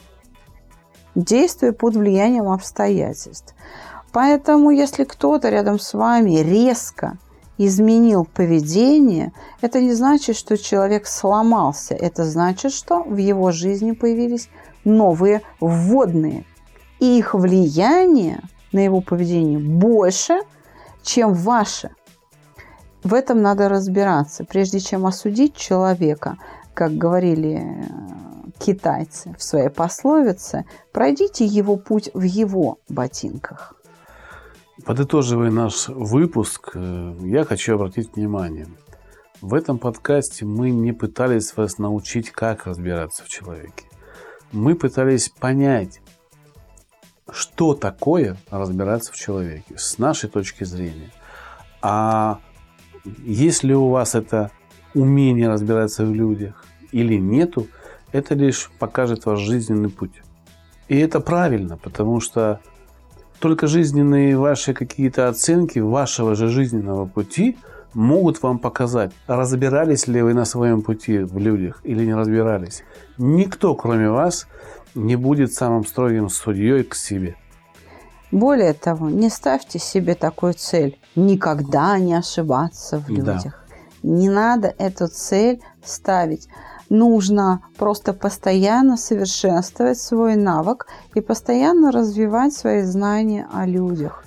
действуя 1.16 1.72
под 1.72 1.96
влиянием 1.96 2.50
обстоятельств. 2.50 3.56
Поэтому, 4.12 4.72
если 4.72 5.04
кто-то 5.04 5.50
рядом 5.50 5.80
с 5.80 5.94
вами 5.94 6.40
резко 6.40 7.18
изменил 7.58 8.26
поведение, 8.26 9.32
это 9.62 9.80
не 9.80 9.94
значит, 9.94 10.36
что 10.36 10.58
человек 10.58 11.08
сломался. 11.08 11.94
Это 11.94 12.26
значит, 12.26 12.74
что 12.74 13.04
в 13.04 13.18
его 13.18 13.52
жизни 13.52 13.92
появились 13.92 14.50
новые 14.84 15.44
вводные 15.60 16.44
и 17.02 17.18
их 17.18 17.34
влияние 17.34 18.42
на 18.72 18.80
его 18.80 19.02
поведение 19.02 19.60
больше, 19.60 20.40
чем 21.04 21.34
ваше. 21.34 21.90
В 23.04 23.16
этом 23.16 23.42
надо 23.42 23.68
разбираться, 23.68 24.46
прежде 24.46 24.80
чем 24.80 25.08
осудить 25.08 25.56
человека, 25.56 26.38
как 26.76 26.94
говорили 26.94 27.64
э, 27.64 28.52
китайцы 28.60 29.36
в 29.38 29.44
своей 29.44 29.70
пословице, 29.70 30.66
пройдите 30.92 31.44
его 31.44 31.76
путь 31.76 32.12
в 32.14 32.22
его 32.22 32.78
ботинках. 32.88 33.74
Подытоживая 34.86 35.50
наш 35.50 35.88
выпуск, 35.90 36.72
э, 36.76 37.16
я 37.22 37.46
хочу 37.46 37.76
обратить 37.76 38.16
внимание. 38.16 38.68
В 39.42 39.56
этом 39.56 39.80
подкасте 39.80 40.46
мы 40.46 40.70
не 40.70 40.94
пытались 40.94 41.58
вас 41.58 41.80
научить, 41.80 42.30
как 42.30 42.68
разбираться 42.68 43.24
в 43.24 43.28
человеке. 43.28 43.86
Мы 44.52 44.76
пытались 44.76 45.30
понять, 45.30 46.01
что 47.32 47.74
такое 47.74 48.38
разбираться 48.50 49.12
в 49.12 49.16
человеке 49.16 49.76
с 49.78 49.98
нашей 49.98 50.30
точки 50.30 50.64
зрения. 50.64 51.12
А 51.82 52.40
если 53.24 53.74
у 53.74 53.90
вас 53.90 54.16
это 54.16 54.52
умение 54.94 55.48
разбираться 55.48 56.06
в 56.06 56.14
людях 56.14 56.66
или 56.92 57.16
нету, 57.16 57.68
это 58.12 58.36
лишь 58.36 58.70
покажет 58.78 59.26
ваш 59.26 59.40
жизненный 59.40 59.90
путь. 59.90 60.22
И 60.88 60.98
это 60.98 61.22
правильно, 61.22 61.78
потому 61.78 62.20
что 62.20 62.60
только 63.40 63.68
жизненные 63.68 64.38
ваши 64.38 64.74
какие-то 64.74 65.30
оценки 65.30 65.80
вашего 65.80 66.36
же 66.36 66.50
жизненного 66.50 67.06
пути 67.06 67.58
могут 67.94 68.42
вам 68.42 68.60
показать, 68.60 69.12
разбирались 69.28 70.08
ли 70.08 70.22
вы 70.22 70.34
на 70.34 70.46
своем 70.46 70.82
пути 70.82 71.20
в 71.20 71.38
людях 71.38 71.82
или 71.84 72.06
не 72.06 72.14
разбирались. 72.14 72.84
Никто, 73.18 73.76
кроме 73.76 74.10
вас, 74.10 74.48
не 74.96 75.16
будет 75.16 75.54
самым 75.54 75.86
строгим 75.86 76.30
судьей 76.30 76.84
к 76.84 76.96
себе. 76.96 77.36
Более 78.32 78.74
того, 78.74 79.10
не 79.10 79.30
ставьте 79.30 79.78
себе 79.78 80.16
такую 80.16 80.54
цель– 80.54 80.98
никогда 81.16 82.00
не 82.00 82.14
ошибаться 82.14 83.00
в 83.00 83.10
людях. 83.10 83.44
Да. 83.44 84.10
Не 84.10 84.30
надо 84.30 84.74
эту 84.78 85.08
цель 85.08 85.62
ставить. 85.84 86.48
Нужно 86.90 87.62
просто 87.78 88.14
постоянно 88.14 88.98
совершенствовать 88.98 90.00
свой 90.00 90.36
навык 90.36 90.88
и 91.14 91.22
постоянно 91.22 91.92
развивать 91.92 92.54
свои 92.54 92.84
знания 92.84 93.48
о 93.54 93.66
людях. 93.66 94.24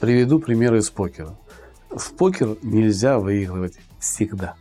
Приведу 0.00 0.38
пример 0.38 0.74
из 0.74 0.90
покера. 0.90 1.36
В 1.94 2.14
покер 2.14 2.56
нельзя 2.62 3.18
выигрывать 3.18 3.78
всегда. 3.98 4.54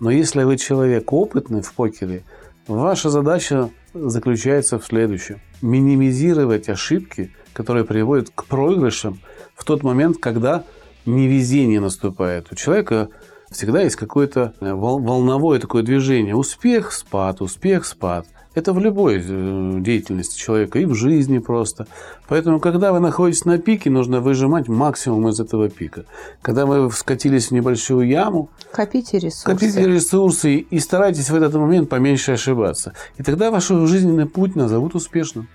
Но 0.00 0.10
если 0.10 0.42
вы 0.42 0.58
человек 0.58 1.12
опытный 1.12 1.62
в 1.62 1.72
покере, 1.72 2.24
ваша 2.66 3.08
задача 3.08 3.70
заключается 3.94 4.78
в 4.78 4.84
следующем. 4.84 5.40
Минимизировать 5.62 6.68
ошибки, 6.68 7.32
которые 7.54 7.84
приводят 7.84 8.30
к 8.34 8.44
проигрышам 8.44 9.20
в 9.54 9.64
тот 9.64 9.82
момент, 9.82 10.18
когда 10.18 10.64
невезение 11.06 11.80
наступает. 11.80 12.52
У 12.52 12.54
человека 12.54 13.08
всегда 13.50 13.80
есть 13.80 13.96
какое-то 13.96 14.54
э, 14.60 14.74
волновое 14.74 15.58
такое 15.58 15.82
движение. 15.82 16.36
Успех, 16.36 16.92
спад, 16.92 17.40
успех, 17.40 17.86
спад. 17.86 18.26
Это 18.56 18.72
в 18.72 18.78
любой 18.78 19.22
э, 19.22 19.80
деятельности 19.80 20.38
человека 20.38 20.78
и 20.78 20.86
в 20.86 20.94
жизни 20.94 21.40
просто. 21.40 21.86
Поэтому, 22.26 22.58
когда 22.58 22.90
вы 22.90 23.00
находитесь 23.00 23.44
на 23.44 23.58
пике, 23.58 23.90
нужно 23.90 24.20
выжимать 24.20 24.66
максимум 24.66 25.28
из 25.28 25.38
этого 25.38 25.68
пика. 25.68 26.06
Когда 26.40 26.64
вы 26.64 26.90
скатились 26.90 27.48
в 27.48 27.50
небольшую 27.50 28.08
яму, 28.08 28.48
копите 28.72 29.18
ресурсы. 29.18 29.44
Копите 29.44 29.86
ресурсы 29.86 30.54
и 30.56 30.78
старайтесь 30.78 31.28
в 31.28 31.34
этот 31.34 31.52
момент 31.52 31.90
поменьше 31.90 32.32
ошибаться. 32.32 32.94
И 33.18 33.22
тогда 33.22 33.50
ваш 33.50 33.68
жизненный 33.68 34.24
путь 34.24 34.56
назовут 34.56 34.94
успешным. 34.94 35.48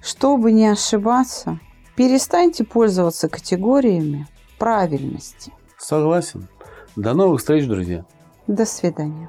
Чтобы 0.00 0.52
не 0.52 0.68
ошибаться, 0.68 1.58
перестаньте 1.96 2.62
пользоваться 2.62 3.28
категориями 3.28 4.28
правильности. 4.56 5.52
Согласен. 5.78 6.46
До 6.94 7.12
новых 7.12 7.40
встреч, 7.40 7.66
друзья. 7.66 8.04
До 8.46 8.64
свидания. 8.64 9.28